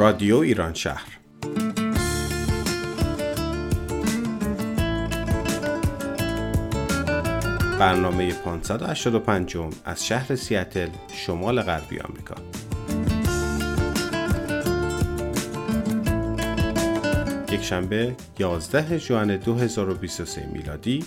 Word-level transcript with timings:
رادیو 0.00 0.36
ایران 0.36 0.74
شهر. 0.74 1.18
برنامه 7.78 8.32
585 8.32 9.56
از 9.84 10.06
شهر 10.06 10.34
سیاتل 10.34 10.88
شمال 11.12 11.62
غربی 11.62 11.98
آمریکا. 12.00 12.34
یک 17.52 17.62
شنبه 17.62 18.16
11 18.38 18.98
ژوئن 18.98 19.36
2023 19.36 20.46
میلادی 20.52 21.04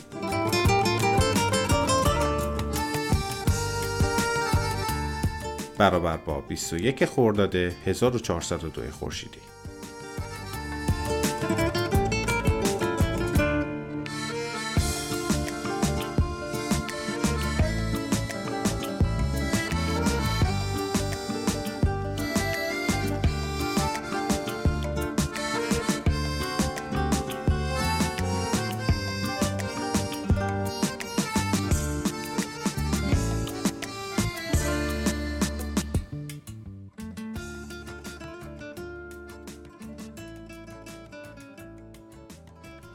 برابر 5.78 6.18
با 6.18 6.42
21 6.42 7.06
خرداد 7.06 7.56
1402 7.56 8.92
خورشیدی. 8.92 9.40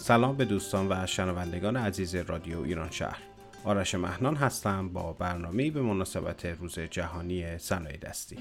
سلام 0.08 0.36
به 0.36 0.44
دوستان 0.44 0.92
و 0.92 1.06
شنوندگان 1.06 1.76
عزیز 1.76 2.14
رادیو 2.14 2.60
ایران 2.60 2.90
شهر. 2.90 3.22
آرش 3.64 3.94
مهنان 3.94 4.36
هستم 4.36 4.88
با 4.88 5.12
برنامه 5.12 5.70
به 5.70 5.82
مناسبت 5.82 6.46
روز 6.46 6.78
جهانی 6.78 7.58
صنایع 7.58 7.96
دستی. 7.96 8.36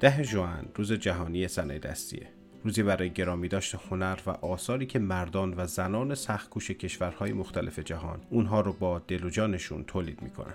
ده 0.00 0.22
ژوئن 0.22 0.68
روز 0.74 0.92
جهانی 0.92 1.48
صنایع 1.48 1.80
دستیه. 1.80 2.28
روزی 2.66 2.82
برای 2.82 3.10
گرامی 3.10 3.48
داشت 3.48 3.74
هنر 3.74 4.18
و 4.26 4.30
آثاری 4.30 4.86
که 4.86 4.98
مردان 4.98 5.54
و 5.56 5.66
زنان 5.66 6.14
سختکوش 6.14 6.70
کشورهای 6.70 7.32
مختلف 7.32 7.78
جهان 7.78 8.20
اونها 8.30 8.60
رو 8.60 8.72
با 8.72 8.98
دل 8.98 9.24
و 9.24 9.30
جانشون 9.30 9.84
تولید 9.84 10.22
می‌کنن. 10.22 10.54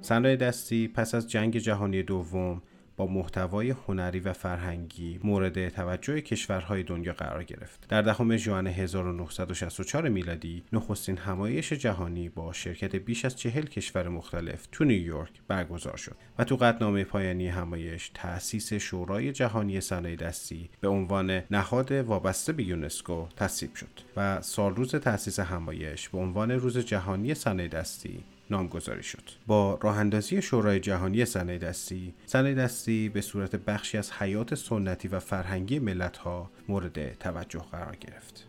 صنایع 0.00 0.36
دستی 0.36 0.88
پس 0.88 1.14
از 1.14 1.30
جنگ 1.30 1.58
جهانی 1.58 2.02
دوم 2.02 2.62
با 2.96 3.06
محتوای 3.06 3.70
هنری 3.70 4.20
و 4.20 4.32
فرهنگی 4.32 5.20
مورد 5.24 5.68
توجه 5.68 6.20
کشورهای 6.20 6.82
دنیا 6.82 7.12
قرار 7.12 7.44
گرفت. 7.44 7.88
در 7.88 8.02
دهم 8.02 8.36
ژوئن 8.36 8.66
1964 8.66 10.08
میلادی 10.08 10.62
نخستین 10.72 11.16
همایش 11.16 11.72
جهانی 11.72 12.28
با 12.28 12.52
شرکت 12.52 12.96
بیش 12.96 13.24
از 13.24 13.36
چهل 13.36 13.62
کشور 13.62 14.08
مختلف 14.08 14.66
تو 14.72 14.84
نیویورک 14.84 15.30
برگزار 15.48 15.96
شد 15.96 16.16
و 16.38 16.44
تو 16.44 16.56
قدنامه 16.56 17.04
پایانی 17.04 17.48
همایش 17.48 18.10
تأسیس 18.14 18.72
شورای 18.72 19.32
جهانی 19.32 19.80
صنایع 19.80 20.16
دستی 20.16 20.70
به 20.80 20.88
عنوان 20.88 21.42
نهاد 21.50 21.92
وابسته 21.92 22.52
به 22.52 22.62
یونسکو 22.62 23.26
تصویب 23.36 23.74
شد 23.74 24.00
و 24.16 24.42
سال 24.42 24.74
روز 24.74 24.94
تأسیس 24.94 25.40
همایش 25.40 26.08
به 26.08 26.18
عنوان 26.18 26.50
روز 26.50 26.78
جهانی 26.78 27.34
صنایع 27.34 27.68
دستی 27.68 28.24
نامگذاری 28.50 29.02
شد. 29.02 29.22
با 29.46 29.78
راه 29.82 29.98
اندازی 29.98 30.42
شورای 30.42 30.80
جهانی 30.80 31.24
صنایع 31.24 31.58
دستی 31.58 32.14
صنایع 32.26 32.54
دستی 32.54 33.08
به 33.08 33.20
صورت 33.20 33.56
بخشی 33.56 33.98
از 33.98 34.12
حیات 34.12 34.54
سنتی 34.54 35.08
و 35.08 35.20
فرهنگی 35.20 35.78
ملت 35.78 36.16
ها 36.16 36.50
مورد 36.68 37.18
توجه 37.18 37.64
قرار 37.72 37.96
گرفت. 37.96 38.46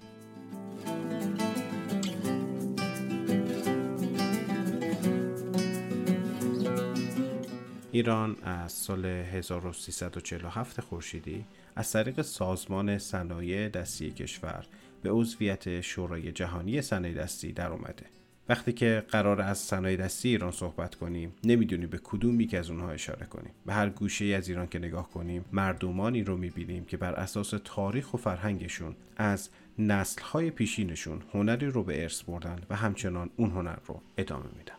ایران 7.91 8.35
از 8.43 8.71
سال 8.71 9.05
1347 9.05 10.81
خورشیدی 10.81 11.45
از 11.75 11.91
طریق 11.91 12.21
سازمان 12.21 12.97
صنایع 12.97 13.69
دستی 13.69 14.11
کشور 14.11 14.65
به 15.01 15.11
عضویت 15.11 15.81
شورای 15.81 16.31
جهانی 16.31 16.81
صنایع 16.81 17.13
دستی 17.13 17.51
در 17.51 17.71
اومده. 17.71 18.05
وقتی 18.49 18.73
که 18.73 19.03
قرار 19.09 19.41
از 19.41 19.57
صنایع 19.57 19.97
دستی 19.97 20.29
ایران 20.29 20.51
صحبت 20.51 20.95
کنیم 20.95 21.33
نمی‌دونیم 21.43 21.89
به 21.89 21.99
کدوم 22.03 22.41
یک 22.41 22.53
از 22.53 22.69
اونها 22.69 22.91
اشاره 22.91 23.25
کنیم. 23.25 23.51
به 23.65 23.73
هر 23.73 23.89
گوشه 23.89 24.25
از 24.25 24.49
ایران 24.49 24.67
که 24.67 24.79
نگاه 24.79 25.09
کنیم 25.09 25.45
مردمانی 25.51 26.23
رو 26.23 26.37
می‌بینیم 26.37 26.85
که 26.85 26.97
بر 26.97 27.13
اساس 27.13 27.53
تاریخ 27.63 28.13
و 28.13 28.17
فرهنگشون 28.17 28.95
از 29.17 29.49
نسلهای 29.79 30.51
پیشینشون 30.51 31.21
هنری 31.33 31.67
رو 31.67 31.83
به 31.83 32.01
ارث 32.01 32.23
بردن 32.23 32.59
و 32.69 32.75
همچنان 32.75 33.29
اون 33.35 33.51
هنر 33.51 33.75
رو 33.85 34.01
ادامه 34.17 34.45
میدن. 34.57 34.75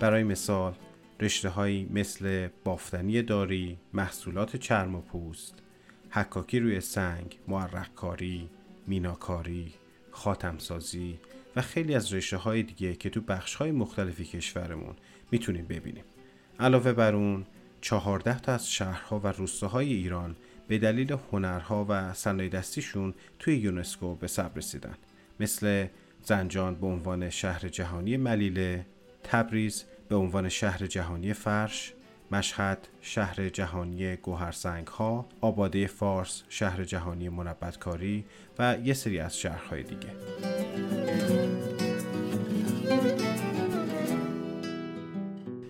برای 0.00 0.24
مثال 0.24 0.74
رشته 1.20 1.86
مثل 1.92 2.48
بافتنی 2.64 3.22
داری، 3.22 3.78
محصولات 3.92 4.56
چرم 4.56 4.94
و 4.94 5.00
پوست، 5.00 5.62
حکاکی 6.14 6.60
روی 6.60 6.80
سنگ، 6.80 7.38
معرق 7.48 7.94
کاری، 7.94 8.48
میناکاری، 8.86 9.72
خاتمسازی 10.10 11.18
و 11.56 11.62
خیلی 11.62 11.94
از 11.94 12.12
رشته 12.12 12.36
های 12.36 12.62
دیگه 12.62 12.94
که 12.94 13.10
تو 13.10 13.20
بخش 13.20 13.54
های 13.54 13.72
مختلفی 13.72 14.24
کشورمون 14.24 14.94
می‌تونیم 15.30 15.66
ببینیم. 15.66 16.04
علاوه 16.60 16.92
بر 16.92 17.14
اون 17.14 17.46
14 17.80 18.38
تا 18.38 18.52
از 18.52 18.70
شهرها 18.70 19.20
و 19.20 19.26
روستاهای 19.26 19.92
ایران 19.92 20.36
به 20.68 20.78
دلیل 20.78 21.16
هنرها 21.32 21.86
و 21.88 22.14
صنایع 22.14 22.50
دستیشون 22.50 23.14
توی 23.38 23.56
یونسکو 23.56 24.14
به 24.14 24.26
ثبت 24.26 24.56
رسیدن 24.56 24.94
مثل 25.40 25.86
زنجان 26.22 26.74
به 26.74 26.86
عنوان 26.86 27.30
شهر 27.30 27.68
جهانی 27.68 28.16
ملیله، 28.16 28.86
تبریز 29.24 29.84
به 30.08 30.16
عنوان 30.16 30.48
شهر 30.48 30.86
جهانی 30.86 31.32
فرش، 31.32 31.92
مشهد 32.34 32.88
شهر 33.00 33.48
جهانی 33.48 34.16
گوهرسنگ 34.16 34.86
ها، 34.86 35.26
آباده 35.40 35.86
فارس 35.86 36.42
شهر 36.48 36.84
جهانی 36.84 37.28
منبتکاری 37.28 38.24
و 38.58 38.76
یه 38.84 38.94
سری 38.94 39.18
از 39.18 39.38
شهرهای 39.38 39.82
دیگه. 39.82 40.08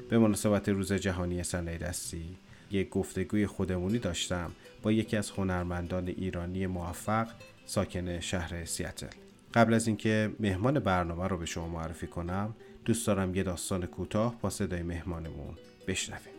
به 0.08 0.18
مناسبت 0.18 0.68
روز 0.68 0.92
جهانی 0.92 1.42
صنایع 1.42 1.78
دستی 1.78 2.36
یک 2.70 2.88
گفتگوی 2.88 3.46
خودمونی 3.46 3.98
داشتم 3.98 4.52
با 4.82 4.92
یکی 4.92 5.16
از 5.16 5.30
هنرمندان 5.30 6.08
ایرانی 6.08 6.66
موفق 6.66 7.28
ساکن 7.66 8.20
شهر 8.20 8.64
سیاتل. 8.64 9.16
قبل 9.54 9.74
از 9.74 9.86
اینکه 9.86 10.30
مهمان 10.40 10.78
برنامه 10.78 11.28
رو 11.28 11.38
به 11.38 11.46
شما 11.46 11.68
معرفی 11.68 12.06
کنم 12.06 12.54
دوست 12.84 13.06
دارم 13.06 13.34
یه 13.34 13.42
داستان 13.42 13.86
کوتاه 13.86 14.34
با 14.40 14.50
صدای 14.50 14.82
مهمانمون 14.82 15.54
بشنویم. 15.88 16.33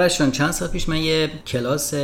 آرشان 0.00 0.30
چند 0.30 0.50
سال 0.50 0.68
پیش 0.68 0.88
من 0.88 0.96
یه 0.96 1.30
کلاس 1.46 1.94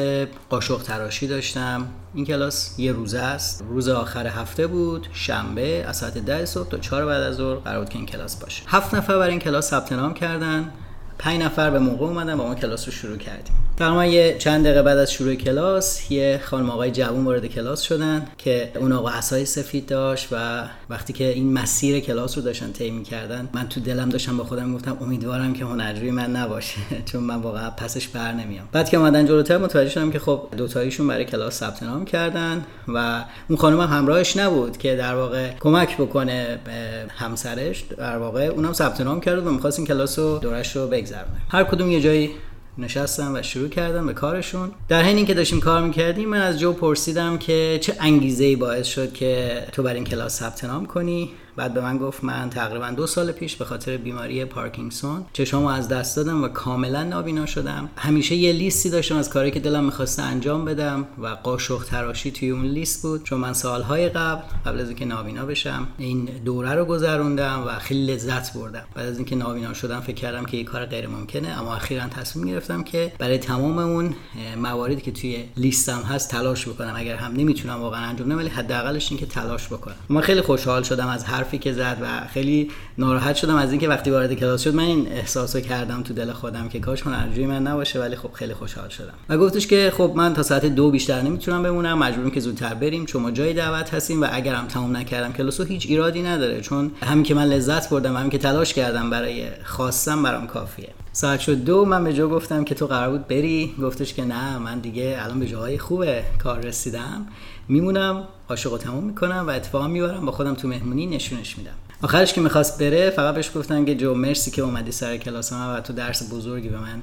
قاشق 0.51 0.83
تراشی 0.83 1.27
داشتم. 1.27 1.89
این 2.15 2.25
کلاس 2.25 2.79
یه 2.79 2.93
روزه 2.93 3.19
است. 3.19 3.65
روز 3.69 3.89
آخر 3.89 4.27
هفته 4.27 4.67
بود 4.67 5.07
شنبه 5.13 5.85
از 5.89 5.97
ساعت 5.97 6.19
ده 6.19 6.45
صبح 6.45 6.69
تا 6.69 6.79
چهار 6.79 7.07
بعد 7.07 7.23
از 7.23 7.35
ظهر 7.35 7.55
قرار 7.55 7.79
بود 7.79 7.89
که 7.89 7.97
این 7.97 8.07
کلاس 8.07 8.37
باشه. 8.37 8.63
هفت 8.67 8.95
نفر 8.95 9.19
برای 9.19 9.31
این 9.31 9.39
کلاس 9.39 9.71
ثبت 9.71 9.93
نام 9.93 10.15
کردن. 10.15 10.73
پنج 11.19 11.43
نفر 11.43 11.71
به 11.71 11.79
موقع 11.79 12.07
اومدن 12.07 12.37
با 12.37 12.47
ما 12.47 12.55
کلاس 12.55 12.87
رو 12.87 12.93
شروع 12.93 13.17
کردیم. 13.17 13.55
تقریبا 13.83 14.07
یه 14.07 14.37
چند 14.39 14.65
دقیقه 14.65 14.83
بعد 14.83 14.99
از 14.99 15.13
شروع 15.13 15.35
کلاس 15.35 16.11
یه 16.11 16.41
خانم 16.45 16.71
آقای 16.71 16.91
جوون 16.91 17.25
وارد 17.25 17.47
کلاس 17.47 17.81
شدن 17.81 18.27
که 18.39 18.73
اون 18.81 18.93
آقا 18.93 19.09
عصای 19.09 19.45
سفید 19.45 19.87
داشت 19.87 20.29
و 20.33 20.65
وقتی 20.91 21.13
که 21.13 21.29
این 21.29 21.53
مسیر 21.53 22.01
کلاس 22.01 22.37
رو 22.37 22.45
داشتن 22.45 22.73
طی 22.73 22.91
می‌کردن 22.91 23.49
من 23.53 23.69
تو 23.69 23.81
دلم 23.81 24.09
داشتم 24.09 24.37
با 24.37 24.45
خودم 24.45 24.75
گفتم 24.75 24.99
امیدوارم 25.01 25.53
که 25.53 25.65
هنرجوی 25.65 26.11
من 26.11 26.37
نباشه 26.37 26.79
چون 27.13 27.23
من 27.23 27.37
واقعا 27.37 27.71
پسش 27.71 28.09
بر 28.09 28.33
نمیام. 28.33 28.69
بعد 28.73 28.89
که 28.89 28.97
اومدن 28.97 29.27
جلوتر 29.27 29.59
متوجه 29.59 29.91
شدم 29.91 30.11
که 30.11 30.19
خب 30.19 30.43
دو 30.57 30.69
تایشون 30.69 31.07
برای 31.07 31.25
کلاس 31.25 31.59
ثبت 31.59 31.83
نام 31.83 32.05
کردن 32.05 32.65
و 32.89 33.25
اون 33.49 33.59
خانم 33.59 33.81
هم 33.81 33.99
همراهش 33.99 34.37
نبود 34.37 34.77
که 34.77 34.97
در 34.97 35.15
واقع 35.15 35.51
کمک 35.61 35.97
بکنه 35.97 36.59
به 36.65 36.73
همسرش. 37.09 37.85
در 37.97 38.19
واقع 38.19 38.45
اونم 38.45 38.73
ثبت 38.73 39.01
نام 39.01 39.21
کرد 39.21 39.47
و 39.47 39.51
می‌خواست 39.51 39.81
کلاس 39.87 40.19
رو 40.19 40.39
دورش 40.39 40.77
رو 40.77 40.87
بگذرونه 40.87 41.41
هر 41.49 41.65
کدوم 41.65 41.91
یه 41.91 42.01
جایی 42.01 42.31
نشستم 42.79 43.35
و 43.35 43.43
شروع 43.43 43.69
کردم 43.69 44.07
به 44.07 44.13
کارشون. 44.13 44.71
در 44.89 45.03
حین 45.03 45.17
اینکه 45.17 45.35
داشتیم 45.35 45.61
کار 45.61 45.83
می‌کردیم 45.83 46.29
من 46.29 46.41
از 46.41 46.61
جو 46.61 46.73
پرسیدم 46.73 47.39
که 47.39 47.79
چه 47.83 47.97
انگیزه 48.01 48.45
ای 48.45 48.57
باعث 48.57 48.87
شد 48.87 49.13
که 49.13 49.63
تو 49.73 49.83
بر 49.83 49.95
این 49.95 50.05
کلاس 50.05 50.39
ثبت 50.39 50.65
نام 50.65 50.87
کنی؟ 50.87 51.31
بعد 51.57 51.75
به 51.75 51.81
من 51.81 51.99
گفت 51.99 52.25
من 52.25 52.51
تقریبا 52.51 52.91
دو 52.91 53.07
سال 53.07 53.33
پیش 53.33 53.57
به 53.57 53.65
خاطر 53.65 53.97
بیماری 53.97 54.45
پارکینسون 54.45 55.25
چشامو 55.33 55.67
از 55.67 55.89
دست 55.89 56.17
دادم 56.17 56.45
و 56.45 56.49
کاملا 56.49 57.03
نابینا 57.03 57.47
شدم. 57.47 57.91
همیشه 57.97 58.35
یه 58.35 58.53
لیستی 58.53 58.91
داشتم 58.91 59.17
از 59.17 59.31
کاری 59.31 59.51
که 59.51 59.61
دلم 59.61 59.85
می‌خواسته 59.85 60.23
انجام 60.23 60.65
بدم 60.65 61.07
و 61.19 61.27
قاشق 61.27 61.85
تراشی 61.85 62.31
توی 62.31 62.51
اون 62.51 62.65
لیست 62.65 63.03
بود. 63.03 63.25
چون 63.25 63.41
من 63.41 63.53
سالهای 63.53 64.09
قبل 64.09 64.43
قبل 64.67 64.81
از 64.81 64.89
اینکه 64.89 65.05
نابینا 65.05 65.47
بشم 65.47 65.89
این 65.99 66.25
دوره 66.25 66.75
رو 66.75 66.85
گذروندم 66.85 67.65
و 67.67 67.79
خیلی 67.79 68.15
لذت 68.15 68.55
بردم. 68.55 68.85
بعد 68.95 69.07
از 69.07 69.17
اینکه 69.17 69.37
نابینا 69.37 69.75
شدم 69.75 70.01
فکر 70.01 70.17
کردم 70.17 70.45
که 70.45 70.57
این 70.57 70.67
کار 70.67 70.87
غیر 70.87 71.07
ممکنه. 71.07 71.49
اما 71.49 71.75
اخیرا 71.75 72.09
تصمیم 72.09 72.47
گرفتم 72.47 72.83
که 72.83 73.13
برای 73.19 73.39
تمام 73.39 73.79
اون 73.79 74.15
مواردی 74.57 75.01
که 75.01 75.13
توی 75.13 75.45
لیستم 75.57 76.01
هست 76.01 76.31
تلاش 76.31 76.69
بکنم. 76.69 76.93
اگر 76.97 77.17
هم 77.17 77.33
نمی‌تونم 77.33 77.81
واقعا 77.81 78.07
انجام 78.07 78.29
بدم 78.29 78.39
ولی 78.39 78.49
حداقلش 78.49 79.11
این 79.11 79.21
که 79.21 79.27
تلاش 79.27 79.67
بکنم. 79.67 79.95
من 80.09 80.21
خیلی 80.21 80.41
خوشحال 80.41 80.83
شدم 80.83 81.09
از 81.09 81.25
هر 81.25 81.42
حرفی 81.43 81.59
که 81.59 81.73
زد 81.73 81.97
و 82.03 82.29
خیلی 82.29 82.71
ناراحت 82.99 83.37
شدم 83.37 83.57
از 83.57 83.71
اینکه 83.71 83.89
وقتی 83.89 84.11
وارد 84.11 84.35
کلاس 84.35 84.63
شد 84.63 84.75
من 84.75 84.83
این 84.83 85.09
احساسو 85.13 85.61
کردم 85.61 86.03
تو 86.03 86.15
دل 86.15 86.33
خودم 86.33 86.69
که 86.69 86.81
کاش 86.81 87.03
هنرجوی 87.03 87.47
من 87.47 87.63
نباشه 87.67 88.01
ولی 88.01 88.17
خب 88.17 88.33
خیلی 88.33 88.55
خوشحال 88.55 88.89
شدم. 88.89 89.15
و 89.29 89.39
گفتش 89.39 89.67
که 89.67 89.93
خب 89.97 90.13
من 90.17 90.35
تا 90.35 90.43
ساعت 90.43 90.67
دو 90.67 90.91
بیشتر 90.91 91.23
نمی‌تونم 91.23 91.63
بمونم 91.63 91.99
مجبورم 91.99 92.31
که 92.31 92.41
زودتر 92.41 92.75
بریم 92.75 93.07
چون 93.07 93.23
ما 93.23 93.31
جای 93.31 93.53
دعوت 93.53 93.95
هستیم 93.95 94.23
و 94.23 94.27
اگرم 94.33 94.67
تموم 94.67 94.97
نکردم 94.97 95.33
کلاسو 95.33 95.65
هیچ 95.65 95.87
ایرادی 95.87 96.23
نداره 96.23 96.61
چون 96.61 96.91
همین 97.03 97.25
که 97.25 97.35
من 97.35 97.45
لذت 97.45 97.91
بردم 97.91 98.17
همین 98.17 98.31
که 98.31 98.39
تلاش 98.39 98.75
کردم 98.75 99.11
برای 99.11 99.47
خواستم 99.65 100.23
برام 100.23 100.47
کافیه. 100.47 100.89
ساعت 101.13 101.41
شد 101.41 101.55
دو 101.55 101.85
من 101.85 102.05
به 102.05 102.13
جو 102.13 102.29
گفتم 102.29 102.65
که 102.65 102.75
تو 102.75 102.87
قرار 102.87 103.11
بود 103.11 103.29
بری؟ 103.29 103.75
گفتش 103.83 104.15
که 104.15 104.25
نه 104.25 104.59
من 104.59 104.79
دیگه 104.79 105.17
الان 105.19 105.41
به 105.41 105.47
جاهای 105.47 105.79
خوبه 105.79 106.25
کار 106.43 106.61
رسیدم. 106.61 107.27
میمونم 107.69 108.29
عاشق 108.49 108.79
تموم 108.79 109.05
می‌کنم 109.05 109.45
و 109.49 109.51
اتفاقا 109.51 109.89
می‌برم 109.89 110.27
با 110.27 110.33
خودم 110.33 110.55
تو 110.55 110.69
مهمونی 110.69 111.07
نشونش 111.07 111.59
میدم. 111.59 111.75
آخرش 112.03 112.33
که 112.33 112.41
می‌خواست 112.41 112.79
بره 112.79 113.11
فقط 113.11 113.35
بهش 113.35 113.51
گفتم 113.55 113.85
که 113.85 113.95
جو 113.95 114.15
مرسی 114.15 114.51
که 114.51 114.63
اومدی 114.63 114.93
سر 114.93 115.17
کلاس 115.17 115.53
من 115.53 115.77
و 115.77 115.81
تو 115.81 115.93
درس 115.93 116.33
بزرگی 116.33 116.69
به 116.69 116.79
من 116.79 117.03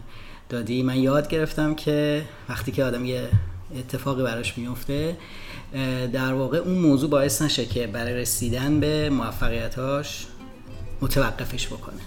دادی. 0.49 0.83
من 0.83 0.97
یاد 0.97 1.27
گرفتم 1.27 1.75
که 1.75 2.25
وقتی 2.49 2.71
که 2.71 2.83
آدم 2.83 3.05
یه 3.05 3.27
اتفاقی 3.79 4.23
براش 4.23 4.57
میفته 4.57 5.17
در 6.13 6.33
واقع 6.33 6.57
اون 6.57 6.77
موضوع 6.77 7.09
باعث 7.09 7.41
نشه 7.41 7.65
که 7.65 7.87
برای 7.87 8.13
رسیدن 8.13 8.79
به 8.79 9.09
موفقیتاش 9.09 10.27
متوقفش 11.01 11.67
بکنه. 11.67 12.01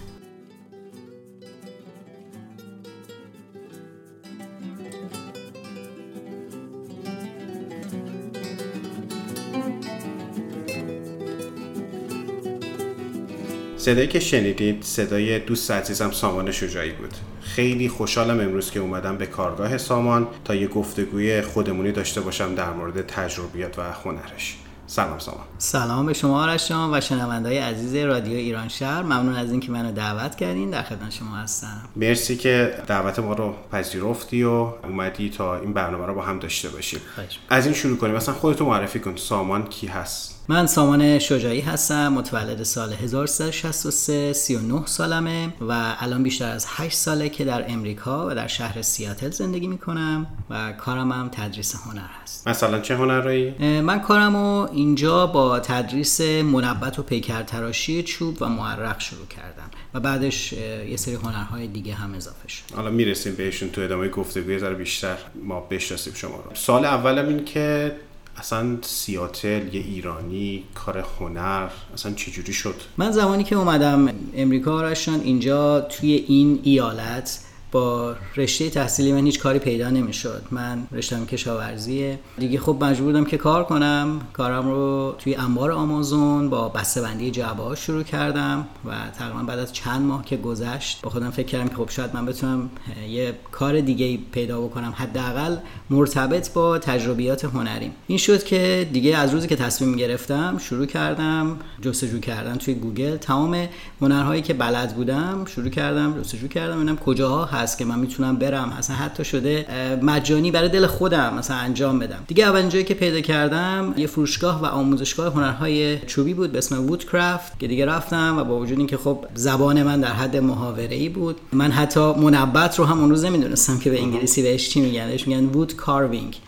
صدایی 13.82 14.08
که 14.08 14.20
شنیدید 14.20 14.82
صدای 14.82 15.38
دوست 15.38 15.70
عزیزم 15.70 16.11
سامان 16.11 16.50
شجاعی 16.50 16.93
بود. 16.93 17.14
خیلی 17.40 17.88
خوشحالم 17.88 18.40
امروز 18.40 18.70
که 18.70 18.81
اومدم 18.81 19.17
به 19.17 19.26
کارگاه 19.26 19.79
سامان 19.79 20.26
تا 20.44 20.55
یه 20.55 20.69
گفتگوی 20.69 21.43
خودمونی 21.43 21.93
داشته 21.93 22.20
باشم 22.20 22.55
در 22.55 22.70
مورد 22.73 23.06
تجربیات 23.06 23.79
و 23.79 23.82
هنرش. 23.82 24.56
سلام 24.87 25.19
سامان. 25.19 25.44
سلام 25.58 26.06
به 26.06 26.12
شما 26.12 26.43
آرش 26.43 26.70
و 26.70 27.00
شنوندهای 27.00 27.58
عزیز 27.58 27.94
رادیو 27.94 28.37
ایران 28.37 28.69
شهر. 28.69 29.02
ممنون 29.02 29.34
از 29.34 29.50
اینکه 29.50 29.70
منو 29.70 29.93
دعوت 29.93 30.37
کردین. 30.37 30.70
در 30.70 30.82
خدمت 30.82 31.11
شما 31.11 31.37
هستم. 31.37 31.82
مرسی 31.96 32.37
که 32.37 32.75
دعوت 32.87 33.19
ما 33.19 33.32
رو 33.32 33.55
پذیرفتی 33.73 34.43
و 34.43 34.50
اومدی 34.84 35.31
تا 35.31 35.56
این 35.56 35.73
برنامه 35.73 36.06
رو 36.06 36.14
با 36.14 36.23
هم 36.23 36.38
داشته 36.38 36.69
باشیم. 36.69 37.00
از 37.49 37.67
این 37.67 37.75
شروع 37.75 37.96
کنیم. 37.96 38.14
مثلا 38.14 38.34
خودتو 38.34 38.67
معرفی 38.67 39.00
کن. 39.00 39.17
سامان 39.17 39.67
کی 39.67 39.87
هست؟ 39.87 40.42
من 40.49 40.67
سامان 40.67 41.19
شجاعی 41.19 41.61
هستم 41.61 42.09
متولد 42.09 42.62
سال 42.62 42.93
1363 42.93 44.33
39 44.33 44.87
سالمه 44.87 45.55
و 45.61 45.97
الان 46.00 46.23
بیشتر 46.23 46.50
از 46.50 46.67
8 46.69 46.97
ساله 46.97 47.29
که 47.29 47.44
در 47.44 47.65
امریکا 47.69 48.27
و 48.31 48.35
در 48.35 48.47
شهر 48.47 48.83
سیاتل 48.83 49.31
زندگی 49.31 49.67
می‌کنم 49.67 50.27
و 50.50 50.73
کارم 50.73 51.12
هم 51.12 51.29
تدریس 51.33 51.75
هنر 51.75 52.06
هست. 52.23 52.49
مثلا 52.49 52.81
چه 52.81 52.97
هنرهایی؟ 52.97 53.81
من 53.81 54.00
کارم 54.00 54.37
اینجا 54.37 55.27
با 55.27 55.61
تدریس 55.61 56.21
منبت 56.21 56.99
و 56.99 57.03
پیکر 57.03 57.43
تراشی 57.43 58.03
چوب 58.03 58.37
و 58.41 58.49
معرق 58.49 59.00
شروع 59.00 59.27
کردم 59.27 59.71
و 59.94 60.00
بعدش 60.00 60.53
یه 60.53 60.97
سری 60.97 61.15
هنرهای 61.15 61.67
دیگه 61.67 61.94
هم 61.94 62.15
اضافه 62.15 62.49
شد. 62.49 62.62
حالا 62.77 62.91
می‌رسیم 62.91 63.35
بهشون 63.35 63.71
تو 63.71 63.81
ادامه 63.81 64.09
گفتگوی 64.09 64.59
ذره 64.59 64.75
بیشتر 64.75 65.17
ما 65.44 65.61
بشناسیم 65.61 66.15
شما 66.15 66.37
رو. 66.37 66.55
سال 66.55 66.85
اولم 66.85 67.29
این 67.29 67.44
که 67.44 67.93
اصلا 68.38 68.79
سیاتل 68.82 69.75
یه 69.75 69.81
ایرانی 69.81 70.64
کار 70.75 71.05
هنر 71.19 71.69
اصلا 71.94 72.12
چجوری 72.12 72.52
شد؟ 72.52 72.75
من 72.96 73.11
زمانی 73.11 73.44
که 73.44 73.56
اومدم 73.56 74.08
امریکا 74.34 74.82
رشتن 74.82 75.20
اینجا 75.20 75.81
توی 75.81 76.12
این 76.29 76.61
ایالت 76.62 77.40
با 77.73 78.15
رشته 78.37 78.71
تحصیلی 78.71 79.13
من 79.13 79.27
هیچ 79.27 79.39
کاری 79.39 79.59
پیدا 79.59 79.91
نمی‌شد. 79.91 80.43
من 80.51 80.87
رشتم 80.93 81.27
کشاورزیه. 81.27 82.19
دیگه 82.39 82.59
خب 82.59 82.77
مجبور 82.81 83.13
بودم 83.13 83.25
که 83.25 83.37
کار 83.37 83.65
کنم. 83.65 84.21
کارم 84.33 84.69
رو 84.69 85.15
توی 85.19 85.35
انبار 85.35 85.73
آمازون 85.73 86.51
با 86.51 86.69
بسته 86.69 87.03
بندی 87.03 87.31
جعبه 87.31 87.75
شروع 87.75 88.03
کردم 88.03 88.67
و 88.85 88.91
تقریبا 89.19 89.43
بعد 89.43 89.59
از 89.59 89.73
چند 89.73 90.03
ماه 90.03 90.25
که 90.25 90.37
گذشت 90.37 91.03
با 91.03 91.11
خودم 91.11 91.31
فکر 91.31 91.47
کردم 91.47 91.69
که 91.69 91.75
خب 91.75 91.91
شاید 91.91 92.11
من 92.15 92.27
بتونم 92.27 92.71
یه 93.09 93.35
کار 93.53 93.81
دیگه 93.81 94.19
پیدا 94.32 94.61
بکنم. 94.61 94.94
حداقل 94.96 95.56
مرتبط 95.91 96.53
با 96.53 96.79
تجربیات 96.79 97.44
هنریم. 97.44 97.93
این 98.06 98.19
شد 98.19 98.44
که 98.44 98.89
دیگه 98.93 99.17
از 99.17 99.35
روزی 99.35 99.49
که 99.49 99.56
تصمیم 99.56 99.96
گرفتم 99.96 100.58
شروع 100.58 100.87
کردم. 100.87 101.58
جستجو 101.82 102.20
کردم 102.20 102.55
توی 102.55 102.75
گوگل. 102.75 103.17
تمام 103.17 103.69
هنرهایی 104.01 104.43
که 104.43 104.55
بلد 104.55 104.94
بودم 104.94 105.44
شروع 105.44 105.69
کردم 105.69 106.20
جستجو 106.20 106.49
کردم. 106.49 106.77
ببینم 106.77 106.96
کجاها 106.96 107.44
هست 107.63 107.79
که 107.79 107.85
من 107.85 107.99
می‌تونم 107.99 108.37
برم. 108.37 108.75
اصلا 108.79 108.97
حتی 108.97 109.25
شده 109.25 109.67
مجانی 110.03 110.51
برای 110.51 110.69
دل 110.69 110.87
خودم 110.87 111.35
مثلا 111.35 111.57
انجام 111.57 111.99
بدم. 111.99 112.25
دیگه 112.27 112.45
اولین 112.45 112.69
جایی 112.69 112.85
که 112.85 112.95
پیدا 112.95 113.21
کردم 113.21 113.95
یه 113.97 114.07
فروشگاه 114.07 114.63
و 114.63 114.67
آموزشگاه 114.67 115.33
هنرهای 115.33 115.99
چوبی 115.99 116.35
بود 116.35 116.53
به 116.53 116.59
اسم 116.59 116.87
Woodcraft 116.87 117.61
که 117.61 117.67
دیگه 117.67 117.87
رفتم 117.87 118.39
و 118.39 118.45
با 118.45 118.59
وجود 118.59 118.79
اینکه 118.79 118.97
خب 118.97 119.25
زبان 119.35 119.83
من 119.83 120.01
در 120.01 120.13
حد 120.13 120.37
محاوره 120.37 120.95
ای 120.95 121.09
بود 121.09 121.37
من 121.53 121.71
حتی 121.71 122.01
منبت 122.01 122.79
رو 122.79 122.85
هم 122.85 123.01
اون 123.01 123.11
روز 123.11 123.25
نمی‌دونستم 123.25 123.79
که 123.79 123.91
به 123.91 124.01
انگلیسی 124.01 124.43
بهش 124.43 124.71
چی 124.71 124.81
میگن. 124.81 125.07
بهش 125.07 125.29
میگن 125.29 125.45
wood 125.44 125.77
carving 125.77 126.39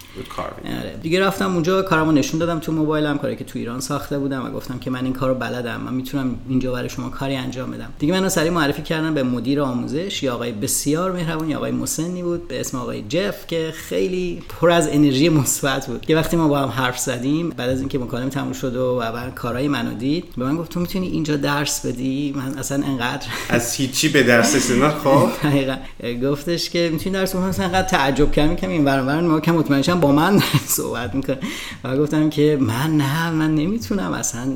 آره. 0.80 0.98
دیگه 1.02 1.20
رفتم 1.20 1.54
اونجا 1.54 1.82
کارمو 1.82 2.12
نشون 2.12 2.40
دادم 2.40 2.58
تو 2.58 2.72
موبایلم 2.72 3.18
کاری 3.18 3.36
که 3.36 3.44
تو 3.44 3.58
ایران 3.58 3.80
ساخته 3.80 4.18
بودم 4.18 4.46
و 4.46 4.50
گفتم 4.50 4.78
که 4.78 4.90
من 4.90 5.04
این 5.04 5.12
کارو 5.12 5.34
بلدم. 5.34 5.80
من 5.80 5.94
می‌تونم 5.94 6.36
اینجا 6.48 6.72
برای 6.72 6.88
شما 6.88 7.08
کاری 7.08 7.36
انجام 7.36 7.70
بدم. 7.70 7.88
دیگه 7.98 8.12
منو 8.12 8.28
سری 8.28 8.50
معرفی 8.50 8.82
کردن 8.82 9.14
به 9.14 9.22
مدیر 9.22 9.60
آموزش 9.60 10.22
یا 10.22 10.34
آقای 10.34 10.52
بسیار 10.52 11.03
مهربون 11.12 11.50
یا 11.50 11.56
آقای 11.56 11.70
مسنی 11.70 12.22
بود 12.22 12.48
به 12.48 12.60
اسم 12.60 12.78
آقای 12.78 13.02
جف 13.08 13.46
که 13.46 13.72
خیلی 13.74 14.42
پر 14.48 14.70
از 14.70 14.88
انرژی 14.92 15.28
مثبت 15.28 15.86
بود. 15.86 16.06
که 16.06 16.16
وقتی 16.16 16.36
ما 16.36 16.48
با 16.48 16.58
هم 16.58 16.68
حرف 16.68 16.98
زدیم 16.98 17.50
بعد 17.50 17.70
از 17.70 17.80
اینکه 17.80 17.98
مکالمه 17.98 18.30
تموم 18.30 18.52
شد 18.52 18.76
و 18.76 18.98
بعد 18.98 19.34
کارهای 19.34 19.68
منو 19.68 19.94
دید 19.94 20.24
به 20.36 20.44
من 20.44 20.56
گفت 20.56 20.70
تو 20.70 20.80
می‌تونی 20.80 21.06
اینجا 21.06 21.36
درس 21.36 21.86
بدی؟ 21.86 22.34
من 22.36 22.58
اصلا 22.58 22.84
انقدر 22.86 23.26
از 23.48 23.74
هیچی 23.74 24.08
به 24.08 24.22
درس 24.22 24.54
رسیدن 24.54 24.90
خب؟ 24.90 25.28
گفتش 26.30 26.70
که 26.70 26.90
می‌تونی 26.92 27.14
درس 27.14 27.36
بدی؟ 27.36 27.44
مثلا 27.44 27.64
انقدر 27.64 27.88
تعجب 27.88 28.32
کردم. 28.32 28.56
که 28.56 28.68
این 28.68 28.84
برابر 28.84 29.20
ما 29.20 29.40
که 29.40 29.52
مطمئنم 29.52 30.00
با 30.00 30.12
من 30.12 30.42
صحبت 30.66 31.14
می‌کنه. 31.14 31.38
و 31.84 31.96
گفتم 31.96 32.30
که 32.30 32.58
من 32.60 32.96
نه 32.96 33.30
من 33.30 33.54
نمی‌تونم. 33.54 34.12
اصلا, 34.12 34.46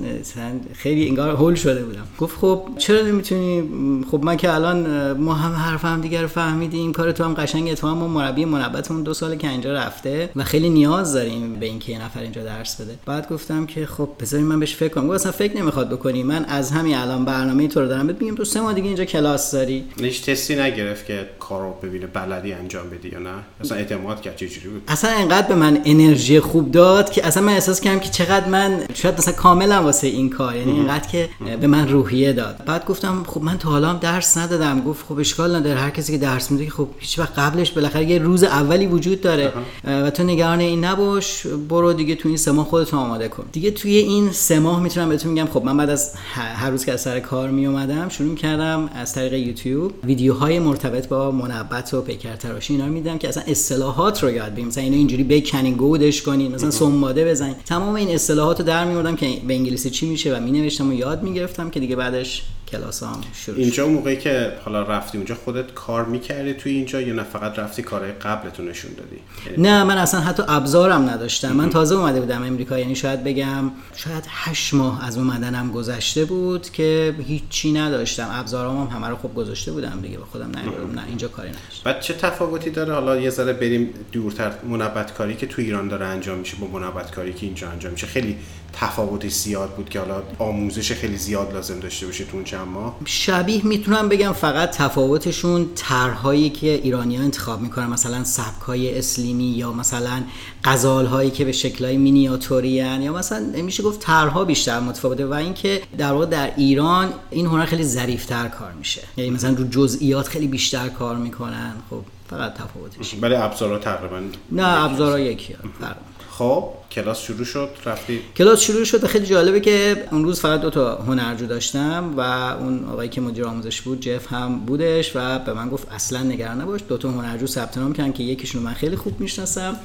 خیلی 0.75 1.09
انگار 1.09 1.31
هول 1.31 1.55
شده 1.55 1.85
بودم. 1.85 2.05
گفت 2.19 2.37
خب 2.37 2.63
چرا 2.79 3.03
نمی‌تونی؟ 3.03 3.63
خب 4.11 4.25
من 4.25 4.37
که 4.37 4.55
الان 4.55 5.13
ما 5.13 5.35
هم 5.35 5.53
حرف 5.53 5.85
هم 5.85 6.01
دیگر 6.01 6.27
فهمیدیم 6.39 6.93
کار 6.93 7.13
تو 7.13 7.25
هم 7.25 7.35
قشنگ 7.35 7.75
تو 7.75 7.89
هم 7.89 7.97
مربی 7.97 8.45
منبتمون 8.45 9.03
دو 9.03 9.15
سال 9.15 9.37
که 9.37 9.49
اینجا 9.49 9.73
رفته 9.73 10.31
و 10.37 10.45
خیلی 10.45 10.71
نیاز 10.71 11.13
داریم 11.13 11.55
به 11.55 11.67
اینکه 11.67 11.93
یه 11.93 12.05
نفر 12.05 12.21
اینجا 12.21 12.45
درس 12.45 12.81
بده. 12.81 12.99
بعد 13.07 13.29
گفتم 13.29 13.67
که 13.67 13.87
خب 13.87 14.09
بذارین 14.21 14.47
من 14.47 14.61
بهش 14.61 14.75
فکر 14.75 14.95
کنم. 14.95 15.11
اصلا 15.11 15.33
فکر 15.33 15.57
نمی‌خواد 15.57 15.89
بکنی. 15.91 16.23
من 16.23 16.45
از 16.45 16.71
همین 16.71 16.97
الان 16.97 17.25
برنامه 17.25 17.69
تو 17.69 17.81
رو 17.81 17.89
دارم. 17.89 18.07
بهت 18.07 18.23
میگم 18.23 18.35
تو 18.35 18.45
سه 18.45 18.61
ماه 18.61 18.73
دیگه 18.73 18.87
اینجا 18.87 19.05
کلاس 19.05 19.53
داری. 19.53 19.85
هیچ 20.01 20.25
تستی 20.25 20.57
نگرفت 20.57 21.07
که 21.07 21.27
کارو 21.41 21.75
ببینه 21.83 22.07
بلدی 22.07 22.53
انجام 22.53 22.91
بدی 22.91 23.09
یا 23.09 23.19
نه؟ 23.19 23.31
اصلا 23.61 23.79
اعتماد 23.79 24.21
کرد 24.21 24.37
چجوری 24.37 24.69
بود؟ 24.69 24.83
اصلا 24.89 25.11
انقدر 25.11 25.49
به 25.49 25.55
من 25.55 25.81
انرژی 25.85 26.41
خوب 26.41 26.71
داد 26.71 27.11
که 27.11 27.27
اصلا 27.27 27.43
من 27.43 27.53
احساس 27.53 27.81
کردم 27.81 28.01
که 28.01 28.11
چقدر 28.11 28.49
من 28.49 28.81
شاید 28.95 29.19
مثلا 29.19 29.35
کاملا 29.35 29.83
واسه 29.83 30.07
این 30.07 30.31
کار. 30.31 30.57
یعنی 30.57 30.73
اینقدر 30.73 31.09
که 31.09 31.29
به 31.61 31.67
من 31.67 31.89
روحیه 31.89 32.33
داد. 32.33 32.63
بعد 32.67 32.85
گفتم 32.85 33.25
خب 33.27 33.43
من 33.43 33.59
تا 33.59 33.69
حالا 33.69 33.89
هم 33.89 33.99
درس 33.99 34.37
ندادم. 34.37 34.81
گفت 34.81 35.07
خب 35.07 35.19
اشکال 35.19 35.57
نداره. 35.57 35.81
هر 35.81 35.91
کسی 35.91 36.13
که 36.13 36.18
درس 36.19 36.51
میده 36.51 36.71
خب 36.71 36.89
هیچ 36.99 37.19
وقت 37.19 37.39
قبلش 37.39 37.71
بالاخره 37.71 38.11
یه 38.11 38.19
روز 38.19 38.45
اولی 38.45 38.87
وجود 38.87 39.21
داره. 39.21 39.53
و 39.85 40.11
تو 40.11 40.23
نگران 40.23 40.61
این 40.61 40.85
نباش 40.85 41.47
برو 41.69 41.93
دیگه 41.93 42.15
تو 42.15 42.29
این 42.29 42.37
سه 42.37 42.53
ماه 42.53 42.67
خودت 42.67 42.95
آماده 42.95 43.29
کن. 43.29 43.45
دیگه 43.53 43.71
توی 43.71 43.97
این 43.97 44.31
سه 44.31 44.59
ماه 44.59 44.83
می‌تونم 44.83 45.09
بهتون 45.09 45.33
میگم 45.33 45.47
خب 45.47 45.65
من 45.65 45.77
بعد 45.77 45.91
از 45.91 46.15
هر 46.35 46.71
روز 46.71 46.85
که 46.85 46.93
از 46.93 47.01
سر 47.01 47.21
کار 47.21 47.51
می 47.51 47.67
اومدم 47.67 48.09
شروع 48.09 48.35
کردم 48.35 48.91
از 48.95 49.15
طریق 49.15 49.33
یوتیوب 49.33 49.93
ویدیوهای 50.05 50.59
مرتبط 50.59 51.09
با 51.09 51.31
منبت 51.31 51.95
و 51.95 52.03
پیکر 52.03 52.37
تراشی 52.37 52.73
اینا 52.73 52.87
میدم 52.87 53.19
که 53.19 53.29
اصلا 53.29 53.43
اصطلاحات 53.47 54.23
رو 54.23 54.31
یاد 54.31 54.53
بگیریم. 54.53 54.69
مثلا 54.69 54.85
اینو 54.85 54.97
اینجوری 54.97 55.25
بکنین 55.25 55.75
گودش 55.75 56.23
کنین 56.23 56.55
مثلا 56.55 56.71
سنباده 56.71 57.25
بزنین. 57.25 57.55
تمام 57.67 57.95
این 57.95 58.09
اصطلاحات 58.09 58.61
رو 58.61 58.67
در 58.67 58.85
میوردم 58.85 59.17
که 59.17 59.27
به 59.49 59.55
انگلیسی 59.55 59.91
چی 59.91 60.09
میشه 60.09 60.37
و 60.37 60.41
می 60.41 60.51
نوشتم 60.51 60.91
و 60.91 60.93
یاد 60.93 61.23
می‌گرفتم 61.23 61.71
که 61.71 61.81
دیگه 61.81 61.97
بعدش 61.97 62.43
کلاس 62.69 63.03
هم 63.03 63.21
شروع 63.35 63.59
اینجا 63.59 63.89
موقعی 63.89 64.17
که 64.17 64.53
حالا 64.65 64.83
رفتی 64.83 65.19
اونجا 65.19 65.35
خودت 65.35 65.75
کار 65.75 66.05
می‌کردی 66.05 66.55
توی 66.55 66.73
اینجا 66.73 67.01
یا 67.01 67.15
نه؟ 67.15 67.23
فقط 67.23 67.59
رفتی 67.59 67.83
کارهای 67.83 68.13
قبلتون 68.13 68.69
نشون 68.69 68.91
دادی؟ 68.93 69.17
نه 69.59 69.85
من 69.85 69.99
اصلا 69.99 70.21
حتی 70.21 70.43
ابزارم 70.49 71.11
نداشتم. 71.11 71.53
من 71.53 71.71
تازه 71.71 71.95
اومده 71.95 72.21
بودم 72.21 72.43
امریکا. 72.43 72.79
یعنی 72.79 72.95
شاید 72.95 73.25
بگم 73.25 73.71
شاید 73.97 74.25
هشت 74.29 74.75
ماه 74.75 75.07
از 75.07 75.19
اومدنم 75.19 75.71
گذشته 75.73 76.25
بود 76.25 76.71
که 76.71 77.15
هیچی 77.27 77.73
نداشتم. 77.73 78.29
ابزارام 78.33 78.87
هم 78.87 78.97
همه 78.97 79.09
رو 79.09 79.17
خوب 79.17 79.35
گذاشته 79.35 79.73
بودم 79.73 79.99
دیگه. 80.03 80.19
به 80.19 80.25
خودم 80.25 80.51
نه 80.95 81.05
اینجا 81.09 81.29
کاری 81.29 81.49
نداشتم. 81.49 81.83
بعد 81.85 82.01
چه 82.01 82.15
تفاوتی 82.15 82.71
داره؟ 82.71 82.95
حالا 82.95 83.17
یه 83.21 83.31
ذره 83.31 83.53
بریم 83.53 83.91
دورتر. 84.13 84.53
منبت 84.69 85.15
کاری 85.15 85.37
که 85.37 85.47
تو 85.47 85.63
ایران 85.63 85.89
داره 85.89 86.07
انجام 86.07 86.39
میشه 86.39 86.57
با 86.57 86.67
منبت 86.67 87.11
کاری 87.11 87.33
که 87.33 87.47
اینجا 87.47 87.69
انجام 87.69 87.93
میشه. 87.93 88.07
خیلی 88.07 88.37
تفاوت 88.73 89.29
زیاد 89.29 89.71
بود 89.71 89.89
که 89.89 90.01
حالا 90.01 90.23
آموزش 90.39 90.93
خیلی 90.93 91.17
زیاد 91.17 91.53
لازم 91.53 91.81
داشته 91.81 92.07
باشه 92.07 92.25
تو 92.25 92.37
اون 92.37 92.45
چند 92.45 92.69
ماه. 92.69 92.97
شبیه 93.05 93.67
می‌تونم 93.67 94.09
بگم 94.09 94.33
فقط 94.33 94.71
تفاوتشون 94.71 95.69
طرحهایی 95.75 96.51
که 96.51 96.67
ایرانیان 96.67 97.23
انتخاب 97.23 97.61
می‌کنن 97.61 97.87
مثلا 97.87 98.25
سبکای 98.25 98.99
اسلیمی 98.99 99.45
یا 99.45 99.73
مثلا 99.73 100.23
غزال 100.65 101.07
هایی 101.07 101.31
که 101.31 101.45
به 101.45 101.53
شکلهای 101.53 101.97
مینیاتوری 101.97 102.69
یا 102.69 103.13
مثلا 103.13 103.63
میشه 103.63 103.83
گفت 103.83 104.01
طرحها 104.01 104.45
بیشتر 104.45 104.81
متفاوته 104.81 105.27
و 105.27 105.33
اینکه 105.33 105.83
در 105.99 106.13
واقع 106.13 106.27
در 106.27 106.53
ایران 106.57 107.13
این 107.31 107.47
هنر 107.47 107.65
خیلی 107.65 107.85
ظریفتر 107.85 108.49
کار 108.49 108.73
میشه. 108.73 109.03
یعنی 109.17 109.31
مثلا 109.31 109.55
رو 109.55 109.65
جزئیات 109.65 110.29
خیلی 110.29 110.47
بیشتر 110.47 110.89
کار 110.89 111.17
می‌کنن. 111.17 111.73
خب 111.91 112.01
فقط 112.31 112.55
تفاوتش. 112.55 113.15
ولی 113.21 113.35
ابزارها 113.35 113.79
تقریبا 113.79 114.21
نه 114.53 114.85
ابزارها 114.85 115.19
یکی 115.19 115.55
فرق. 115.81 115.97
خب 116.39 116.65
کلاس 116.93 117.21
شروع 117.21 117.45
شد 117.45 117.69
رفتی؟ 117.85 118.21
کلاس 118.37 118.61
شروع 118.61 118.85
شد 118.85 119.07
خیلی 119.07 119.27
جالبه 119.27 119.61
که 119.61 120.05
اون 120.13 120.25
روز 120.25 120.41
فقط 120.41 120.61
دو 120.61 120.71
تا 120.71 120.97
هنرجو 120.97 121.47
داشتم 121.47 122.15
و 122.17 122.21
اون 122.61 122.85
آقایی 122.85 123.09
که 123.09 123.21
مدیر 123.21 123.45
آموزش 123.45 123.81
بود 123.81 124.01
جف 124.01 124.33
هم 124.33 124.59
بودش 124.59 125.13
و 125.15 125.39
به 125.39 125.53
من 125.53 125.69
گفت 125.69 125.89
اصلا 125.93 126.23
نگران 126.23 126.61
نباش 126.61 126.81
دو 126.89 126.99
تا 126.99 127.11
هنرجو 127.11 127.47
ثبت 127.47 127.79
نام 127.79 127.93
کردن 127.93 128.13
که 128.13 128.23
یکیشون 128.23 128.63
من 128.63 128.75
خیلی 128.75 128.97
خوب 128.97 129.21
می‌شناسم. 129.21 129.77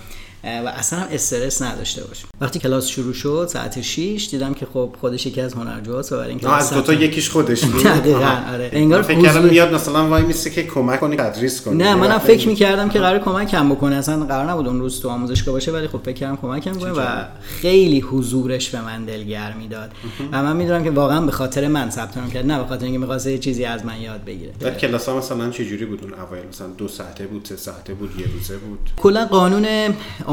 و 0.44 0.68
اصلا 0.68 1.00
هم 1.00 1.08
استرس 1.12 1.62
نداشته 1.62 2.04
باش 2.04 2.24
وقتی 2.42 2.60
کلاس 2.60 2.88
شروع 2.88 3.14
شد 3.14 3.50
ساعت 3.52 3.82
6 3.82 4.28
دیدم 4.32 4.54
که 4.54 4.68
خب 4.74 4.96
خودش 5.02 5.26
یکی 5.26 5.42
از 5.42 5.54
هنرجوهاست 5.54 6.12
و 6.12 6.16
برای 6.16 6.30
اینکه 6.30 6.50
از 6.50 6.74
دو 6.74 6.82
تا 6.82 6.94
یکیش 6.94 7.30
خودش 7.30 7.66
بود؟ 7.66 7.84
دقیقاً 7.84 8.38
آره. 8.54 8.70
انگار 8.74 9.02
فکر 9.02 9.22
کردم 9.22 9.44
میاد 9.44 9.74
مثلا 9.74 10.08
وای 10.08 10.24
میسته 10.24 10.50
که 10.50 10.64
کمک 10.64 11.00
کنه 11.00 11.16
تدریس 11.16 11.62
کنه. 11.62 11.76
نه 11.76 11.96
منم 11.96 12.18
فکر 12.18 12.48
می‌کردم 12.48 12.90
که 12.90 13.00
قرار 13.00 13.20
کمکم 13.20 13.70
بکنه. 13.70 13.96
اصلا 13.96 14.26
قرار 14.26 14.52
نبود 14.52 14.68
اون 14.68 14.80
روز 14.80 15.02
تو 15.02 15.10
آموزشگاه 15.10 15.54
باشه 15.54 15.72
ولی 15.72 15.88
خب 15.88 16.00
فکر 16.06 16.14
کردم 16.14 16.36
کمکم 16.36 16.74
کنه 16.74 16.92
و 16.92 17.24
خیلی 17.42 18.00
حضورش 18.00 18.70
به 18.70 18.82
من 18.82 19.06
دلگرمی 19.06 19.68
داد 19.68 19.92
و 20.32 20.44
من 20.44 20.56
می‌دونم 20.56 20.84
که 20.84 20.92
واقعا 20.92 21.22
به 21.22 21.32
خاطر 21.32 21.68
من 21.68 21.90
ثبت 21.90 22.18
نام 22.18 22.32
کرد. 22.32 22.46
نه 22.46 22.60
به 22.60 22.66
خاطر 22.66 22.86
اینکه 22.86 23.00
می‌خواسته 23.00 23.32
یه 23.32 23.38
چیزی 23.38 23.66
از 23.66 23.86
من 23.86 24.02
یاد 24.02 24.26
بگیره. 24.26 24.52
بعد 24.60 24.78
کلاس 24.78 25.10
ها 25.10 25.18
مثلا 25.18 25.50
چه 25.50 25.66
جوری 25.66 25.86
بود 25.86 26.04
اون 26.04 26.14
اوایل؟ 26.14 26.48
مثلا 26.48 26.68
دو 26.68 26.88
ساعته 26.88 27.28
بود 27.28 27.46
سه 27.46 27.56
ساعته 27.56 27.94
بود 27.94 28.12
یه 28.20 28.26
روزه 28.34 28.58
بود؟ 28.58 28.80
کلا 28.98 29.26
قانون 29.26 29.66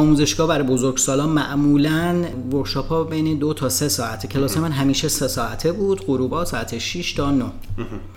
آموزشگاه 0.01 0.49
برای 0.49 0.65
بزرگسالان 0.65 1.29
معمولا 1.29 2.25
ورکشاپ 2.53 2.89
ها 2.89 3.05
بین 3.05 3.39
دو 3.39 3.55
تا 3.55 3.69
سه 3.69 3.89
ساعته. 3.89 4.29
کلاس 4.29 4.57
من 4.57 4.73
همیشه 4.73 5.09
سه 5.09 5.29
ساعته 5.29 5.73
بود. 5.73 6.07
غروبا 6.07 6.45
ساعت 6.45 6.79
6 6.79 7.13
تا 7.13 7.31
9 7.31 7.45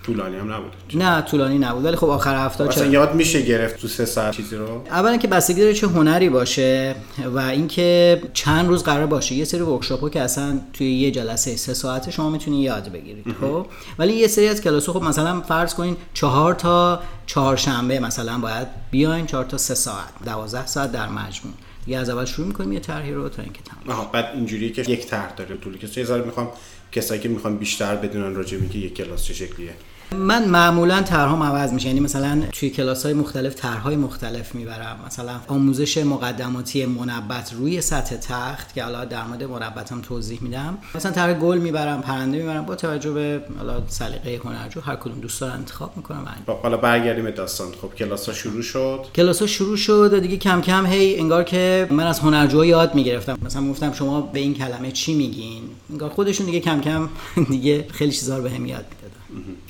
طولانی 0.05 0.35
هم 0.35 0.53
نبود. 0.53 0.71
نه 0.93 1.21
طولانی 1.21 1.57
نبود. 1.57 1.85
ولی 1.85 1.95
خب 1.95 2.09
آخر 2.09 2.45
هفته 2.45 2.67
چه 2.67 2.89
یاد 2.89 3.15
میشه 3.15 3.41
گرفت 3.41 3.81
تو 3.81 3.87
سه 3.87 4.05
ساعت 4.05 4.33
چیزی 4.33 4.55
رو؟ 4.55 4.81
اولا 4.89 5.17
که 5.17 5.27
بستگی 5.27 5.61
داره 5.61 5.73
چه 5.73 5.87
هنری 5.87 6.29
باشه 6.29 6.95
و 7.35 7.39
اینکه 7.39 8.21
چند 8.33 8.67
روز 8.67 8.83
قرار 8.83 9.05
باشه. 9.05 9.35
یه 9.35 9.45
سری 9.45 9.61
ورکشاپ 9.61 10.01
ها 10.01 10.09
که 10.09 10.21
اصلا 10.21 10.59
توی 10.73 10.93
یه 10.93 11.11
جلسه 11.11 11.55
سه 11.55 11.73
ساعته 11.73 12.11
شما 12.11 12.29
می‌تونید 12.29 12.65
یاد 12.65 12.89
بگیرید 12.89 13.25
خب؟ 13.41 13.65
ولی 13.99 14.13
یه 14.13 14.27
سری 14.27 14.47
از 14.47 14.61
کلاس 14.61 14.89
خب 14.89 15.03
مثلا 15.03 15.41
فرض 15.41 15.73
کنین 15.73 15.97
چهار 16.13 16.53
تا 16.53 16.99
چهارشنبه 17.25 17.99
مثلا 17.99 18.37
باید 18.37 18.67
بیاین 18.91 19.25
چهار 19.25 19.45
تا 19.45 19.57
سه 19.57 19.75
ساعت 19.75 20.09
دوازده 20.25 20.65
ساعت 20.65 20.91
در 20.91 21.09
مجموع. 21.09 21.53
دیگه 21.85 21.97
از 21.97 22.09
اول 22.09 22.25
شروع 22.25 22.47
می‌کنیم 22.47 22.71
یه 22.71 22.79
طرحی 22.79 23.13
رو 23.13 23.29
تا 23.29 23.41
اینکه 23.41 23.61
تمام 23.61 23.97
آها 23.97 24.11
بعد 24.11 24.25
اینجوریه 24.35 24.69
که 24.69 24.81
یک 24.81 25.05
طرح 25.05 25.35
داره 25.35 25.57
طول 25.57 25.77
که 25.77 25.99
یه 25.99 26.05
ذره 26.05 26.23
می‌خوام 26.23 26.49
کسایی 26.91 27.21
که 27.21 27.29
می‌خوان 27.29 27.57
بیشتر 27.57 27.95
بدونن 27.95 28.35
راجع 28.35 28.57
به 28.57 28.77
یک 28.77 28.93
کلاس 28.93 29.23
چه 29.23 29.33
شکلیه. 29.33 29.73
من 30.11 30.45
معمولا 30.45 31.01
طرحام 31.01 31.43
عوض 31.43 31.73
میشه. 31.73 31.87
یعنی 31.87 31.99
مثلا 31.99 32.43
توی 32.51 32.69
کلاس 32.69 33.05
های 33.05 33.13
مختلف 33.13 33.55
طرحهای 33.55 33.95
مختلف 33.95 34.55
می‌برم. 34.55 34.99
مثلا 35.07 35.33
آموزش 35.47 35.97
مقدماتی 35.97 36.85
منبت 36.85 37.53
روی 37.53 37.81
سطح 37.81 38.15
تخت 38.15 38.73
که 38.73 38.83
حالا 38.83 39.05
در 39.05 39.23
مورد 39.23 39.43
منبت 39.43 39.91
هم 39.91 40.01
توضیح 40.01 40.39
میدم. 40.41 40.77
مثلا 40.95 41.11
طرح 41.11 41.33
گل 41.33 41.57
می‌برم 41.57 42.01
پرنده 42.01 42.37
می‌برم 42.37 42.65
با 42.65 42.75
توجه 42.75 43.11
به 43.11 43.41
حالا 43.57 43.81
سلیقه 43.87 44.41
هنرجو. 44.45 44.81
هر 44.81 44.95
کدوم 44.95 45.19
دوست 45.19 45.41
دارن 45.41 45.53
انتخاب 45.53 45.97
می‌کنم. 45.97 46.27
خب 46.47 46.57
حالا 46.57 46.77
برگردیم 46.77 47.23
به 47.23 47.31
داستان. 47.31 47.67
خب 47.81 47.93
کلاس 47.95 48.25
ها 48.29 48.33
شروع 48.33 48.61
شد. 48.61 49.05
کلاس 49.15 49.39
ها 49.39 49.47
شروع 49.47 49.77
شد 49.77 50.19
دیگه 50.19 50.37
کم 50.37 50.61
کم 50.61 50.85
هی 50.85 51.19
انگار 51.19 51.43
که 51.43 51.87
من 51.91 52.07
از 52.07 52.19
هنرجو 52.19 52.65
یاد 52.65 52.95
می‌گرفتم. 52.95 53.37
مثلا 53.45 53.69
گفتم 53.69 53.93
شما 53.93 54.21
به 54.21 54.39
این 54.39 54.53
کلمه 54.53 54.91
چی 54.91 55.13
میگین؟ 55.13 55.63
انگار 55.91 56.09
خودشون 56.09 56.45
دیگه 56.45 56.59
کم 56.59 56.81
کم 56.81 57.09
دیگه 57.49 57.85
خیلی 57.91 58.11
چیزا 58.11 58.37
رو 58.37 58.43
بهم 58.43 58.65
یاد 58.65 58.85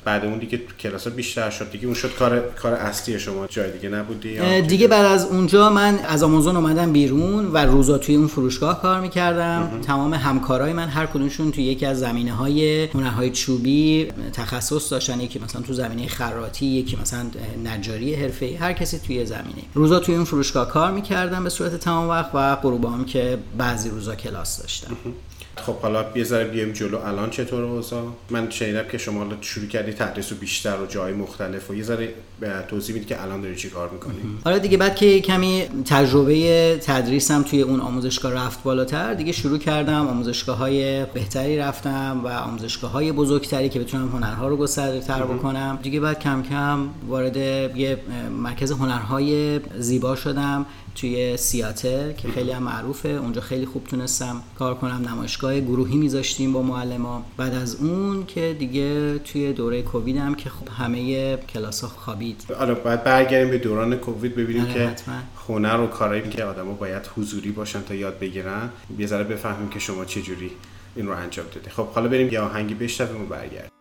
بعد 0.04 0.24
اون 0.24 0.38
دیگه 0.38 0.60
کلاس 0.80 1.08
بیشتر 1.08 1.50
شد. 1.50 1.70
دیگه 1.70 1.84
اون 1.84 1.94
شد 1.94 2.14
کار 2.14 2.40
کار 2.40 2.72
اصلی 2.72 3.18
شما. 3.18 3.46
جای 3.46 3.72
دیگه 3.72 3.88
نبودی. 3.88 4.60
دیگه 4.60 4.88
بعد 4.88 5.04
از 5.04 5.24
اونجا 5.24 5.70
من 5.70 5.98
از 5.98 6.22
آمازون 6.22 6.56
اومدم 6.56 6.92
بیرون 6.92 7.46
و 7.46 7.58
روزا 7.58 7.98
توی 7.98 8.14
اون 8.14 8.26
فروشگاه 8.26 8.82
کار 8.82 9.00
می‌کردم. 9.00 9.80
تمام 9.82 10.14
همکارای 10.14 10.72
من 10.72 10.88
هر 10.88 11.06
کدومشون 11.06 11.52
توی 11.52 11.64
یکی 11.64 11.86
از 11.86 11.98
زمینه 11.98 12.32
های 12.32 12.84
هنرهای 12.84 13.30
چوبی 13.30 14.08
تخصص 14.32 14.92
داشتن. 14.92 15.20
یکی 15.20 15.38
مثلا 15.38 15.62
تو 15.62 15.72
زمینه 15.72 16.08
خراتی 16.08 16.66
یکی 16.66 16.98
مثلا 17.02 17.26
نجاری 17.64 18.14
حرفه‌ای. 18.14 18.54
هر 18.54 18.72
کسی 18.72 18.98
توی 18.98 19.26
زمینه. 19.26 19.62
روزا 19.74 19.98
توی 19.98 20.14
اون 20.14 20.24
فروشگاه 20.24 20.68
کار 20.68 20.90
می‌کردم 20.90 21.44
به 21.44 21.50
صورت 21.50 21.76
تمام 21.76 22.08
وقت 22.08 22.30
و 22.34 22.56
غروبا 22.56 22.90
هم 22.90 23.04
که 23.04 23.38
بعضی 23.58 23.90
روزا 23.90 24.14
کلاس 24.14 24.60
داشتم. 24.60 24.96
خب 25.56 25.78
حالا 25.78 26.04
یه 26.14 26.24
ذره 26.24 26.44
بیایم 26.44 26.72
جلو. 26.72 26.98
الان 26.98 27.30
چطور 27.30 27.64
اوضاع؟ 27.64 28.04
من 28.30 28.50
شنیدم 28.50 28.84
که 28.92 28.98
شما 28.98 29.26
شروع 29.40 29.66
کردی 29.66 29.92
تدریس 29.92 30.32
رو 30.32 30.38
بیشتر 30.38 30.76
و 30.82 30.86
جای 30.86 31.12
مختلف 31.12 31.70
و 31.70 31.74
یه 31.74 31.82
ذره 31.82 32.14
توضیح 32.68 32.94
میدی 32.94 33.06
که 33.06 33.22
الان 33.22 33.40
داری 33.40 33.56
چی 33.56 33.70
کار 33.70 33.90
می‌کنی؟ 33.90 34.14
حالا 34.44 34.58
دیگه 34.58 34.76
بعد 34.76 34.96
که 34.96 35.20
کمی 35.20 35.62
تجربه 35.84 36.78
تدریسم 36.82 37.42
توی 37.42 37.62
اون 37.62 37.80
آموزشگاه 37.80 38.32
رفت 38.32 38.62
بالاتر 38.62 39.14
دیگه 39.14 39.32
شروع 39.32 39.58
کردم. 39.58 40.06
آموزشگاه 40.06 40.56
های 40.56 41.04
بهتری 41.04 41.58
رفتم 41.58 42.20
و 42.24 42.28
آموزشگاه 42.28 42.90
های 42.90 43.12
بزرگتری 43.12 43.68
که 43.68 43.80
بتونم 43.80 44.08
هنرها 44.08 44.48
رو 44.48 44.56
گسترده 44.56 45.00
تر 45.00 45.22
بکنم. 45.22 45.78
دیگه 45.82 46.00
بعد 46.00 46.18
کم 46.18 46.42
کم 46.42 46.88
وارد 47.08 47.36
یه 47.36 47.98
مرکز 48.42 48.72
هنرهای 48.72 49.60
زیبا 49.78 50.16
شدم. 50.16 50.66
توی 50.94 51.36
سیاتل 51.36 52.12
که 52.12 52.28
خیلی 52.28 52.50
هم 52.50 52.62
معروفه. 52.62 53.08
اونجا 53.08 53.40
خیلی 53.40 53.66
خوب 53.66 53.84
تونستم 53.84 54.42
کار 54.58 54.74
کنم 54.74 55.08
نمایشگاه 55.08 55.60
گروهی 55.60 55.96
میذاشتیم 55.96 56.52
با 56.52 56.62
معلما. 56.62 57.24
بعد 57.36 57.54
از 57.54 57.76
اون 57.76 58.26
که 58.26 58.56
دیگه 58.58 59.18
توی 59.18 59.52
دوره 59.52 59.82
کووید 59.82 60.16
هم 60.16 60.34
که 60.34 60.50
خب 60.50 60.68
همه 60.68 61.36
کلاس 61.36 61.80
ها 61.80 61.88
خوابید. 61.88 62.46
حالا 62.58 62.74
باید 62.74 63.04
برگردیم 63.04 63.50
به 63.50 63.58
دوران 63.58 63.96
کووید 63.96 64.36
ببینیم 64.36 64.66
که 64.66 64.86
حتما. 64.86 65.14
هنر 65.48 65.80
و 65.80 65.86
کارهایی 65.86 66.22
که 66.22 66.44
آدما 66.44 66.72
باید 66.72 67.10
حضوری 67.16 67.50
باشن 67.50 67.82
تا 67.82 67.94
یاد 67.94 68.18
بگیرن. 68.18 68.70
یه 68.98 69.06
ذره 69.06 69.24
بفهمیم 69.24 69.68
که 69.68 69.78
شما 69.78 70.04
چه 70.04 70.22
جوری 70.22 70.50
این 70.96 71.06
رو 71.06 71.12
انجام 71.12 71.46
دادی. 71.54 71.70
خب 71.70 71.86
حالا 71.86 72.08
بریم 72.08 72.32
یه 72.32 72.40
آهنگی 72.40 72.74
بشنویم 72.74 73.22
و 73.22 73.26
برگردیم. 73.26 73.73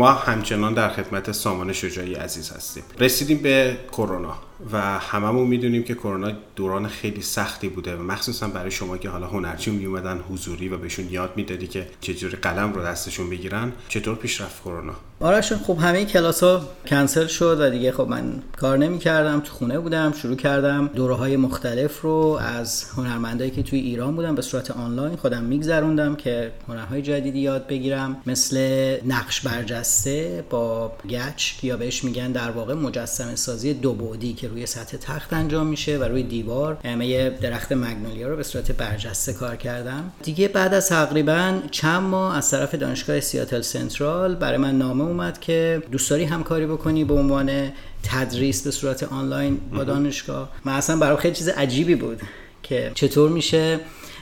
ما 0.00 0.12
همچنان 0.12 0.74
در 0.74 0.88
خدمت 0.88 1.32
سامان 1.32 1.72
شجاعی 1.72 2.14
عزیز 2.14 2.52
هستیم. 2.52 2.82
رسیدیم 2.98 3.38
به 3.38 3.78
کرونا 3.92 4.34
و 4.72 4.98
هممون 4.98 5.46
می‌دونیم 5.46 5.82
که 5.82 5.94
کرونا 5.94 6.32
دوران 6.56 6.88
خیلی 6.88 7.22
سختی 7.22 7.68
بوده 7.68 7.96
و 7.96 8.02
مخصوصا 8.02 8.48
برای 8.48 8.70
شما 8.70 8.98
که 8.98 9.08
حالا 9.08 9.26
هنرچی 9.26 9.70
می 9.70 9.84
اومدن 9.84 10.20
حضوری 10.30 10.68
و 10.68 10.76
بهشون 10.76 11.10
یاد 11.10 11.32
می‌دادی 11.36 11.66
که 11.66 11.86
چجوری 12.00 12.36
قلم 12.36 12.72
رو 12.72 12.82
دستشون 12.82 13.30
بگیرن 13.30 13.72
چطور 13.88 14.14
پیش 14.14 14.40
رفت 14.40 14.62
کرونا؟ 14.62 14.94
آرش 15.22 15.52
خب 15.52 15.78
همه 15.80 16.04
کلاس 16.04 16.42
ها 16.42 16.60
کنسل 16.86 17.26
شد 17.26 17.60
و 17.60 17.70
دیگه 17.70 17.92
خب 17.92 18.08
من 18.08 18.42
کار 18.56 18.78
نمی 18.78 18.98
کردم 18.98 19.40
تو 19.40 19.52
خونه 19.52 19.78
بودم 19.78 20.12
شروع 20.12 20.36
کردم 20.36 20.90
دوره 20.94 21.14
های 21.14 21.36
مختلف 21.36 22.00
رو 22.00 22.38
از 22.40 22.84
هنرمندایی 22.96 23.50
که 23.50 23.62
توی 23.62 23.78
ایران 23.78 24.16
بودم 24.16 24.34
به 24.34 24.42
صورت 24.42 24.70
آنلاین 24.70 25.16
خودم 25.16 25.44
میگذروندم 25.44 26.16
که 26.16 26.52
هنرهای 26.68 27.02
جدیدی 27.02 27.38
یاد 27.38 27.66
بگیرم 27.66 28.16
مثل 28.26 28.58
نقش 29.06 29.40
برجسته 29.40 30.44
با 30.50 30.92
گچ 31.10 31.64
یا 31.64 31.76
بهش 31.76 32.04
میگن 32.04 32.32
در 32.32 32.50
واقع 32.50 32.74
مجسمه 32.74 33.36
سازی 33.36 33.74
دو 33.74 33.92
بعدی 33.94 34.32
که 34.32 34.48
روی 34.48 34.66
سطح 34.66 34.96
تخت 34.96 35.32
انجام 35.32 35.66
میشه 35.66 35.98
و 35.98 36.04
روی 36.04 36.22
دیوار. 36.22 36.78
همه 36.84 37.30
درخت 37.30 37.72
مگنولیا 37.72 38.28
رو 38.28 38.36
به 38.36 38.42
صورت 38.42 38.72
برجسته 38.72 39.32
کار 39.32 39.56
کردم. 39.56 40.12
دیگه 40.22 40.48
بعد 40.48 40.74
از 40.74 40.88
تقریبا 40.88 41.58
چند 41.70 42.02
ماه 42.02 42.36
از 42.36 42.50
طرف 42.50 42.74
دانشگاه 42.74 43.20
سیاتل 43.20 43.60
سنترال 43.60 44.34
برای 44.34 44.58
من 44.58 44.78
نامه 44.78 45.09
اومد 45.10 45.40
که 45.40 45.82
دوست 45.92 46.10
داری 46.10 46.24
همکاری 46.24 46.66
بکنی 46.66 47.04
به 47.04 47.14
عنوان 47.14 47.72
تدریس 48.02 48.62
به 48.62 48.70
صورت 48.70 49.02
آنلاین 49.02 49.60
با 49.72 49.84
دانشگاه؟ 49.84 50.50
من 50.64 50.72
اصلا 50.72 50.96
برای 50.96 51.16
خیلی 51.16 51.34
چیز 51.34 51.48
عجیبی 51.48 51.94
بود 51.94 52.20
که 52.62 52.92
چطور 52.94 53.30
میشه 53.30 53.80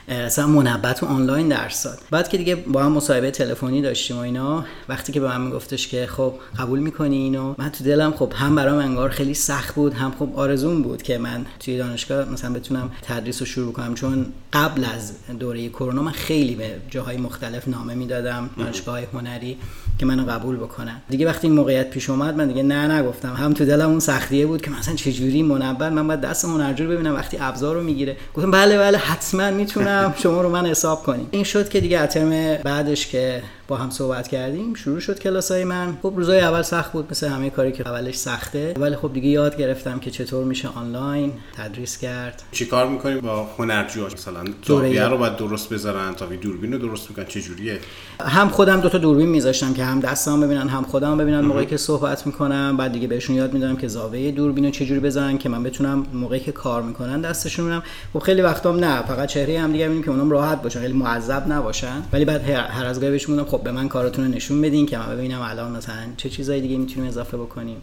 اصلا 0.09 0.47
منبت 0.47 1.03
و 1.03 1.05
آنلاین 1.05 1.47
درس 1.47 1.83
داد. 1.83 1.99
بعد 2.11 2.29
که 2.29 2.37
دیگه 2.37 2.55
با 2.55 2.83
هم 2.83 2.91
مصاحبه 2.91 3.31
تلفنی 3.31 3.81
داشتیم 3.81 4.17
و 4.17 4.19
اینا 4.19 4.65
وقتی 4.89 5.11
که 5.11 5.19
به 5.19 5.27
من 5.27 5.41
میگفتش 5.41 5.87
که 5.87 6.07
خب 6.07 6.33
قبول 6.59 6.79
می‌کنی 6.79 7.17
اینو؟ 7.17 7.55
من 7.57 7.69
تو 7.69 7.83
دلم 7.83 8.11
خب 8.11 8.33
هم 8.35 8.55
برام 8.55 8.77
انگار 8.77 9.09
خیلی 9.09 9.33
سخت 9.33 9.75
بود 9.75 9.93
هم 9.93 10.13
خب 10.19 10.29
آرزوم 10.35 10.81
بود 10.81 11.01
که 11.01 11.17
من 11.17 11.45
توی 11.59 11.77
دانشگاه 11.77 12.29
مثلا 12.29 12.53
بتونم 12.53 12.91
تدریس 13.01 13.39
رو 13.39 13.45
شروع 13.45 13.73
کنم. 13.73 13.95
چون 13.95 14.25
قبل 14.53 14.85
از 14.95 15.11
دوره 15.39 15.69
کرونا 15.69 16.01
من 16.01 16.11
خیلی 16.11 16.55
به 16.55 16.75
جاهای 16.89 17.17
مختلف 17.17 17.67
نامه 17.67 17.93
می‌دادم 17.93 18.49
دانشگاه 18.57 18.99
هنری 19.13 19.57
که 19.97 20.05
منو 20.05 20.31
قبول 20.31 20.55
بکنن. 20.55 21.01
دیگه 21.09 21.25
وقتی 21.25 21.47
این 21.47 21.55
موقعیت 21.55 21.89
پیش 21.89 22.09
اومد 22.09 22.35
من 22.35 22.47
دیگه 22.47 22.63
نه 22.63 22.91
نگفتم. 22.91 23.33
هم 23.33 23.53
تو 23.53 23.65
دلم 23.65 23.89
اون 23.89 23.99
سختیه 23.99 24.45
بود 24.45 24.61
که 24.61 24.71
مثلا 24.71 24.95
چجوری 24.95 25.43
منبت 25.43 25.91
من 25.91 26.07
باید 26.07 26.21
دست 26.21 26.45
هنرجو 26.45 26.87
ببینم 26.87 27.15
وقتی 27.15 27.37
ابزار 27.41 27.75
رو 27.75 27.83
می‌گیره. 27.83 28.17
گفتم 28.33 28.51
بله 28.51 28.77
بله 28.77 28.97
حتما 28.97 29.51
می‌تونم. 29.51 29.98
شما 30.17 30.41
رو 30.41 30.49
من 30.49 30.65
حساب 30.65 31.03
کنیم. 31.03 31.27
این 31.31 31.43
شد 31.43 31.69
که 31.69 31.79
دیگه 31.79 32.01
اترم 32.01 32.55
بعدش 32.63 33.07
که 33.07 33.41
با 33.69 33.75
هم 33.77 33.89
صحبت 33.89 34.27
کردیم 34.27 34.73
شروع 34.73 34.99
شد 34.99 35.19
کلاس 35.19 35.51
های 35.51 35.63
من. 35.63 35.97
خب 36.01 36.13
روزای 36.15 36.39
اول 36.39 36.61
سخت 36.61 36.91
بود 36.91 37.07
مثل 37.11 37.27
همه 37.27 37.49
کاری 37.49 37.71
که 37.71 37.87
اولش 37.87 38.15
سخته. 38.15 38.73
ولی 38.77 38.95
خب 38.95 39.13
دیگه 39.13 39.27
یاد 39.27 39.57
گرفتم 39.57 39.99
که 39.99 40.11
چطور 40.11 40.45
میشه 40.45 40.67
آنلاین 40.75 41.33
تدریس 41.57 41.97
کرد. 41.97 42.43
چیکار 42.51 42.87
می‌کنیم؟ 42.87 43.19
با 43.19 43.47
هنرجو 43.57 44.05
مثلا 44.05 44.43
زاویه 44.65 45.07
رو 45.07 45.17
باید 45.17 45.35
درست 45.35 45.69
بذارن 45.69 46.13
تا 46.13 46.25
دوربین 46.25 46.73
رو 46.73 46.79
درست 46.79 47.09
می‌کنن. 47.09 47.25
چه 47.25 47.41
جوریه؟ 47.41 47.79
هم 48.21 48.49
خودم 48.49 48.81
دو 48.81 48.89
تا 48.89 48.97
دوربین 48.97 49.29
میذاشتم 49.29 49.73
که 49.73 49.83
هم 49.83 49.99
دستام 49.99 50.41
ببینن 50.41 50.67
هم 50.67 50.83
خودم 50.83 51.17
ببینن 51.17 51.41
موقعی 51.41 51.65
که 51.65 51.77
صحبت 51.77 52.27
می‌کنم. 52.27 52.77
بعد 52.77 52.91
دیگه 52.91 53.07
بهشون 53.07 53.35
یاد 53.35 53.53
می‌دادم 53.53 53.75
که 53.75 53.87
زاویه 53.87 54.31
دوربین 54.31 54.65
رو 54.65 54.71
چجوری 54.71 54.99
بذارن 54.99 55.37
که 55.37 55.49
من 55.49 55.63
بتونم 55.63 56.05
موقعی 56.13 56.39
که 56.39 56.51
کار 56.51 56.81
می‌کنن 56.81 57.21
دستشون 57.21 57.65
ببینم. 57.65 57.83
خب 58.13 58.19
خیلی 58.19 58.41
وقتام 58.41 58.79
نه. 58.79 59.01
فقط 59.01 59.29
چهره 59.29 59.59
هم 59.59 59.71
دیگه 59.71 60.01
که 60.01 60.09
اونم 60.09 60.31
راحت 60.31 60.61
باشن 60.61 60.79
خیلی 60.79 60.93
معذب 60.93 61.51
نباشن. 61.51 62.03
ولی 62.13 62.25
بعد 62.25 62.49
هر 62.49 62.85
از 62.85 62.99
گاهی 62.99 63.11
بهشون 63.11 63.43
خب 63.43 63.58
به 63.63 63.71
من 63.71 63.87
کاراتون 63.87 64.25
رو 64.25 64.31
نشون 64.31 64.61
بدین 64.61 64.85
که 64.85 64.97
من 64.97 65.15
ببینم 65.15 65.41
الان 65.41 65.71
مثلا 65.71 65.95
چه 66.17 66.29
چیزایی 66.29 66.61
دیگه 66.61 66.77
می‌تونیم 66.77 67.09
اضافه 67.09 67.37
بکنیم. 67.37 67.77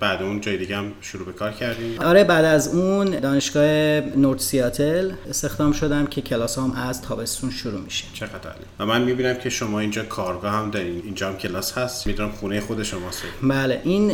بعد 0.00 0.22
اون 0.22 0.40
جای 0.40 0.56
دیگه 0.56 0.76
هم 0.76 0.92
شروع 1.00 1.26
به 1.26 1.32
کار 1.32 1.52
کردیم 1.52 2.00
آره 2.00 2.24
بعد 2.24 2.44
از 2.44 2.74
اون 2.74 3.04
دانشگاه 3.20 3.64
نورد 4.00 4.38
سیاتل 4.38 5.10
استخدام 5.30 5.72
شدم 5.72 6.06
که 6.06 6.20
کلاس 6.20 6.58
هم 6.58 6.72
از 6.72 7.02
تابستون 7.02 7.50
شروع 7.50 7.80
میشه. 7.80 8.04
چقدر 8.14 8.32
عالی. 8.32 8.64
و 8.78 8.86
من 8.86 9.02
می‌بینم 9.02 9.34
که 9.34 9.50
شما 9.50 9.80
اینجا 9.80 10.02
کارگاه 10.02 10.52
هم 10.52 10.70
دارین. 10.70 11.02
اینجا 11.04 11.28
هم 11.28 11.36
کلاس 11.36 11.78
هست. 11.78 12.06
می‌دونم 12.06 12.30
خونه 12.30 12.60
خود 12.60 12.82
شماست 12.82 13.22
بله. 13.42 13.80
این 13.84 14.10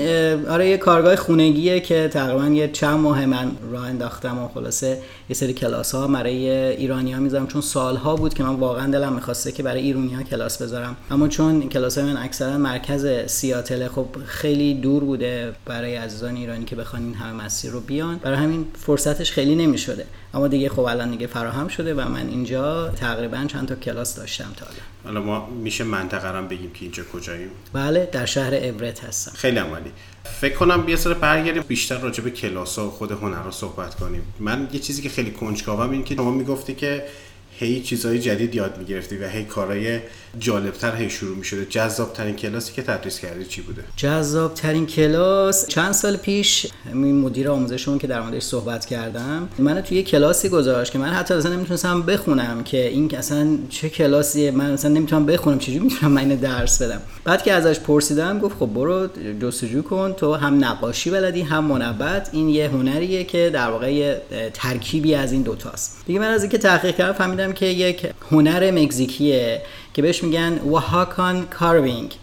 آره 0.48 0.68
یه 0.68 0.76
کارگاه 0.76 1.16
خونگیه 1.16 1.80
که 1.80 2.08
تقریبا 2.12 2.46
یه 2.46 2.68
چند 2.68 3.00
ماه 3.00 3.26
من 3.26 3.50
راه 3.72 3.86
انداختم 3.86 4.38
و 4.38 4.48
خلاصه 4.48 4.98
یه 5.28 5.36
سری 5.36 5.52
کلاس 5.52 5.94
ها 5.94 6.06
برای 6.06 6.50
ایرانی 6.50 7.12
ها 7.12 7.20
می‌ذارم. 7.20 7.46
چون 7.46 7.60
سالها 7.60 8.16
بود 8.16 8.34
که 8.34 8.42
من 8.42 8.54
واقعا 8.54 8.90
دلم 8.90 9.12
می‌خواسته 9.12 9.52
که 9.52 9.62
برای 9.62 9.80
ایرانی 9.80 10.14
ها 10.14 10.22
کلاس 10.22 10.62
بذارم 10.62 10.71
اما 11.10 11.28
چون 11.28 11.68
کلاس 11.68 11.98
من 11.98 12.16
اکثرا 12.16 12.58
مرکز 12.58 13.06
سیاتل 13.26 13.88
خب 13.88 14.06
خیلی 14.26 14.74
دور 14.74 15.04
بوده 15.04 15.52
برای 15.66 15.96
عزیزان 15.96 16.36
ایرانی 16.36 16.64
که 16.64 16.76
بخوان 16.76 17.02
این 17.02 17.14
همه 17.14 17.44
مسیر 17.44 17.70
رو 17.70 17.80
بیان. 17.80 18.16
برای 18.16 18.38
همین 18.38 18.66
فرصتش 18.78 19.32
خیلی 19.32 19.54
نمی‌شده. 19.54 20.06
اما 20.34 20.48
دیگه 20.48 20.68
خب 20.68 20.80
الان 20.80 21.10
دیگه 21.10 21.26
فراهم 21.26 21.68
شده 21.68 21.94
و 21.94 22.08
من 22.08 22.28
اینجا 22.28 22.88
تقریبا 22.88 23.44
چند 23.48 23.68
تا 23.68 23.74
کلاس 23.74 24.16
داشتم 24.16 24.52
تا 24.56 24.66
حالا 25.04 25.20
ما 25.20 25.46
میشه 25.50 25.84
منطقه 25.84 26.28
رو 26.28 26.46
بگیم 26.46 26.70
که 26.70 26.82
اینجا 26.82 27.02
کجاییم؟ 27.12 27.48
بله 27.72 28.08
در 28.12 28.26
شهر 28.26 28.52
ابرت 28.54 29.04
هستم. 29.04 29.32
خیلی 29.34 29.58
عمالی 29.58 29.90
فکر 30.40 30.54
کنم 30.54 30.82
بیا 30.82 30.96
سر 30.96 31.14
برگردیم 31.14 31.64
بیشتر 31.68 31.98
راجع 31.98 32.24
به 32.24 32.30
کلاس 32.30 32.78
ها 32.78 32.86
و 32.86 32.90
خود 32.90 33.12
هنر 33.12 33.42
رو 33.42 33.50
صحبت 33.50 33.94
کنیم. 33.94 34.22
من 34.40 34.68
یه 34.72 34.80
چیزی 34.80 35.02
که 35.02 35.08
خیلی 35.08 35.30
کنجکاوم 35.30 35.90
این 35.90 36.04
که 36.04 36.14
شما 36.14 36.30
می‌گفتی 36.30 36.74
که 36.74 37.04
هی 37.62 37.80
چیزهای 37.80 38.18
جدید 38.18 38.54
یاد 38.54 38.78
می‌گرفتی 38.78 39.16
و 39.16 39.28
هی 39.28 39.44
کارهای 39.44 39.98
جالبتر 40.38 40.96
هی 40.96 41.10
شروع 41.10 41.36
می‌شده. 41.36 41.66
جذاب 41.66 42.12
ترین 42.12 42.36
کلاسی 42.36 42.72
که 42.72 42.82
تدریس 42.82 43.20
کردی 43.20 43.44
چی 43.44 43.60
بوده؟ 43.60 43.84
جذاب 43.96 44.54
ترین 44.54 44.86
کلاس 44.86 45.66
چند 45.66 45.92
سال 45.92 46.16
پیش 46.16 46.66
این 46.92 47.20
مدیر 47.20 47.50
آموزشمون 47.50 47.98
که 47.98 48.06
در 48.06 48.20
موردش 48.20 48.42
صحبت 48.42 48.86
کردم 48.86 49.48
من 49.58 49.80
توی 49.80 49.96
یه 49.96 50.02
کلاسی 50.02 50.48
گذاشت 50.48 50.92
که 50.92 50.98
من 50.98 51.08
حتی 51.08 51.34
اصلا 51.34 51.52
نمی‌تونستم 51.52 52.02
بخونم 52.02 52.64
که 52.64 52.88
این 52.88 53.16
اصلا 53.16 53.58
چه 53.68 53.88
کلاسیه 53.88 54.50
من 54.50 54.70
اصلا 54.70 54.90
نمی‌تونم 54.90 55.26
بخونم 55.26 55.58
چجوری 55.58 55.78
می‌تونم 55.78 56.12
من 56.12 56.28
درس 56.28 56.82
بدم؟ 56.82 57.00
بعد 57.24 57.42
که 57.42 57.52
ازش 57.52 57.80
پرسیدم 57.80 58.38
گفت 58.38 58.56
خب 58.58 58.66
برو 58.66 59.08
جستجو 59.42 59.82
کن 59.82 60.12
تو 60.12 60.34
هم 60.34 60.64
نقاشی 60.64 61.10
بلدی 61.10 61.42
هم 61.42 61.64
منبت 61.64 62.30
این 62.32 62.48
یه 62.48 62.68
هنریه 62.68 63.24
که 63.24 63.50
در 63.52 63.70
واقع 63.70 64.18
ترکیبی 64.54 65.14
از 65.14 65.32
این 65.32 65.42
دوتاست 65.42 65.96
دیگه 66.06 66.18
من 66.18 66.28
از 66.28 66.42
اینکه 66.42 66.58
تحقیق 66.58 66.96
کردم 66.96 67.12
فهمیدم 67.12 67.51
که 67.52 67.66
یک 67.66 68.06
هنر 68.30 68.70
مکزیکیه 68.70 69.62
که 69.94 70.02
بهش 70.02 70.24
میگن 70.24 70.58
Oaxacan 70.58 71.46
carving. 71.46 72.14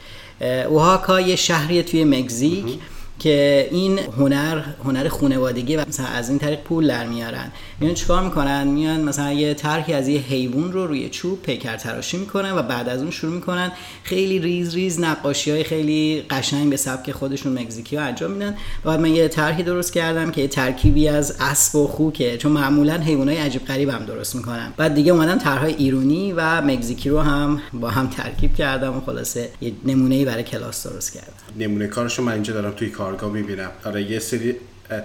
وهاکا 0.72 1.22
یه 1.22 1.36
شهری 1.36 1.84
توی 1.84 2.04
مکزیک. 2.04 2.80
که 3.20 3.68
این 3.72 4.00
هنر 4.00 4.62
هنر 4.84 5.08
خانوادگی 5.08 5.76
و 5.76 5.86
مثلا 5.88 6.06
از 6.06 6.30
این 6.30 6.40
طریق 6.40 6.60
پول 6.60 6.88
در 6.88 7.08
میارن. 7.08 7.52
میان 7.80 7.94
چیکار 7.94 8.24
می‌کنن؟ 8.24 8.68
میان 8.68 9.02
مثلا 9.02 9.32
یه 9.32 9.54
طرحی 9.54 9.94
از 9.94 10.08
یه 10.08 10.20
حیوان 10.20 10.72
رو 10.72 10.88
روی 10.88 11.10
چوب 11.10 11.42
پیکر 11.42 11.78
تراشی 11.78 12.18
می‌کنن 12.18 12.52
و 12.52 12.62
بعد 12.62 12.90
از 12.90 13.02
اون 13.02 13.12
شروع 13.12 13.34
می‌کنن 13.34 13.72
خیلی 14.04 14.40
ریز 14.40 14.76
ریز 14.76 15.00
نقاشی 15.00 15.52
های 15.52 15.64
خیلی 15.64 16.26
قشنگ 16.30 16.70
به 16.70 16.78
سبک 16.78 17.12
خودشون 17.12 17.60
مکزیکی 17.60 17.96
ها 17.96 18.04
انجام 18.04 18.32
میدن. 18.32 18.56
و 18.86 18.90
بعد 18.90 19.00
من 19.00 19.16
یه 19.16 19.28
طرحی 19.28 19.64
درست 19.64 19.94
کردم 19.94 20.32
که 20.32 20.42
یه 20.42 20.48
ترکیبی 20.48 21.08
از 21.08 21.36
اسب 21.40 21.76
و 21.76 21.88
خوکه 21.88 22.38
چون 22.38 22.52
معمولا 22.52 22.98
حیوانای 22.98 23.38
عجیب 23.38 23.66
غریب 23.66 23.90
هم 23.90 24.06
درست 24.06 24.36
می‌کنن. 24.36 24.74
بعد 24.78 24.96
دیگه 24.96 25.12
اومدم 25.12 25.38
طرحهای 25.38 25.74
ایرونی 25.74 26.34
و 26.34 26.62
مکزیکی 26.62 27.10
رو 27.10 27.20
هم 27.20 27.62
با 27.74 27.90
هم 27.90 28.08
ترکیب 28.08 28.56
کردم 28.56 28.98
و 28.98 29.02
خلاصه 29.02 29.50
یه 29.62 29.72
نمونه 29.86 30.26
برای 30.26 30.44
کلاس 30.44 30.88
درست 30.88 31.14
کردم. 31.14 31.34
نمونه 31.60 31.88
کارشو 31.88 32.24
من 32.24 32.34
اینجا 32.34 32.54
دارم 32.54 32.72
توی 32.72 32.90
کارگاه 33.10 33.32
می‌بینم. 33.32 33.72
آره 33.86 34.12
یه 34.12 34.20
سری 34.20 34.56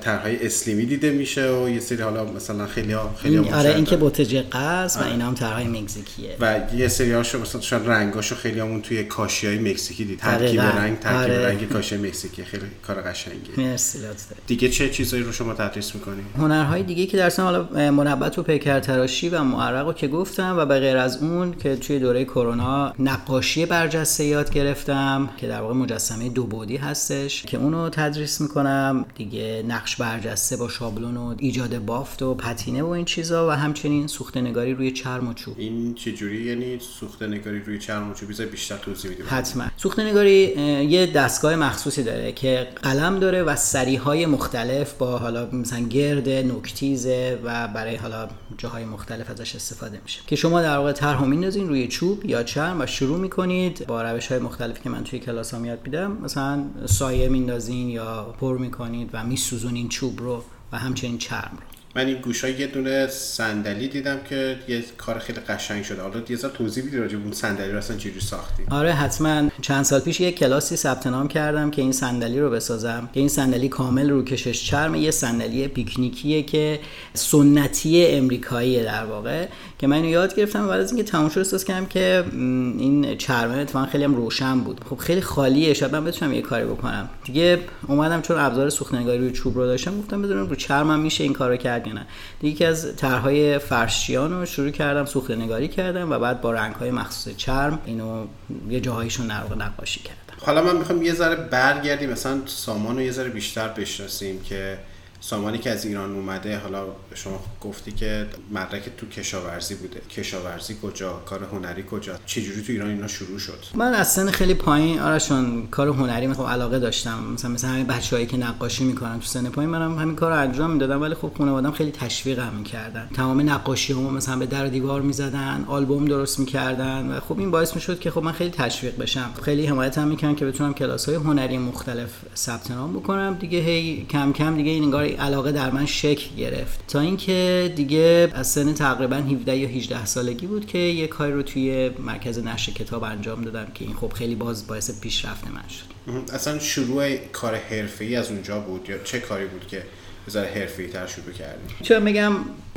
طرحهای 0.00 0.46
اسلیمی 0.46 0.86
دیده 0.86 1.10
میشه 1.10 1.50
و 1.50 1.68
یه 1.68 1.80
سری 1.80 2.02
حالا 2.02 2.24
مثلا 2.24 2.66
خیلی 2.66 2.92
ها 2.92 3.14
خیلی 3.22 3.38
این 3.38 3.54
آره 3.54 3.74
این 3.74 3.84
که 3.84 3.96
بوتجقه 3.96 4.58
است 4.58 5.02
و 5.02 5.04
اینا 5.04 5.26
هم 5.26 5.34
طرحهای 5.34 5.64
مکزیکیه. 5.64 6.36
و 6.40 6.60
یه 6.76 6.88
سری 6.88 7.12
هاشو 7.12 7.40
مثلا 7.40 7.60
شاید 7.60 7.82
رنگاشو 7.86 8.34
خیلی 8.34 8.60
همون 8.60 8.82
توی 8.82 9.04
کاشی 9.04 9.46
های 9.46 9.58
مکزیکی 9.58 10.04
دید. 10.04 10.18
ترکیب 10.18 10.60
رنگ 10.60 10.98
ترکیب 10.98 11.34
آره. 11.34 11.46
رنگ 11.46 11.68
کاشی 11.72 11.96
مکزیکی. 11.96 12.44
خیلی 12.44 12.62
کار 12.86 13.02
قشنگیه. 13.02 13.66
مرسی 13.70 13.98
دیگه 14.46 14.68
چه 14.68 14.90
چیزایی 14.90 15.22
رو 15.22 15.32
شما 15.32 15.54
تدریس 15.54 15.94
می‌کنی؟ 15.94 16.22
هنرهای 16.38 16.82
دیگه 16.82 17.06
که 17.06 17.16
درس 17.16 17.40
حالا 17.40 17.90
مربط 17.90 18.38
و 18.38 18.42
پیکر 18.42 18.80
تراشی 18.80 19.28
و 19.28 19.42
معرق 19.42 19.86
رو 19.86 19.92
که 19.92 20.08
گفتم 20.08 20.56
و 20.58 20.66
به 20.66 20.80
غیر 20.80 20.96
از 20.96 21.22
اون 21.22 21.54
که 21.54 21.76
توی 21.76 21.98
دوره 21.98 22.24
کرونا 22.24 22.92
نقاشی 22.98 23.66
برجسته 23.66 24.24
یاد 24.24 24.50
گرفتم 24.50 25.30
که 25.36 25.48
در 25.48 25.60
واقع 25.60 25.74
مجسمه 25.74 26.28
دو 26.28 26.46
بعدی 26.46 26.76
هستش 26.76 27.42
که 27.42 27.56
اونو 27.56 27.88
تدریس 27.88 28.40
می‌کنم. 28.40 29.04
دیگه 29.14 29.62
نقش 29.74 29.96
برجسته 29.96 30.56
با 30.56 30.68
شابلون 30.68 31.16
و 31.16 31.34
ایجاد 31.38 31.78
بافت 31.78 32.22
و 32.22 32.34
پتینه 32.34 32.82
و 32.82 32.86
این 32.86 33.04
چیزا 33.04 33.48
و 33.48 33.50
همچنین 33.50 34.06
سوخته 34.06 34.40
نگاری 34.40 34.74
روی 34.74 34.90
چرم 34.90 35.28
و 35.28 35.34
چوب. 35.34 35.54
این 35.58 35.94
چجوری 35.94 36.42
یعنی 36.44 36.78
سوخته 36.78 37.26
نگاری 37.26 37.60
روی 37.60 37.78
چرم 37.78 38.10
و 38.10 38.14
چوب 38.14 38.42
بیشتر 38.50 38.76
توضیح 38.76 39.10
بدید 39.10 39.26
حتما. 39.26 39.64
سوخته 39.76 40.04
نگاری 40.04 40.54
یه 40.88 41.06
دستگاه 41.06 41.56
مخصوصی 41.56 42.02
داره 42.02 42.32
که 42.32 42.68
قلم 42.82 43.18
داره 43.18 43.42
و 43.42 43.56
سری 43.56 43.96
های 43.96 44.26
مختلف 44.26 44.92
با 44.92 45.18
حالا 45.18 45.48
مثلا 45.52 45.80
گرد 45.80 46.28
نوکتیزه 46.28 47.38
و 47.44 47.68
برای 47.68 47.96
حالا 47.96 48.28
جاهای 48.58 48.84
مختلف 48.84 49.30
ازش 49.30 49.54
استفاده 49.54 50.00
میشه. 50.02 50.20
که 50.26 50.36
شما 50.36 50.62
در 50.62 50.76
واقع 50.78 50.92
طرح 50.92 51.24
میندازین 51.24 51.68
روی 51.68 51.88
چوب 51.88 52.24
یا 52.24 52.42
چرم 52.42 52.80
و 52.80 52.86
شروع 52.86 53.18
می‌کنید 53.18 53.86
با 53.86 54.02
روش 54.02 54.26
های 54.26 54.38
مختلفی 54.38 54.82
که 54.82 54.90
من 54.90 55.04
توی 55.04 55.18
کلاس 55.18 55.52
یاد 55.52 55.78
میدم. 55.84 56.18
مثلا 56.22 56.64
سایه 56.86 57.28
میندازین 57.28 57.88
یا 57.88 58.34
پر 58.40 58.58
می‌کنید 58.58 59.10
و 59.12 59.24
میسوزونید. 59.24 59.63
این 59.72 59.88
چوب 59.88 60.20
رو 60.20 60.44
و 60.72 60.78
همچنین 60.78 61.18
چرم 61.18 61.58
رو. 61.60 61.73
من 61.96 62.06
این 62.06 62.16
گوشا 62.16 62.48
یه 62.48 62.66
دونه 62.66 63.06
صندلی 63.06 63.88
دیدم 63.88 64.18
که 64.28 64.56
یه 64.68 64.84
کار 64.98 65.18
خیلی 65.18 65.40
قشنگ 65.40 65.84
شده. 65.84 66.02
حالا 66.02 66.22
یه 66.28 66.36
ذره 66.36 66.52
توضیح 66.52 66.84
بدید 66.84 67.00
راجع 67.00 67.16
اون 67.16 67.32
صندلی 67.32 67.72
رو 67.72 67.78
اصلا 67.78 67.96
چجوری 67.96 68.20
ساختی 68.20 68.62
آره 68.70 68.92
حتما. 68.92 69.48
چند 69.62 69.82
سال 69.84 70.00
پیش 70.00 70.20
یه 70.20 70.32
کلاسی 70.32 70.76
ثبت 70.76 71.06
نام 71.06 71.28
کردم 71.28 71.70
که 71.70 71.82
این 71.82 71.92
صندلی 71.92 72.40
رو 72.40 72.50
بسازم. 72.50 73.08
که 73.14 73.20
این 73.20 73.28
صندلی 73.28 73.68
کامل 73.68 74.10
رو 74.10 74.24
کشش 74.24 74.64
چرم 74.64 74.94
یه 74.94 75.10
صندلی 75.10 75.68
پیکنیکیه 75.68 76.42
که 76.42 76.80
سنتی 77.14 78.06
امریکاییه 78.06 78.84
در 78.84 79.04
واقع. 79.04 79.46
که 79.78 79.86
من 79.86 80.04
یاد 80.04 80.34
گرفتم 80.34 80.68
بعد 80.68 80.80
از 80.80 80.92
اینکه 80.92 81.10
تمام 81.10 81.28
شد 81.28 81.38
احساس 81.38 81.64
کردم 81.64 81.86
که 81.86 82.24
این 82.32 83.16
چرمه 83.16 83.58
اتفاقا 83.58 83.86
خیلی 83.86 84.04
هم 84.04 84.14
روشن 84.14 84.60
بود. 84.60 84.80
خب 84.90 84.96
خیلی 84.96 85.20
خالیه. 85.20 85.74
شاید 85.74 85.92
من 85.92 86.04
بتونم 86.04 86.32
یه 86.32 86.42
کاری 86.42 86.64
بکنم. 86.64 87.08
دیگه 87.24 87.58
اومدم 87.88 88.22
چون 88.22 88.38
ابزار 88.38 88.70
سوختنگاری 88.70 89.18
روی 89.18 89.30
چوب 89.30 89.58
رو 89.58 89.66
داشتم 89.66 89.98
گفتم 89.98 90.22
بذارم 90.22 90.46
رو 90.46 90.54
چرمم 90.54 91.00
میشه 91.00 91.24
این 91.24 91.32
کارو 91.32 91.56
کرد 91.56 91.83
یا 91.86 91.92
نه 91.92 92.06
یکی 92.42 92.64
از 92.64 92.96
طرحهای 92.96 93.58
فرشیان 93.58 94.32
رو 94.32 94.46
شروع 94.46 94.70
کردم 94.70 95.04
سوخته 95.04 95.36
نگاری 95.36 95.68
کردم 95.68 96.12
و 96.12 96.18
بعد 96.18 96.40
با 96.40 96.52
رنگ 96.52 96.74
های 96.74 96.90
مخصوص 96.90 97.36
چرم 97.36 97.78
اینو 97.86 98.26
یه 98.68 98.80
جاهایشون 98.80 99.30
نقاشی 99.30 100.00
کردم. 100.00 100.46
حالا 100.46 100.62
من 100.62 100.76
می‌خوام 100.76 101.02
یه 101.02 101.14
ذره 101.14 101.36
برگردیم 101.36 102.10
مثلا 102.10 102.40
سامان 102.46 102.96
رو 102.96 103.02
یه 103.02 103.12
ذره 103.12 103.28
بیشتر 103.28 103.68
بشناسیم 103.68 104.42
که 104.42 104.78
سامانی 105.26 105.58
که 105.58 105.70
از 105.70 105.86
ایران 105.86 106.14
اومده 106.14 106.58
حالا 106.58 106.86
شما 107.14 107.40
گفتی 107.60 107.92
که 107.92 108.26
مدرک 108.52 108.82
تو 108.96 109.06
کشاورزی 109.06 109.74
بوده. 109.74 110.00
کشاورزی 110.10 110.76
کجا؟ 110.82 111.12
کار 111.12 111.44
هنری 111.52 111.84
کجا؟ 111.90 112.14
چجوری 112.26 112.62
تو 112.62 112.72
ایران 112.72 112.90
اینا 112.90 113.06
شروع 113.06 113.38
شد؟ 113.38 113.58
من 113.74 113.94
از 113.94 114.12
سن 114.12 114.30
خیلی 114.30 114.54
پایین 114.54 115.00
آرشون 115.00 115.66
کار 115.66 115.88
هنری 115.88 116.32
خب 116.32 116.46
علاقه 116.46 116.78
داشتم. 116.78 117.24
مثلا 117.34 117.50
مثلا 117.50 117.70
همین 117.70 117.86
بچه‌هایی 117.86 118.26
که 118.26 118.36
نقاشی 118.36 118.84
می‌کنن 118.84 119.18
تو 119.20 119.26
سن 119.26 119.48
پایین 119.48 119.70
منم 119.70 119.98
همین 119.98 120.16
کار 120.16 120.32
رو 120.32 120.38
انجام 120.38 120.70
می‌دادم. 120.70 121.02
ولی 121.02 121.14
خب 121.14 121.32
خانواده‌ام 121.38 121.72
خیلی 121.72 121.90
تشویقم 121.90 122.52
می‌کردن. 122.58 123.08
تمام 123.14 123.50
نقاشی 123.50 123.92
هم 123.92 124.14
مثلا 124.14 124.36
به 124.38 124.46
در 124.46 124.66
و 124.66 124.68
دیوار 124.68 125.00
می‌زدن 125.00 125.64
آلبوم 125.68 126.04
درست 126.04 126.38
می‌کردن 126.38 127.10
و 127.10 127.20
خب 127.20 127.38
این 127.38 127.50
باعث 127.50 127.74
می‌شد 127.74 127.98
که 127.98 128.10
خب 128.10 128.22
من 128.22 128.32
خیلی 128.32 128.50
تشویق 128.50 128.96
بشم. 128.96 129.30
خیلی 129.42 129.66
حمایتم 129.66 130.08
می‌کنن 130.08 130.34
که 130.34 130.46
بتونم 130.46 130.74
کلاس 130.74 131.08
های 131.08 131.14
هنری 131.14 131.58
مختلف 131.58 132.10
ثبت 132.36 132.70
نام 132.70 132.92
بکنم. 132.92 133.34
دیگه 133.40 133.58
هی 133.58 134.06
کم 134.10 134.32
کم 134.32 134.56
دیگه 134.56 134.70
این 134.70 134.84
انگار 134.84 135.13
علاقه 135.16 135.52
در 135.52 135.70
من 135.70 135.86
شکل 135.86 136.36
گرفت. 136.36 136.86
تا 136.88 137.00
اینکه 137.00 137.72
دیگه 137.76 138.30
از 138.34 138.46
سن 138.46 138.74
تقریبا 138.74 139.16
17 139.16 139.56
یا 139.56 139.68
18 139.68 140.06
سالگی 140.06 140.46
بود 140.46 140.66
که 140.66 140.78
یه 140.78 141.06
کاری 141.06 141.32
رو 141.32 141.42
توی 141.42 141.90
مرکز 141.98 142.38
نشر 142.38 142.72
کتاب 142.72 143.04
انجام 143.04 143.42
دادم 143.42 143.66
که 143.74 143.84
این 143.84 143.94
خب 143.94 144.12
خیلی 144.12 144.34
باز 144.34 144.66
باعث 144.66 145.00
پیشرفت 145.00 145.46
من 145.46 145.68
شد. 145.68 146.34
اصلا 146.34 146.58
شروع 146.58 147.16
کار 147.16 147.54
حرفه‌ای 147.54 148.16
از 148.16 148.30
اونجا 148.30 148.60
بود 148.60 148.88
یا 148.88 148.98
چه 148.98 149.20
کاری 149.20 149.46
بود 149.46 149.66
که 149.66 149.82
بذاره 150.26 150.48
حرفه‌ای 150.48 150.88
تر 150.88 151.06
شروع 151.06 151.32
کردیم. 151.32 151.76
چرا 151.82 152.00
میگم 152.00 152.32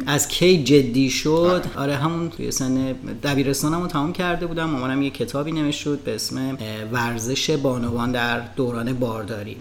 از 0.05 0.27
کی 0.27 0.63
جدی 0.63 1.09
شد؟ 1.09 1.65
آره 1.77 1.95
همون 1.95 2.29
توی 2.29 2.51
سن 2.51 2.95
دبیرستانمو 3.23 3.87
تمام 3.87 4.13
کرده 4.13 4.45
بودم. 4.45 4.69
مامانم 4.69 5.01
یه 5.01 5.09
کتابی 5.09 5.51
نوشته 5.51 5.89
بود 5.89 6.03
به 6.03 6.15
اسم 6.15 6.57
ورزش 6.91 7.49
بانوان 7.49 8.11
در 8.11 8.39
دوران 8.39 8.93
بارداری. 8.93 9.57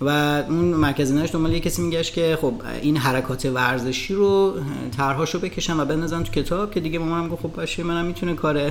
و 0.00 0.08
اون 0.48 0.64
مرکز 0.64 1.12
نش 1.12 1.30
دنبال 1.32 1.52
یه 1.52 1.60
کسی 1.60 1.82
میگشت 1.82 2.14
که 2.14 2.38
خب 2.40 2.54
این 2.82 2.96
حرکات 2.96 3.46
ورزشی 3.46 4.14
رو 4.14 4.54
طرحاشو 4.96 5.38
بکشم 5.38 5.80
و 5.80 5.84
بندازم 5.84 6.22
تو 6.22 6.32
کتاب 6.32 6.74
که 6.74 6.80
دیگه 6.80 6.98
مامانم 6.98 7.28
گفت 7.28 7.42
خب 7.42 7.52
باشه 7.52 7.82
منم 7.82 8.04
می‌تونه 8.04 8.34
کار 8.34 8.70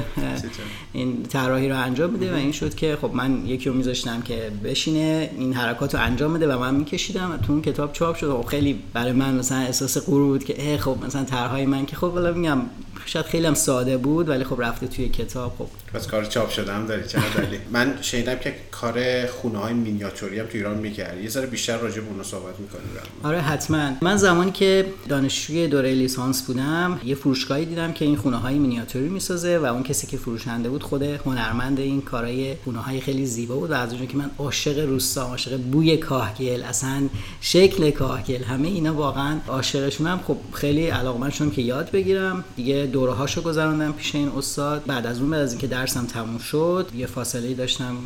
این 0.93 1.23
طراحی 1.23 1.69
رو 1.69 1.79
انجام 1.79 2.13
بده؟ 2.13 2.33
و 2.33 2.35
این 2.35 2.51
شد 2.51 2.75
که 2.75 2.97
خب 3.01 3.11
من 3.13 3.45
یکی 3.45 3.69
رو 3.69 3.75
میذاشتم 3.75 4.21
که 4.21 4.51
بشینه 4.63 5.31
این 5.37 5.53
حرکات 5.53 5.95
رو 5.95 6.01
انجام 6.01 6.33
بده 6.33 6.55
و 6.55 6.59
من 6.59 6.75
میکشیدم 6.75 7.31
و 7.31 7.37
تو 7.37 7.53
اون 7.53 7.61
کتاب 7.61 7.93
چاپ 7.93 8.15
شد. 8.15 8.31
خب 8.31 8.45
خیلی 8.55 8.79
برای 8.93 9.11
من 9.11 9.35
مثلا 9.35 9.57
احساس 9.57 9.97
غرور 9.97 10.27
بود 10.27 10.43
که 10.43 10.77
خب 10.77 10.97
مثلا 11.05 11.23
طرحهای 11.23 11.65
من 11.65 11.85
که 11.85 11.95
خب 11.95 12.03
والا 12.03 12.31
میگم 12.31 12.61
شاید 13.05 13.25
خیلی 13.25 13.45
هم 13.45 13.53
ساده 13.53 13.97
بود 13.97 14.29
ولی 14.29 14.43
خب 14.43 14.61
رفته 14.61 14.87
توی 14.87 15.09
کتاب 15.09 15.55
خب. 15.57 15.67
پس 15.93 16.07
کار 16.07 16.25
چاپ 16.25 16.49
شده 16.49 16.73
هم 16.73 16.85
داری 16.85 17.07
چه 17.07 17.19
دلیل 17.37 17.59
من 17.73 17.97
شنیدم 18.01 18.35
که 18.35 18.55
کار 18.71 19.25
خونه 19.25 19.57
های 19.57 19.73
مینیاتوری 19.73 20.39
هم 20.39 20.45
تو 20.45 20.57
ایران 20.57 20.77
می‌کرد 20.77 21.23
یه 21.23 21.29
ذره 21.29 21.45
بیشتر 21.45 21.77
راجع 21.77 22.01
به 22.01 22.07
اون 22.07 22.23
صحبت 22.23 22.59
می‌کنیم 22.59 22.85
آره 23.23 23.41
حتما. 23.41 23.91
من 24.01 24.17
زمانی 24.17 24.51
که 24.51 24.85
دانشجوی 25.09 25.67
دوره 25.67 25.93
لیسانس 25.93 26.41
بودم 26.41 26.99
یه 27.05 27.15
فروشگاهی 27.15 27.65
دیدم 27.65 27.93
که 27.93 28.05
این 28.05 28.15
خونه 28.15 28.37
های 28.37 28.55
مینیاتوری 28.55 29.09
می‌سازه 29.09 29.57
و 29.57 29.65
اون 29.65 29.83
کسی 29.83 30.07
که 30.07 30.17
فروشنده 30.17 30.69
بود 30.69 30.83
خود 30.83 31.03
هنرمند 31.03 31.79
این 31.79 32.01
کارهای 32.01 32.55
خونه 32.63 32.79
های 32.79 33.01
خیلی 33.01 33.25
زیبا 33.25 33.55
بود 33.55 33.71
و 33.71 33.73
از 33.73 33.89
اونجا 33.93 34.05
که 34.05 34.17
من 34.17 34.31
عاشق 34.39 34.79
روستا 34.79 35.21
عاشق 35.21 35.57
بوی 35.57 35.97
کاهگل 35.97 36.63
اصلا 36.63 37.09
شکل 37.41 37.91
کاهگل 37.91 38.43
همه 38.45 38.67
اینا 38.67 38.93
واقعا 38.93 39.39
عاشقشونم. 39.47 40.19
خب 40.27 40.37
خیلی 40.53 40.87
علاقمند 40.87 41.31
شدم 41.31 41.49
که 41.49 41.61
یاد 41.61 41.91
بگیرم. 41.91 42.43
دیگه 42.55 42.89
دوره 42.93 43.11
هاشو 43.11 43.41
گذروندم 43.41 43.91
پیش 43.91 44.15
این 44.15 44.31
استاد. 44.37 44.85
بعد 44.85 45.05
از 45.05 45.19
اون 45.19 45.29
بعد 45.29 45.41
از 45.41 45.51
اینکه 45.51 45.67
درسم 45.67 46.05
تموم 46.05 46.37
شد 46.37 46.91
یه 46.95 47.05
فاصله 47.05 47.53
داشتم 47.53 47.97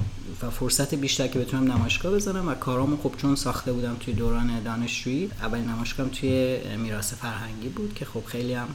و 0.43 0.49
فرصت 0.49 0.95
بیشتر 0.95 1.27
که 1.27 1.39
بتونم 1.39 1.71
نمایشگاه 1.71 2.13
بزنم 2.13 2.47
و 2.47 2.53
کارامو 2.53 2.97
خب 2.97 3.11
چون 3.17 3.35
ساخته 3.35 3.73
بودم 3.73 3.95
توی 3.99 4.13
دوران 4.13 4.63
دانشجویی 4.63 5.31
اولین 5.41 5.65
نمایشگاهم 5.65 6.09
توی 6.09 6.57
میراث 6.77 7.13
فرهنگی 7.13 7.69
بود 7.69 7.93
که 7.93 8.05
خب 8.05 8.25
خیلی 8.25 8.53
هم 8.53 8.67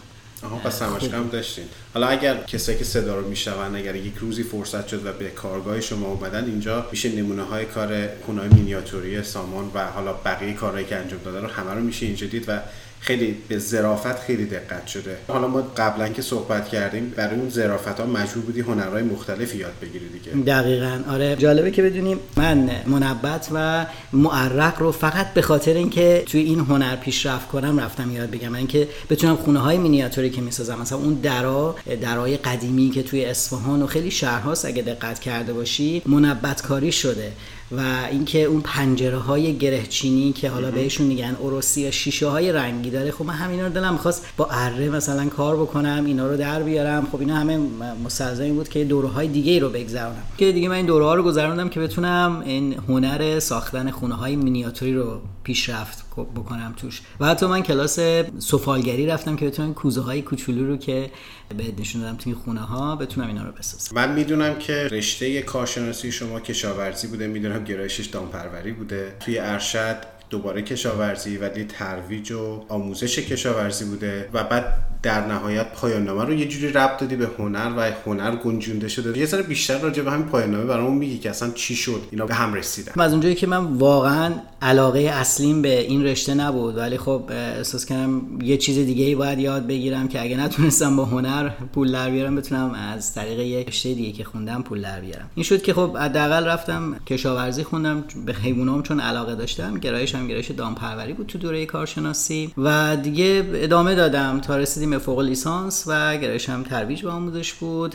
آها 0.44 0.56
پس 0.56 0.82
نمایشگاه 0.82 1.20
هم 1.20 1.28
داشتین. 1.28 1.64
حالا 1.94 2.06
اگر 2.06 2.36
کسایی 2.42 2.78
که 2.78 2.84
صدا 2.84 3.16
رو 3.16 3.28
میشنون 3.28 3.76
اگر 3.76 3.96
یک 3.96 4.14
روزی 4.16 4.42
فرصت 4.42 4.88
شد 4.88 5.06
و 5.06 5.12
به 5.12 5.30
کارگاه 5.30 5.80
شما 5.80 6.06
اومدن 6.06 6.44
اینجا 6.44 6.86
میشه 6.90 7.08
نمونه 7.08 7.42
های 7.42 7.64
کار 7.64 8.08
خونه 8.26 8.42
مینیاتوری 8.42 9.22
سامان 9.22 9.70
و 9.74 9.86
حالا 9.86 10.12
بقیه 10.12 10.54
کارهایی 10.54 10.86
که 10.86 10.96
انجام 10.96 11.20
دادن 11.24 11.42
رو 11.42 11.48
همه 11.48 11.70
رو 11.70 11.80
میشه 11.80 12.06
اینجا 12.06 12.26
دید 12.26 12.44
و 12.48 12.60
خیلی 13.04 13.36
به 13.48 13.58
ظرافت 13.58 14.20
خیلی 14.20 14.46
دقت 14.46 14.86
شده. 14.86 15.16
حالا 15.28 15.48
ما 15.48 15.62
قبلا 15.76 16.08
که 16.08 16.22
صحبت 16.22 16.68
کردیم 16.68 17.12
برای 17.16 17.40
اون 17.40 17.50
ظرافت 17.50 18.00
ها 18.00 18.06
مجبور 18.06 18.44
بودی 18.44 18.60
هنرهای 18.60 19.02
مختلفی 19.02 19.58
یاد 19.58 19.72
بگیری 19.82 20.08
دیگه. 20.08 20.52
دقیقا. 20.52 21.00
آره 21.08 21.36
جالبه 21.36 21.70
که 21.70 21.82
بدونیم 21.82 22.18
من 22.36 22.70
منبت 22.86 23.48
و 23.52 23.86
معرق 24.12 24.78
رو 24.78 24.92
فقط 24.92 25.34
به 25.34 25.42
خاطر 25.42 25.74
اینکه 25.74 26.22
توی 26.26 26.40
این 26.40 26.60
هنر 26.60 26.96
پیشرفت 26.96 27.48
کنم 27.48 27.80
رفتم 27.80 28.10
یاد 28.10 28.30
بگم 28.30 28.48
من 28.48 28.56
اینکه 28.56 28.88
بتونم 29.10 29.36
خونه 29.36 29.58
های 29.58 29.78
مینیاتوری 29.78 30.30
که 30.30 30.40
می‌سازم 30.40 30.78
مثلا 30.80 30.98
اون 30.98 31.14
درا 31.14 31.76
درای 32.00 32.36
قدیمی 32.36 32.90
که 32.90 33.02
توی 33.02 33.24
اصفهان 33.24 33.82
و 33.82 33.86
خیلی 33.86 34.10
شهرهاست 34.10 34.64
اگه 34.64 34.82
دقت 34.82 35.18
کرده 35.18 35.52
باشی 35.52 36.02
منبت 36.06 36.62
کاری 36.62 36.92
شده. 36.92 37.32
و 37.72 37.80
اینکه 38.10 38.42
اون 38.42 38.60
پنجره 38.60 39.18
های 39.18 39.56
گرهچینی 39.58 40.32
که 40.32 40.50
حالا 40.50 40.70
بهشون 40.70 41.06
میگن 41.06 41.36
اوروسی 41.40 41.80
یا 41.80 41.90
شیشه 41.90 42.26
های 42.26 42.52
رنگی 42.52 42.90
داره 42.90 43.10
خب 43.10 43.24
من 43.24 43.34
همین 43.34 43.60
رو 43.60 43.68
دلم 43.68 43.92
می‌خواست 43.92 44.26
با 44.36 44.48
اره 44.50 44.88
مثلا 44.88 45.26
کار 45.28 45.56
بکنم 45.56 46.04
اینا 46.06 46.26
رو 46.26 46.36
در 46.36 46.62
بیارم. 46.62 47.08
خب 47.12 47.20
اینا 47.20 47.34
همه 47.34 47.58
مستلزم 48.04 48.54
بود 48.54 48.68
که 48.68 48.84
دوره 48.84 49.08
های 49.08 49.28
دیگه 49.28 49.52
ای 49.52 49.60
رو 49.60 49.68
بگذرونم. 49.68 50.22
که 50.38 50.52
دیگه 50.52 50.68
من 50.68 50.74
این 50.74 50.86
دوره 50.86 51.04
ها 51.04 51.14
رو 51.14 51.22
گذروندم 51.22 51.68
که 51.68 51.80
بتونم 51.80 52.42
این 52.44 52.76
هنر 52.88 53.38
ساختن 53.40 53.90
خونه 53.90 54.14
های 54.14 54.36
مینیاتوری 54.36 54.94
رو 54.94 55.20
پیشرفت 55.44 56.03
بکنم 56.16 56.74
توش. 56.76 57.02
و 57.20 57.26
حتی 57.26 57.46
من 57.46 57.62
کلاس 57.62 57.98
سفالگری 58.38 59.06
رفتم 59.06 59.36
که 59.36 59.46
بتونم 59.46 59.74
کوزه 59.74 60.00
های 60.00 60.22
کوچولو 60.22 60.66
رو 60.66 60.76
که 60.76 61.10
به 61.56 61.64
نشون 61.78 62.00
دادم 62.00 62.16
توی 62.16 62.34
خونه 62.34 62.60
ها 62.60 62.96
بتونم 62.96 63.26
اینا 63.26 63.44
رو 63.44 63.52
بسازم. 63.52 63.96
من 63.96 64.12
می‌دونم 64.12 64.58
که 64.58 64.88
رشته 64.92 65.42
کارشناسی 65.42 66.12
شما 66.12 66.40
کشاورزی 66.40 67.06
بوده 67.06 67.26
می‌دونم 67.26 67.64
گرایشش 67.64 68.06
دامپروری 68.06 68.72
بوده. 68.72 69.16
توی 69.20 69.38
ارشد 69.38 69.96
دوباره 70.30 70.62
کشاورزی 70.62 71.36
ولی 71.36 71.64
ترویج 71.64 72.32
و 72.32 72.64
آموزش 72.68 73.18
کشاورزی 73.18 73.84
بوده. 73.84 74.28
و 74.32 74.44
بعد 74.44 74.93
در 75.04 75.26
نهایت 75.26 75.72
پایان 75.72 76.04
نامه 76.04 76.24
رو 76.24 76.34
یه 76.34 76.48
جوری 76.48 76.72
ربط 76.72 77.00
دادی 77.00 77.16
به 77.16 77.28
هنر 77.38 77.72
و 77.76 77.92
هنر 78.06 78.36
گنجونده 78.36 78.88
شده. 78.88 79.18
یه 79.18 79.26
ذره 79.26 79.42
بیشتر 79.42 79.78
راجع 79.78 80.02
به 80.02 80.10
همین 80.10 80.26
پایان 80.26 80.50
نامه 80.50 80.64
برامون 80.64 80.98
میگی 80.98 81.18
که 81.18 81.30
اصلا 81.30 81.50
چی 81.50 81.76
شد 81.76 82.02
اینا 82.10 82.26
به 82.26 82.34
هم 82.34 82.54
رسیدن. 82.54 82.92
از 83.02 83.12
اونجایی 83.12 83.34
که 83.34 83.46
من 83.46 83.64
واقعا 83.64 84.32
علاقه 84.62 85.00
اصلیم 85.00 85.62
به 85.62 85.80
این 85.80 86.04
رشته 86.04 86.34
نبود 86.34 86.76
ولی 86.76 86.98
خب 86.98 87.22
احساس 87.30 87.84
کردم 87.86 88.22
یه 88.42 88.56
چیز 88.56 88.78
دیگه 88.78 89.04
ای 89.04 89.14
باید 89.14 89.38
یاد 89.38 89.66
بگیرم 89.66 90.08
که 90.08 90.22
اگه 90.22 90.36
نتونستم 90.36 90.96
با 90.96 91.04
هنر 91.04 91.48
پول 91.48 91.92
در 91.92 92.10
بیارم 92.10 92.36
بتونم 92.36 92.70
از 92.70 93.14
طریق 93.14 93.38
یه 93.38 93.64
رشته 93.68 93.94
دیگه 93.94 94.12
که 94.12 94.24
خوندم 94.24 94.62
پول 94.62 94.82
در 94.82 95.00
بیارم. 95.00 95.30
این 95.34 95.44
شد 95.44 95.62
که 95.62 95.74
خب 95.74 95.96
حداقل 95.96 96.44
رفتم 96.44 96.96
کشاورزی 97.06 97.64
خوندم 97.64 98.04
به 98.26 98.32
حیوانام 98.32 98.82
چون 98.82 99.00
علاقه 99.00 99.34
داشتم. 99.34 99.78
گرایشم 99.78 100.28
گرایش 100.28 100.50
دامپروری 100.50 101.12
بود 101.12 101.26
تو 101.26 101.38
دوره 101.38 101.66
کارشناسی 101.66 102.52
و 102.58 102.96
دیگه 102.96 103.50
ادامه 103.54 103.94
دادم. 103.94 104.40
تا 104.40 104.56
رسیدیم 104.56 104.93
فوق 104.98 105.20
لیسانس 105.20 105.84
و 105.86 106.16
گرایش 106.16 106.48
هم 106.48 106.62
ترویج 106.62 107.04
و 107.04 107.10
آموزش 107.10 107.52
بود. 107.52 107.94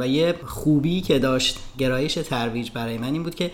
و 0.00 0.08
یه 0.08 0.34
خوبی 0.46 1.00
که 1.00 1.18
داشت 1.18 1.58
گرایش 1.78 2.14
ترویج 2.14 2.70
برای 2.70 2.98
من 2.98 3.12
این 3.12 3.22
بود 3.22 3.34
که 3.34 3.50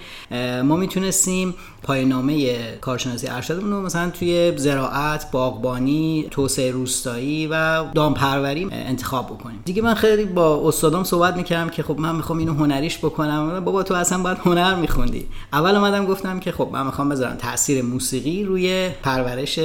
ما 0.63 0.77
می‌تونستیم 0.77 1.55
پایانامه 1.83 2.57
کارشناسی 2.81 3.29
ارشدمون 3.29 3.71
رو 3.71 3.83
مثلا 3.83 4.11
توی 4.11 4.53
زراعت، 4.57 5.31
باغبانی، 5.31 6.29
توسعه 6.31 6.71
روستایی 6.71 7.47
و 7.47 7.85
دامپروری 7.95 8.69
انتخاب 8.71 9.27
بکنیم. 9.27 9.63
دیگه 9.65 9.83
من 9.83 9.95
خیلی 9.95 10.25
با 10.25 10.69
استادام 10.69 11.05
صحبت 11.05 11.37
می‌کردم 11.37 11.71
که 11.71 11.83
خب 11.83 11.99
من 11.99 12.17
می‌خوام 12.17 12.39
اینو 12.39 12.55
هنریش 12.55 12.99
بکنم. 12.99 13.61
بابا 13.61 13.83
تو 13.83 13.95
اصلا 13.95 14.19
باید 14.19 14.39
هنر 14.39 14.75
میخوندی. 14.75 15.27
اول 15.53 15.75
اومدم 15.77 16.07
گفتم 16.07 16.41
که 16.41 16.53
خب 16.53 16.69
من 16.73 16.87
می‌خوام 16.87 17.09
بذارم 17.09 17.37
تاثیر 17.37 17.83
موسیقی 17.83 18.45
روی 18.45 18.91
پرورش 19.03 19.59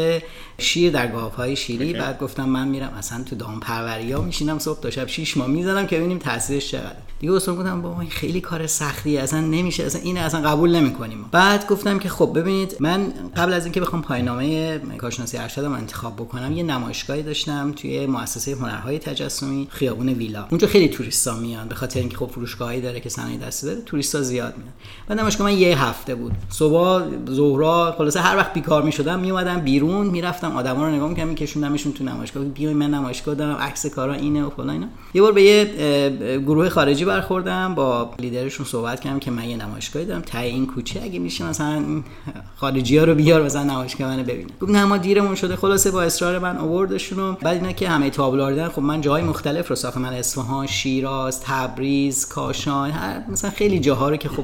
شیر 0.58 0.92
در 0.92 1.08
های 1.08 1.56
شیری 1.56 1.94
بعد 1.94 2.20
گفتم 2.20 2.50
من 2.50 2.68
میرم 2.68 2.94
اصلا 2.98 3.24
تو 3.24 3.36
دام 3.36 3.60
پروری 3.60 4.12
ها 4.12 4.22
میشینم 4.22 4.60
صبح 4.60 4.80
تا 4.80 4.90
شب 4.90 5.08
6 5.08 5.38
ماه 5.38 5.48
می‌زنم 5.48 5.88
که 5.88 5.98
ببینیم 5.98 6.20
تاثیرش 6.44 6.72
چقدر 6.72 6.96
دیگه 7.20 7.34
اصلا 7.34 7.56
گفتم 7.56 7.82
بابا 7.82 8.02
این 8.02 8.10
خیلی 8.10 8.42
کار 8.42 8.68
سختی 8.68 9.18
اصلا 9.18 9.42
نمیشه 9.42 9.84
اصلا 9.84 10.02
این 10.02 10.18
اصلا 10.18 10.42
قبول 10.42 10.76
نمی‌کنیم. 10.76 11.26
بعد 11.32 11.68
گفتم 11.68 12.00
که 12.00 12.10
خب 12.10 12.32
ببینید 12.36 12.76
من 12.80 13.14
قبل 13.38 13.54
از 13.54 13.66
اینکه 13.66 13.82
بخوام 13.82 14.02
پایان‌نامه 14.02 14.80
کارشناسی 14.98 15.38
ارشدم 15.38 15.74
انتخاب 15.74 16.16
بکنم 16.16 16.52
یه 16.52 16.64
نمایشگاهی 16.64 17.24
داشتم 17.24 17.72
توی 17.72 18.06
مؤسسه 18.06 18.56
هنرهای 18.56 19.00
تجسمی 19.00 19.68
خیابون 19.70 20.10
ویلا. 20.10 20.46
اونجا 20.50 20.68
خیلی 20.68 20.90
توریستا 20.90 21.36
میان 21.36 21.68
به 21.68 21.76
خاطر 21.76 22.00
اینکه 22.00 22.18
خب 22.18 22.28
فروشگاهی 22.28 22.82
داره 22.82 23.00
که 23.00 23.10
صنایع 23.10 23.38
دستی 23.38 23.68
داره 23.68 23.82
توریستا 23.82 24.22
زیاد 24.22 24.54
میان. 24.58 24.74
بعد 25.08 25.20
نمایشگاه 25.20 25.48
من 25.48 25.58
یه 25.58 25.84
هفته 25.84 26.16
بود. 26.16 26.32
صبح 26.50 27.04
ظهرا 27.32 27.96
خلاصه 27.98 28.20
هر 28.20 28.38
وقت 28.38 28.54
بیکار 28.54 28.84
می‌شدم 28.84 29.20
میومدم 29.20 29.60
بیرون 29.60 30.08
می‌رفتم 30.08 30.52
آدما 30.58 30.88
رو 30.88 30.96
نگاه 30.96 31.10
می‌کردم 31.10 31.30
میکشوندمشون 31.30 31.94
تو 31.94 32.04
نمایشگاه. 32.04 32.44
بیای 32.44 32.74
من 32.74 32.90
نمایشگاه 32.90 33.36
دارم 33.36 33.56
عکس 33.56 33.86
کارا 33.86 34.14
اینه 34.14 34.44
و 34.44 34.50
فلان 34.50 34.70
اینا. 34.70 34.88
یه 35.14 35.22
بار 35.22 35.32
به 35.32 35.44
یه 35.44 36.33
گروه 36.40 36.70
خارجی 36.70 37.06
برخوردم 37.06 37.76
با 37.76 38.12
لیدرشون 38.20 38.66
صحبت 38.66 39.00
کردم 39.00 39.20
که 39.20 39.32
من 39.32 39.50
یه 39.50 39.58
نمایشگاهی 39.58 40.06
دارم. 40.06 40.22
تای 40.22 40.48
این 40.48 40.68
کوچه 40.68 41.02
اگه 41.04 41.20
میشه 41.20 41.46
مثلا 41.46 41.84
خارجی 42.56 42.98
ها 42.98 43.06
رو 43.06 43.16
بیار 43.16 43.44
مثلا 43.44 43.64
نمایشگاه 43.64 44.08
منو 44.08 44.24
ببینن. 44.24 44.50
گفت 44.62 44.72
نه 44.72 44.86
ما 44.86 44.98
دیرمون 44.98 45.36
شده. 45.36 45.56
خلاصه 45.56 45.92
با 45.92 46.02
اصرار 46.02 46.40
من 46.40 46.58
آوردشون 46.58 47.20
و 47.20 47.34
بعد 47.34 47.56
اینا 47.58 47.72
که 47.72 47.90
همه 47.90 48.10
دیدن 48.10 48.70
خب 48.70 48.82
من 48.82 49.02
جای 49.02 49.24
مختلف 49.24 49.70
رو 49.70 49.76
ساختم. 49.76 50.02
من 50.02 50.14
اصفهان 50.14 50.68
شیراز 50.68 51.42
تبریز 51.42 52.28
کاشان 52.28 52.92
هر 52.92 53.24
مثلا 53.32 53.50
خیلی 53.52 53.80
جاها 53.80 54.10
رو 54.10 54.18
که 54.18 54.30
خب 54.30 54.44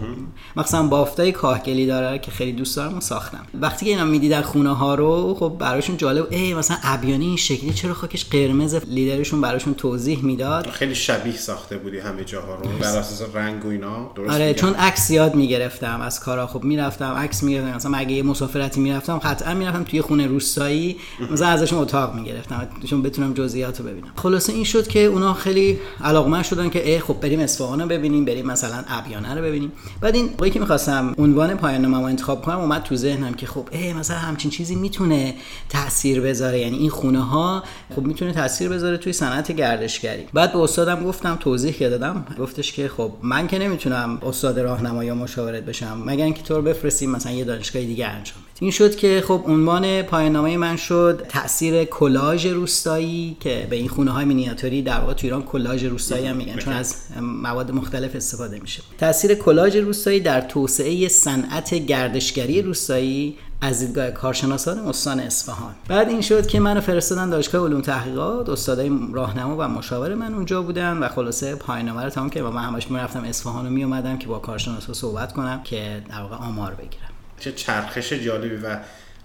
مثلا 0.55 0.87
بافتای 0.87 1.31
کاهگلی 1.31 1.85
داره 1.85 2.19
که 2.19 2.31
خیلی 2.31 2.51
دوست 2.51 2.77
دارم 2.77 2.97
و 2.97 3.01
ساختم. 3.01 3.45
وقتی 3.53 3.85
که 3.85 3.91
اینا 3.91 4.05
می‌دیدن 4.05 4.41
خونه 4.41 4.75
ها 4.75 4.95
رو 4.95 5.35
خب 5.39 5.55
براشون 5.59 5.97
جالب 5.97 6.27
ای 6.29 6.53
مثلا 6.53 6.77
ابیانی 6.83 7.25
این 7.25 7.37
شکلی 7.37 7.73
چرا 7.73 7.93
خاکش 7.93 8.25
قرمز؟ 8.25 8.75
لیدرشون 8.75 9.41
براشون 9.41 9.73
توضیح 9.73 10.23
می‌داد. 10.23 10.67
خیلی 10.67 10.95
شبیه 10.95 11.37
ساخته 11.69 11.83
بودی 11.83 11.99
همه 11.99 12.23
جاها 12.23 12.55
رو؟ 12.55 12.69
بر 12.81 12.97
اساس 12.97 13.35
رنگ 13.35 13.65
و 13.65 13.67
اینا؟ 13.67 14.11
درست 14.15 14.33
آره 14.33 14.53
چون 14.53 14.73
عکس 14.73 15.09
یاد 15.09 15.35
می‌گرفتم 15.35 16.01
از 16.01 16.19
کارا. 16.19 16.47
خب 16.47 16.63
می‌رفتم 16.63 17.13
عکس 17.13 17.43
می‌گرفتم. 17.43 17.75
مثلا 17.75 17.97
اگه 17.97 18.11
یه 18.11 18.23
مسافرتی 18.23 18.81
می‌رفتم 18.81 19.17
قطعا 19.17 19.53
می‌رفتم 19.53 19.83
توی 19.83 20.01
خونه 20.01 20.27
روستایی. 20.27 20.97
مثلا 21.31 21.47
ازشون 21.47 21.79
اتاق 21.79 22.15
می‌گرفتم 22.15 22.67
چون 22.85 23.01
بتونم 23.01 23.33
جزئیات 23.33 23.79
رو 23.79 23.85
ببینم. 23.85 24.11
خلاصه 24.15 24.53
این 24.53 24.63
شد 24.63 24.87
که 24.87 24.99
اونا 24.99 25.33
خیلی 25.33 25.79
علاقمند 26.03 26.43
شدن 26.43 26.69
که 26.69 26.91
ای 26.91 26.99
خب 26.99 27.19
بریم 27.21 27.39
اصفهان 27.39 27.81
رو 27.81 27.87
ببینیم 27.87 28.25
بریم 28.25 28.45
مثلا 28.45 28.83
ابیانه 28.87 29.35
رو 29.35 29.41
ببینیم. 29.41 29.71
بعد 30.01 30.15
این 30.15 30.25
موقعی 30.25 30.51
که 30.51 30.59
می‌خواستم 30.59 31.15
عنوان 31.17 31.55
پایان 31.55 31.81
نامه 31.81 31.97
انتخاب 31.97 32.41
کنم 32.41 32.59
اومد 32.59 32.83
تو 32.83 32.95
ذهنم 32.95 33.33
که 33.33 33.47
خب 33.47 33.67
ای 33.71 33.93
مثلا 33.93 34.17
همچین 34.17 34.51
چیزی 34.51 34.75
می‌تونه 34.75 35.35
تاثیر 35.69 36.21
بذاره. 36.21 36.59
یعنی 36.59 36.77
این 36.77 36.89
خونه 36.89 37.23
ها 37.23 37.63
خب 37.95 38.01
می‌تونه 38.01 38.33
تاثیر 38.33 38.69
بذاره 38.69 38.97
توی 38.97 39.13
صنعت 39.13 39.51
گردشگری. 39.51 40.25
بعد 40.33 40.53
به 40.53 40.59
استادم 40.59 41.03
گفتم 41.03 41.37
توضیح 41.59 41.77
که 41.77 41.89
دادم 41.89 42.25
گفتش 42.39 42.73
که 42.73 42.87
خب 42.87 43.11
من 43.23 43.47
که 43.47 43.59
نمی‌تونم 43.59 44.19
استاد 44.25 44.59
راهنمایی 44.59 45.07
یا 45.07 45.15
مشاورت 45.15 45.63
بشم 45.63 46.03
مگر 46.05 46.25
اینکه 46.25 46.43
تو 46.43 46.55
رو 46.55 46.61
بفرستیم 46.61 47.09
مثلا 47.09 47.31
یه 47.31 47.43
دانشگاه 47.43 47.81
دیگه 47.81 48.05
انجام 48.05 48.37
بدیم. 48.41 48.57
این 48.59 48.71
شد 48.71 48.95
که 48.95 49.23
خب 49.27 49.43
عنوان 49.45 50.01
پایان 50.01 50.31
نامه 50.31 50.57
من 50.57 50.75
شد 50.75 51.25
تاثیر 51.29 51.83
کلاژ 51.83 52.45
روستایی 52.45 53.37
که 53.39 53.67
به 53.69 53.75
این 53.75 53.87
خونه 53.87 54.11
های 54.11 54.25
مینیاتوری 54.25 54.81
در 54.81 54.99
واقع 54.99 55.13
تو 55.13 55.27
ایران 55.27 55.43
کلاژ 55.43 55.83
روستایی 55.83 56.25
هم 56.25 56.37
میگن 56.37 56.55
چون 56.55 56.73
از 56.73 56.95
مواد 57.21 57.71
مختلف 57.71 58.15
استفاده 58.15 58.59
میشه. 58.59 58.81
تاثیر 58.97 59.35
کلاژ 59.35 59.75
روستایی 59.75 60.19
در 60.19 60.41
توسعه 60.41 61.07
صنعت 61.07 61.73
گردشگری 61.73 62.61
روستایی 62.61 63.37
از 63.61 63.79
دیدگاه 63.79 64.11
کارشناسان 64.11 64.79
استان 64.79 65.19
اصفهان. 65.19 65.75
بعد 65.87 66.09
این 66.09 66.21
شد 66.21 66.47
که 66.47 66.59
منو 66.59 66.81
فرستادن 66.81 67.29
دانشگاه 67.29 67.65
علوم 67.65 67.81
تحقیقات 67.81 68.49
استادای 68.49 68.91
راهنما 69.13 69.55
و 69.57 69.61
مشاور 69.61 70.15
من 70.15 70.33
اونجا 70.33 70.61
بودن 70.61 70.97
و 70.97 71.07
خلاصه 71.07 71.55
پایان‌نامه 71.55 72.03
رو 72.03 72.09
تمام 72.09 72.29
که 72.29 72.41
من 72.41 72.63
همش 72.63 72.91
می‌رفتم 72.91 73.23
اصفهان 73.23 73.67
و 73.67 73.69
میومدم 73.69 74.17
که 74.17 74.27
با 74.27 74.39
کارشناسا 74.39 74.93
صحبت 74.93 75.33
کنم 75.33 75.63
که 75.63 76.01
در 76.09 76.21
واقع 76.21 76.35
آمار 76.35 76.73
بگیرم. 76.73 77.09
چه 77.39 77.51
چرخش 77.51 78.13
جالبی 78.13 78.55
و 78.55 78.79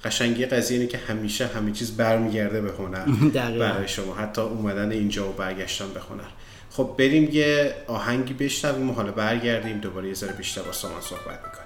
قشنگی 0.04 0.46
قضیه 0.46 0.78
اینه 0.78 0.90
که 0.90 0.98
همیشه 0.98 1.46
همه 1.46 1.72
چیز 1.72 1.96
برمیگرده 1.96 2.60
به 2.60 2.72
هنر 2.78 3.06
برای 3.58 3.88
شما 3.88 4.14
حتی 4.14 4.40
اومدن 4.40 4.92
اینجا 4.92 5.28
و 5.28 5.32
برگشتن 5.32 5.88
به 5.94 6.00
هنر. 6.00 6.28
خب 6.70 6.94
بریم 6.98 7.28
یه 7.32 7.74
آهنگی 7.86 8.34
بشنویم 8.34 8.90
و 8.90 8.92
حالا 8.92 9.12
برگردیم 9.12 9.78
دوباره 9.78 10.08
یه 10.08 10.14
ذره 10.14 10.32
بیشتر 10.32 10.62
با 10.62 10.72
سامان 10.72 11.00
صحبت 11.00 11.40
می‌کنیم. 11.44 11.63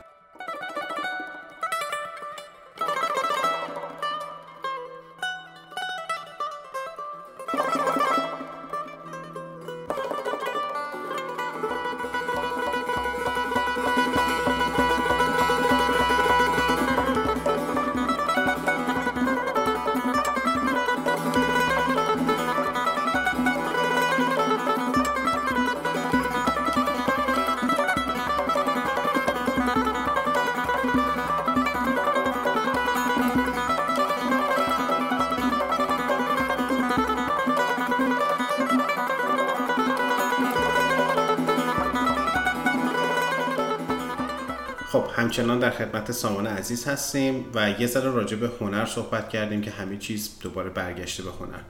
همچنان 45.28 45.58
در 45.58 45.70
خدمت 45.70 46.12
سامان 46.12 46.46
عزیز 46.46 46.88
هستیم 46.88 47.44
و 47.54 47.70
یه 47.70 47.86
ذره 47.86 48.10
راجع 48.10 48.36
به 48.36 48.50
هنر 48.60 48.86
صحبت 48.86 49.28
کردیم 49.28 49.60
که 49.60 49.70
همه 49.70 49.96
چیز 49.96 50.30
دوباره 50.40 50.70
برگشته 50.70 51.22
به 51.22 51.30
هنر. 51.30 51.60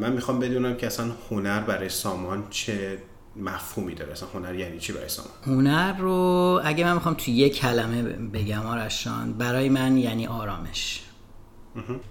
من 0.00 0.12
می‌خوام 0.12 0.38
بدونم 0.38 0.76
که 0.76 0.86
اصلا 0.86 1.06
هنر 1.30 1.60
برای 1.60 1.88
سامان 1.88 2.44
چه 2.50 2.98
مفهومی 3.36 3.94
داره؟ 3.94 4.12
اصلا 4.12 4.28
هنر 4.34 4.54
یعنی 4.54 4.78
چی 4.78 4.92
برای 4.92 5.08
سامان؟ 5.08 5.32
هنر 5.46 5.96
رو 5.98 6.60
اگه 6.64 6.84
من 6.84 6.94
می‌خوام 6.94 7.14
تو 7.14 7.30
یک 7.30 7.56
کلمه 7.56 8.02
بگم 8.02 8.66
آرشان 8.66 9.32
برای 9.32 9.68
من 9.68 9.96
یعنی 9.96 10.26
آرامش. 10.26 11.02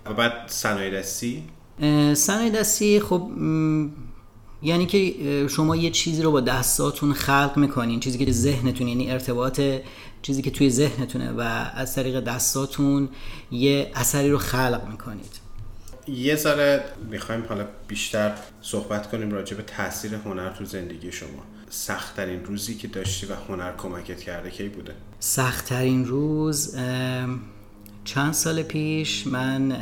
و 0.05 0.13
بعد 0.13 0.33
صنایع 0.47 0.99
دستی 0.99 1.43
صنایع 2.13 2.49
دستی 2.51 2.99
خب 2.99 3.31
یعنی 4.61 4.85
که 4.85 5.47
شما 5.47 5.75
یه 5.75 5.89
چیزی 5.89 6.21
رو 6.21 6.31
با 6.31 6.41
دستاتون 6.41 7.13
خلق 7.13 7.53
می‌کنین 7.55 7.99
چیزی 7.99 8.25
که 8.25 8.31
ذهنتون 8.31 8.87
یعنی 8.87 9.11
ارتباط 9.11 9.61
چیزی 10.21 10.41
که 10.41 10.51
توی 10.51 10.69
ذهنتونه 10.69 11.31
و 11.31 11.41
از 11.73 11.95
طریق 11.95 12.19
دستاتون 12.19 13.09
یه 13.51 13.91
اثری 13.95 14.29
رو 14.29 14.37
خلق 14.37 14.81
می‌کنید. 14.91 15.47
یه 16.07 16.35
ذره 16.35 16.83
می‌خوایم 17.09 17.45
حالا 17.49 17.67
بیشتر 17.87 18.33
صحبت 18.61 19.09
کنیم 19.09 19.31
راجع 19.31 19.57
به 19.57 19.63
تاثیر 19.63 20.13
هنر 20.15 20.49
تو 20.49 20.65
زندگی 20.65 21.11
شما. 21.11 21.43
سختترین 21.69 22.45
روزی 22.45 22.75
که 22.75 22.87
داشتی 22.87 23.25
و 23.25 23.35
هنر 23.47 23.75
کمکت 23.77 24.19
کرده 24.21 24.51
کی 24.51 24.69
بوده؟ 24.69 24.93
سختترین 25.19 26.05
روز 26.05 26.75
چند 28.05 28.33
سال 28.33 28.63
پیش 28.63 29.27
من 29.27 29.75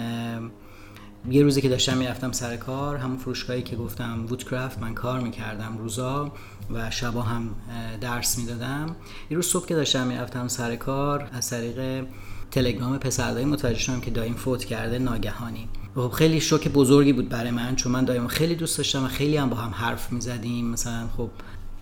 یه 1.29 1.43
روزی 1.43 1.61
که 1.61 1.69
داشتم 1.69 1.97
می‌رفتم 1.97 2.31
سر 2.31 2.57
کار 2.57 2.97
همون 2.97 3.17
فروشگاهی 3.17 3.61
که 3.61 3.75
گفتم 3.75 4.25
وودکرافت 4.29 4.79
من 4.79 4.93
کار 4.93 5.19
می‌کردم 5.19 5.77
روزا 5.77 6.31
و 6.73 6.91
شبا 6.91 7.21
هم 7.21 7.55
درس 8.01 8.37
می‌دادم. 8.37 8.95
یه 9.29 9.37
روز 9.37 9.45
صبح 9.45 9.65
که 9.65 9.75
داشتم 9.75 10.07
می‌رفتم 10.07 10.47
سر 10.47 10.75
کار 10.75 11.29
از 11.33 11.49
طریق 11.49 12.05
تلگرام 12.51 12.97
پسردایی 12.97 13.45
متوجه 13.45 13.79
شدم 13.79 14.01
که 14.01 14.11
دایم 14.11 14.33
فوت 14.33 14.65
کرده 14.65 14.99
ناگهانی. 14.99 15.69
خب 15.95 16.09
خیلی 16.09 16.41
شوک 16.41 16.67
بزرگی 16.67 17.13
بود 17.13 17.29
برای 17.29 17.51
من 17.51 17.75
چون 17.75 17.91
من 17.91 18.05
دایم 18.05 18.27
خیلی 18.27 18.55
دوست 18.55 18.77
داشتم 18.77 19.03
و 19.03 19.07
خیلی 19.07 19.37
هم 19.37 19.49
با 19.49 19.55
هم 19.55 19.71
حرف 19.71 20.11
می‌زدیم. 20.11 20.65
مثلا 20.65 21.07
خب 21.17 21.29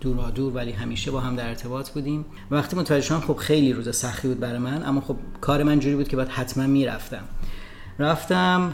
دورا 0.01 0.29
دور 0.29 0.53
ولی 0.53 0.71
همیشه 0.71 1.11
با 1.11 1.19
هم 1.19 1.35
در 1.35 1.47
ارتباط 1.47 1.89
بودیم. 1.89 2.25
وقتی 2.51 2.75
متوجه 2.75 3.05
شدم 3.05 3.19
خب 3.19 3.35
خیلی 3.35 3.73
روز 3.73 3.95
سختی 3.95 4.27
بود 4.27 4.39
برای 4.39 4.59
من 4.59 4.85
اما 4.85 5.01
خب 5.01 5.15
کار 5.41 5.63
من 5.63 5.79
جوری 5.79 5.95
بود 5.95 6.07
که 6.07 6.15
باید 6.15 6.29
حتما 6.29 6.67
می‌رفتم. 6.67 7.23
رفتم 7.99 8.73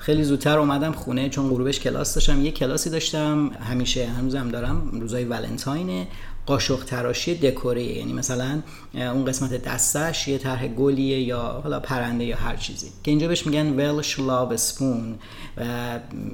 خیلی 0.00 0.24
زودتر 0.24 0.58
اومدم 0.58 0.92
خونه 0.92 1.28
چون 1.28 1.48
غروبش 1.48 1.80
کلاس 1.80 2.14
داشتم. 2.14 2.44
یه 2.44 2.50
کلاسی 2.50 2.90
داشتم. 2.90 3.50
همیشه 3.70 4.06
هنوزم 4.06 4.48
دارم. 4.48 4.90
روزای 5.00 5.24
ولنتاینه. 5.24 6.06
قاشق 6.46 6.84
تراشی 6.84 7.34
دکوری. 7.34 7.84
یعنی 7.84 8.12
مثلا 8.12 8.62
اون 8.94 9.24
قسمت 9.24 9.64
دستش 9.64 10.28
یه 10.28 10.38
طرح 10.38 10.68
گلیه 10.68 11.20
یا 11.20 11.60
حالا 11.62 11.80
پرنده 11.80 12.24
یا 12.24 12.36
هر 12.36 12.56
چیزی. 12.56 12.86
که 13.02 13.10
اینجا 13.10 13.28
بهش 13.28 13.46
میگن 13.46 13.66
ولش 13.66 14.20
لاب 14.20 14.56
سپون 14.56 15.14
و 15.56 15.64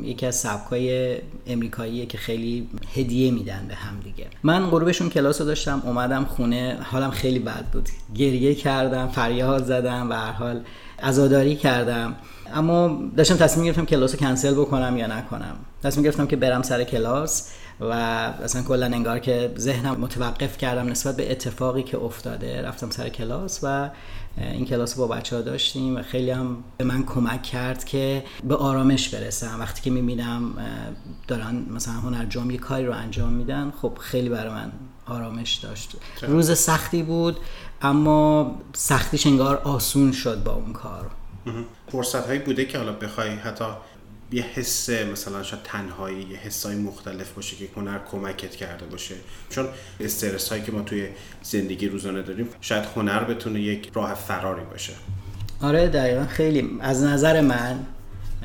یکی 0.02 0.26
از 0.26 0.36
سبکای 0.36 1.16
امریکاییه 1.46 2.06
که 2.06 2.18
خیلی 2.18 2.68
هدیه 2.94 3.30
میدن 3.30 3.64
به 3.68 3.74
هم 3.74 4.00
دیگه. 4.04 4.26
من 4.42 4.70
غروبشون 4.70 5.10
کلاس 5.10 5.40
رو 5.40 5.46
داشتم. 5.46 5.82
اومدم 5.84 6.24
خونه. 6.24 6.78
حالم 6.82 7.10
خیلی 7.10 7.38
بد 7.38 7.64
بود. 7.72 7.88
گریه 8.14 8.54
کردم. 8.54 9.08
فریاد 9.08 9.64
زدم. 9.64 10.10
و 10.10 10.12
هر 10.12 10.32
حال 10.32 10.60
عزاداری 11.02 11.56
کردم. 11.56 12.16
اما 12.54 13.00
داشتم 13.16 13.36
تصمیم 13.36 13.66
گرفتم 13.66 13.84
کلاس 13.84 14.12
رو 14.14 14.20
کنسل 14.20 14.54
بکنم 14.54 14.96
یا 14.96 15.06
نکنم. 15.06 15.56
تصمیم 15.82 16.04
گرفتم 16.04 16.26
که 16.26 16.36
برم 16.36 16.62
سر 16.62 16.84
کلاس 16.84 17.50
و 17.80 17.92
اصلا 17.92 18.62
کلا 18.62 18.86
انگار 18.86 19.18
که 19.18 19.52
ذهنم 19.58 19.96
متوقف 20.00 20.58
کردم 20.58 20.88
نسبت 20.88 21.16
به 21.16 21.32
اتفاقی 21.32 21.82
که 21.82 21.98
افتاده. 21.98 22.62
رفتم 22.62 22.90
سر 22.90 23.08
کلاس 23.08 23.60
و 23.62 23.90
این 24.38 24.64
کلاس 24.64 24.98
رو 24.98 25.06
با 25.08 25.14
بچه 25.14 25.36
ها 25.36 25.42
داشتیم 25.42 25.96
و 25.96 26.02
خیلی 26.02 26.30
هم 26.30 26.64
به 26.76 26.84
من 26.84 27.04
کمک 27.04 27.42
کرد 27.42 27.84
که 27.84 28.24
به 28.44 28.56
آرامش 28.56 29.08
برسم. 29.08 29.56
وقتی 29.60 29.82
که 29.82 29.90
می‌بینم 29.90 30.52
دارن 31.28 31.66
مثلا 31.70 31.94
هنرجام 31.94 32.50
یه 32.50 32.58
کاری 32.58 32.86
رو 32.86 32.92
انجام 32.92 33.32
میدن 33.32 33.72
خب 33.82 33.98
خیلی 34.00 34.28
برای 34.28 34.52
من 34.52 34.72
آرامش 35.06 35.54
داشت. 35.54 35.96
روز 36.22 36.58
سختی 36.58 37.02
بود 37.02 37.36
اما 37.82 38.54
سختیش 38.74 39.26
انگار 39.26 39.56
آسون 39.56 40.12
شد 40.12 40.42
با 40.42 40.52
اون 40.52 40.72
کار. 40.72 41.10
فرصت 41.92 42.26
هایی 42.26 42.38
بوده 42.38 42.64
که 42.64 42.78
حالا 42.78 42.92
بخوای 42.92 43.30
حتی 43.30 43.64
یه 44.32 44.42
حس 44.42 44.90
مثلا 44.90 45.42
شاید 45.42 45.62
تنهایی 45.62 46.22
یه 46.22 46.36
حسای 46.36 46.76
مختلف 46.76 47.32
باشه 47.32 47.56
که 47.56 47.68
هنر 47.76 47.98
کمکت 48.10 48.56
کرده 48.56 48.86
باشه. 48.86 49.14
چون 49.50 49.68
استرس 50.00 50.48
هایی 50.48 50.62
که 50.62 50.72
ما 50.72 50.82
توی 50.82 51.08
زندگی 51.42 51.88
روزانه 51.88 52.22
داریم 52.22 52.48
شاید 52.60 52.84
هنر 52.96 53.24
بتونه 53.24 53.60
یک 53.60 53.90
راه 53.94 54.14
فراری 54.14 54.64
باشه. 54.64 54.92
آره 55.62 55.88
دقیقا. 55.88 56.26
خیلی 56.26 56.78
از 56.80 57.02
نظر 57.02 57.40
من 57.40 57.86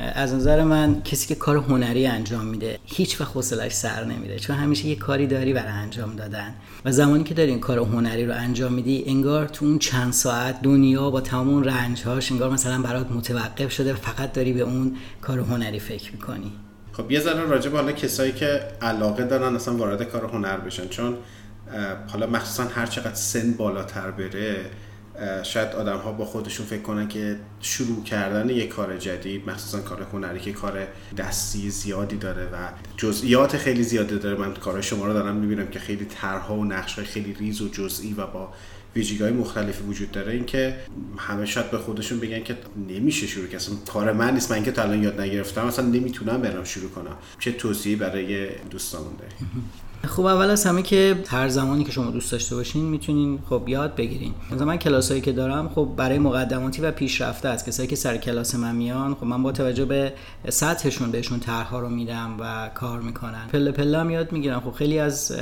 از 0.01 0.33
نظر 0.33 0.63
من 0.63 1.01
کسی 1.01 1.27
که 1.27 1.35
کار 1.35 1.57
هنری 1.57 2.07
انجام 2.07 2.45
میده 2.45 2.79
هیچ 2.85 3.21
وقت 3.21 3.31
حوصلش 3.31 3.71
سر 3.71 4.03
نمیره. 4.03 4.39
چون 4.39 4.55
همیشه 4.55 4.85
یه 4.85 4.95
کاری 4.95 5.27
داری 5.27 5.53
برای 5.53 5.71
انجام 5.71 6.15
دادن. 6.15 6.53
و 6.85 6.91
زمانی 6.91 7.23
که 7.23 7.33
داری 7.33 7.49
این 7.49 7.59
کار 7.59 7.79
هنری 7.79 8.25
رو 8.25 8.33
انجام 8.33 8.73
میدی 8.73 9.03
انگار 9.07 9.47
تو 9.47 9.65
اون 9.65 9.79
چند 9.79 10.13
ساعت 10.13 10.61
دنیا 10.61 11.09
با 11.09 11.21
تمام 11.21 11.49
اون 11.49 11.63
رنجهاش 11.63 12.31
انگار 12.31 12.49
مثلا 12.49 12.81
برات 12.81 13.11
متوقف 13.11 13.71
شده 13.71 13.93
فقط 13.93 14.33
داری 14.33 14.53
به 14.53 14.61
اون 14.61 14.95
کار 15.21 15.39
هنری 15.39 15.79
فکر 15.79 16.11
می‌کنی. 16.11 16.51
خب 16.91 17.11
یه 17.11 17.19
ذره 17.19 17.45
راجع 17.45 17.69
به 17.69 17.77
حالا 17.77 17.91
کسایی 17.91 18.31
که 18.31 18.61
علاقه 18.81 19.23
دارن 19.23 19.55
اصلا 19.55 19.77
وارد 19.77 20.03
کار 20.03 20.25
هنر 20.25 20.57
بشن. 20.57 20.87
چون 20.87 21.17
حالا 22.07 22.27
مخصوصا 22.27 22.63
هر 22.63 22.85
چقدر 22.85 23.13
سن 23.13 23.53
بالاتر 23.53 24.11
بره 24.11 24.65
شاید 25.43 25.75
آدم 25.75 25.97
ها 25.97 26.12
با 26.12 26.25
خودشون 26.25 26.65
فکر 26.65 26.81
کنن 26.81 27.07
که 27.07 27.39
شروع 27.60 28.03
کردن 28.03 28.49
یک 28.49 28.69
کار 28.69 28.97
جدید 28.97 29.49
مخصوصا 29.49 29.79
کار 29.79 30.07
هنری 30.13 30.39
که 30.39 30.51
کار 30.51 30.88
دستی 31.17 31.69
زیادی 31.69 32.17
داره 32.17 32.45
و 32.45 32.57
جزئیات 32.97 33.57
خیلی 33.57 33.84
زیاده 33.84 34.17
داره. 34.17 34.38
من 34.38 34.53
کار 34.53 34.81
شما 34.81 35.05
رو 35.05 35.13
دارم 35.13 35.36
می‌بینم 35.36 35.67
که 35.67 35.79
خیلی 35.79 36.05
طرحها 36.05 36.55
و 36.55 36.65
نقش 36.65 36.99
خیلی 36.99 37.34
ریز 37.34 37.62
و 37.62 37.69
جزئی 37.69 38.13
و 38.13 38.27
با 38.27 38.53
ویژگی 38.95 39.29
مختلفی 39.29 39.84
وجود 39.84 40.12
داره. 40.12 40.34
اینکه 40.34 40.75
همه 41.17 41.45
شاید 41.45 41.71
به 41.71 41.77
خودشون 41.77 42.19
بگن 42.19 42.43
که 42.43 42.57
نمیشه 42.89 43.27
شروع 43.27 43.47
که 43.47 43.57
کار 43.88 44.12
من 44.12 44.34
نیست. 44.34 44.51
من 44.51 44.63
که 44.63 44.71
تا 44.71 44.81
الان 44.81 45.03
یاد 45.03 45.21
نگرفتم 45.21 45.65
اصلا 45.65 45.86
نمی‌تونم 45.86 46.41
برم 46.41 46.63
شروع 46.63 46.89
کنم. 46.89 47.15
چه 47.39 47.51
توصیه 47.51 47.95
برای 47.95 48.49
دوستانون 48.69 49.13
داری؟ 49.19 49.31
خب 50.07 50.25
اول 50.25 50.49
از 50.49 50.65
همه 50.65 50.81
که 50.81 51.23
هر 51.27 51.49
زمانی 51.49 51.84
که 51.84 51.91
شما 51.91 52.12
دوست 52.12 52.31
داشته 52.31 52.55
باشین 52.55 52.86
می‌تونین 52.86 53.39
خب 53.49 53.63
یاد 53.67 53.95
بگیرین. 53.95 54.34
مثلا 54.51 54.65
من 54.65 54.77
کلاسایی 55.12 55.21
که 55.21 55.32
دارم 55.32 55.69
خب 55.76 55.89
برای 55.97 56.19
مقدماتی 56.19 56.82
و 56.82 56.91
پیشرفته 56.91 57.50
است. 57.50 57.65
کسایی 57.65 57.89
که 57.89 57.95
سر 57.95 58.17
کلاس 58.17 58.56
من 58.56 58.76
میان 58.76 59.15
خب 59.15 59.24
من 59.24 59.43
با 59.43 59.52
توجه 59.52 59.86
به 59.86 60.13
سطحشون 60.50 61.12
بهشون 61.12 61.39
طرحها 61.39 61.80
رو 61.80 61.89
میدم 61.89 62.38
و 62.39 62.69
کار 62.76 63.02
می‌کنن. 63.02 63.47
پله 63.52 63.71
پله 63.71 63.97
هم 64.00 64.10
یاد 64.10 64.32
می‌گیرم 64.32 64.60
خب 64.60 64.71
خیلی 64.71 65.00
از 65.00 65.36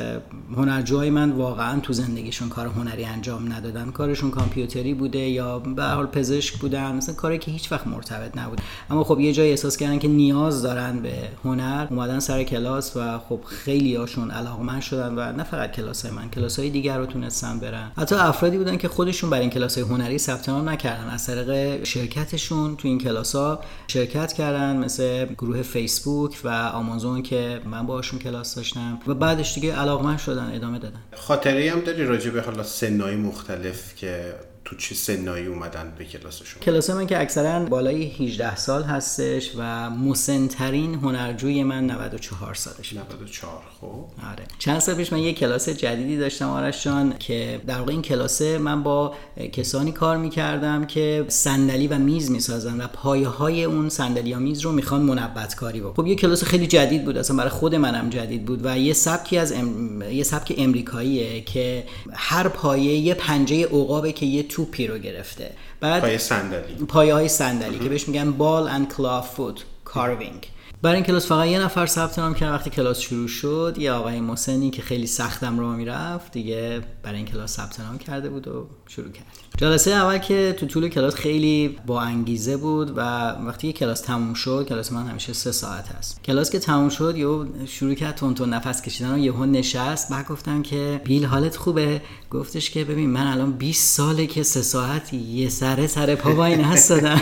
هنرجوهای 0.56 1.10
من 1.10 1.32
واقعا 1.32 1.80
تو 1.80 1.94
زندگیشون 1.94 2.50
کار 2.50 2.68
هنری 2.68 3.06
انجام 3.06 3.54
ندادن. 3.54 3.92
کارشون 3.92 4.32
کامپیوتری 4.32 4.94
بوده 4.94 5.20
یا 5.20 5.60
به 5.60 5.84
حال 5.84 6.06
پزشک 6.06 6.58
بودن. 6.58 6.96
مثلا 6.96 7.16
کاری 7.16 7.38
که 7.38 7.52
هیچ 7.52 7.72
وقت 7.72 7.88
مرتبط 7.88 8.38
نبود. 8.38 8.62
اما 8.90 9.04
خب 9.04 9.20
یه 9.20 9.34
جایی 9.34 9.50
احساس 9.50 9.78
کردن 9.78 10.00
که 10.00 10.08
نیاز 10.08 10.64
دارن 10.64 11.00
به 11.00 11.14
هنر. 11.46 11.88
اومدن 11.90 12.20
سر 12.20 12.44
کلاس 12.44 12.98
و 12.98 13.20
خب 13.20 13.40
خیلی 13.46 13.96
هاشون 13.96 14.32
علاقمند 14.32 14.82
شدن 14.82 15.14
و 15.16 15.32
نه 15.38 15.44
فقط 15.44 15.72
کلاس 15.72 16.06
من 16.06 16.30
کلاس 16.30 16.60
های 16.60 16.70
دیگر 16.70 16.98
رو 16.98 17.06
تونستن 17.06 17.60
برن. 17.60 17.92
حتی 17.98 18.16
افرادی 18.16 18.58
بودن 18.58 18.78
که 18.78 18.88
خودشون 18.88 19.30
برای 19.30 19.44
کلاس 19.60 19.78
هنری 19.78 20.18
ثبت 20.18 20.50
نام 20.50 20.70
نکردن. 20.70 21.10
از 21.10 21.28
طریق 21.28 21.84
شرکتشون 21.84 22.76
تو 22.76 22.88
این 22.88 22.98
کلاس 22.98 23.36
ها 23.36 23.60
شرکت 23.88 24.34
کردن 24.34 24.78
مثل 24.78 25.26
گروه 25.26 25.62
فیسبوک 25.62 26.40
و 26.44 26.50
آمازون 26.50 27.22
که 27.22 27.62
من 27.66 27.86
باشون 27.86 28.20
کلاس 28.20 28.56
داشتم 28.56 29.00
و 29.08 29.14
بعدش 29.14 29.56
دیگه 29.56 29.76
علاقمند 29.76 30.18
شدن 30.20 30.52
ادامه 30.56 30.80
دادن. 30.80 31.00
خاطری 31.16 31.68
هم 31.68 31.80
داری 31.80 32.06
راجع 32.06 32.30
به 32.30 32.42
حالا 32.42 32.64
سنای 32.64 33.16
مختلف 33.16 33.96
که 33.96 34.34
تو 34.70 34.76
چه 34.76 34.96
سنایی 34.96 35.46
اومدن 35.46 35.94
به 35.98 36.06
کلاسشون؟ 36.06 36.62
کلاس 36.62 36.90
من 36.90 37.08
که 37.08 37.22
اکثرا 37.22 37.66
بالای 37.66 38.04
18 38.04 38.56
سال 38.56 38.84
هستش 38.84 39.52
و 39.58 39.90
مسنترین 39.90 40.96
هنرجوی 40.96 41.64
من 41.64 41.86
94 41.88 42.54
سالش 42.56 42.94
94 42.94 43.52
خب. 43.82 43.88
آره. 44.32 44.44
چند 44.60 44.80
سال 44.80 44.96
پیش 44.96 45.14
من 45.14 45.20
یه 45.20 45.34
کلاس 45.34 45.70
جدیدی 45.70 46.18
داشتم 46.18 46.50
آرش 46.50 46.84
جان 46.84 47.18
که 47.20 47.62
در 47.68 47.80
واقع 47.80 47.92
این 47.92 48.02
کلاسه 48.02 48.58
من 48.58 48.84
با 48.84 49.14
کسانی 49.52 49.92
کار 49.92 50.18
می‌کردم 50.18 50.86
که 50.86 51.26
صندلی 51.28 51.88
و 51.88 51.98
میز 51.98 52.32
می‌سازن 52.32 52.82
و 52.82 52.88
پایه 52.88 53.28
های 53.28 53.64
اون 53.64 53.90
صندلی 53.90 54.30
یا 54.30 54.40
میز 54.40 54.62
رو 54.62 54.72
می‌خوان 54.72 55.02
منبت 55.02 55.56
کاری 55.56 55.80
بکنن. 55.82 55.94
خب 55.94 56.08
یه 56.08 56.16
کلاس 56.16 56.44
خیلی 56.44 56.68
جدید 56.68 57.06
بود 57.06 57.18
اصلا 57.18 57.38
برای 57.38 57.50
خود 57.50 57.76
منم 57.76 58.10
جدید 58.10 58.46
بود 58.46 58.60
و 58.64 58.78
یه 58.78 58.94
سبکی 58.94 59.38
از 59.38 59.52
ام... 59.52 60.02
یه 60.02 60.24
سبک 60.24 60.54
امریکاییه 60.58 61.42
که 61.42 61.84
هر 62.14 62.48
پایه 62.48 62.98
یه 62.98 63.14
پنجه 63.14 63.66
عقابه 63.66 64.12
که 64.12 64.26
یه 64.26 64.44
توپی 64.60 64.88
رو 64.88 64.98
گرفته. 64.98 65.52
بعد 65.80 66.02
پایه 66.02 66.18
صندلی. 66.18 66.74
پایه 66.86 67.14
های 67.14 67.28
صندلی 67.28 67.80
که 67.80 67.90
بهش 67.90 68.08
میگن 68.08 68.32
ball 68.32 68.68
and 68.68 68.94
claw 68.94 69.36
foot 69.36 69.62
carving 69.86 70.48
برای 70.82 70.96
این 70.96 71.06
کلاس 71.06 71.28
فقط 71.28 71.48
یه 71.48 71.60
نفر 71.60 71.86
ثبت 71.86 72.20
نام 72.20 72.34
کرد. 72.34 72.54
وقتی 72.54 72.70
کلاس 72.70 73.00
شروع 73.00 73.28
شد 73.28 73.76
یه 73.78 73.92
آقای 73.92 74.20
مسنی 74.20 74.70
که 74.70 74.82
خیلی 74.82 75.08
سختم 75.08 75.60
راه 75.60 75.76
می‌رفت 75.76 76.32
دیگه 76.32 76.82
برای 77.04 77.18
این 77.18 77.26
کلاس 77.26 77.56
ثبت 77.56 77.80
نام 77.80 77.98
کرده 77.98 78.30
بود 78.30 78.48
و 78.48 78.68
شروع 78.88 79.12
کرد. 79.12 79.26
جلسه 79.60 79.92
اول 79.92 80.18
که 80.18 80.56
تو 80.60 80.66
طول 80.66 80.88
کلاس 80.88 81.16
خیلی 81.16 81.78
با 81.86 82.02
انگیزه 82.02 82.58
بود 82.58 82.98
و 82.98 83.02
وقتی 83.30 83.68
یه 83.68 83.74
کلاس 83.74 84.02
تموم 84.02 84.34
شد 84.34 84.66
کلاس 84.70 84.92
من 84.92 85.08
همیشه 85.08 85.34
سه 85.34 85.52
ساعت 85.52 85.88
هست. 85.88 86.24
کلاس 86.24 86.50
که 86.50 86.60
تموم 86.60 86.90
شد 86.90 87.18
یهو 87.18 87.46
شروع 87.66 87.94
کرد 87.94 88.16
تون 88.16 88.34
تون 88.36 88.54
نفس 88.54 88.82
کشیدن 88.82 89.14
و 89.14 89.18
یهو 89.18 89.46
نشست. 89.46 90.12
بعد 90.12 90.28
گفتم 90.28 90.62
که 90.62 91.02
بیل 91.04 91.26
حالت 91.26 91.56
خوبه؟ 91.56 92.02
گفتش 92.32 92.70
که 92.70 92.84
ببین 92.84 93.10
من 93.10 93.28
الان 93.28 93.52
20 93.52 93.96
ساله 93.98 94.28
که 94.28 94.44
سه 94.44 94.62
ساعت 94.62 95.14
یه 95.14 95.50
سره 95.50 95.88
سر 95.88 96.16
پا 96.16 96.34
با 96.34 96.46
این 96.46 96.62
هستم 96.62 97.22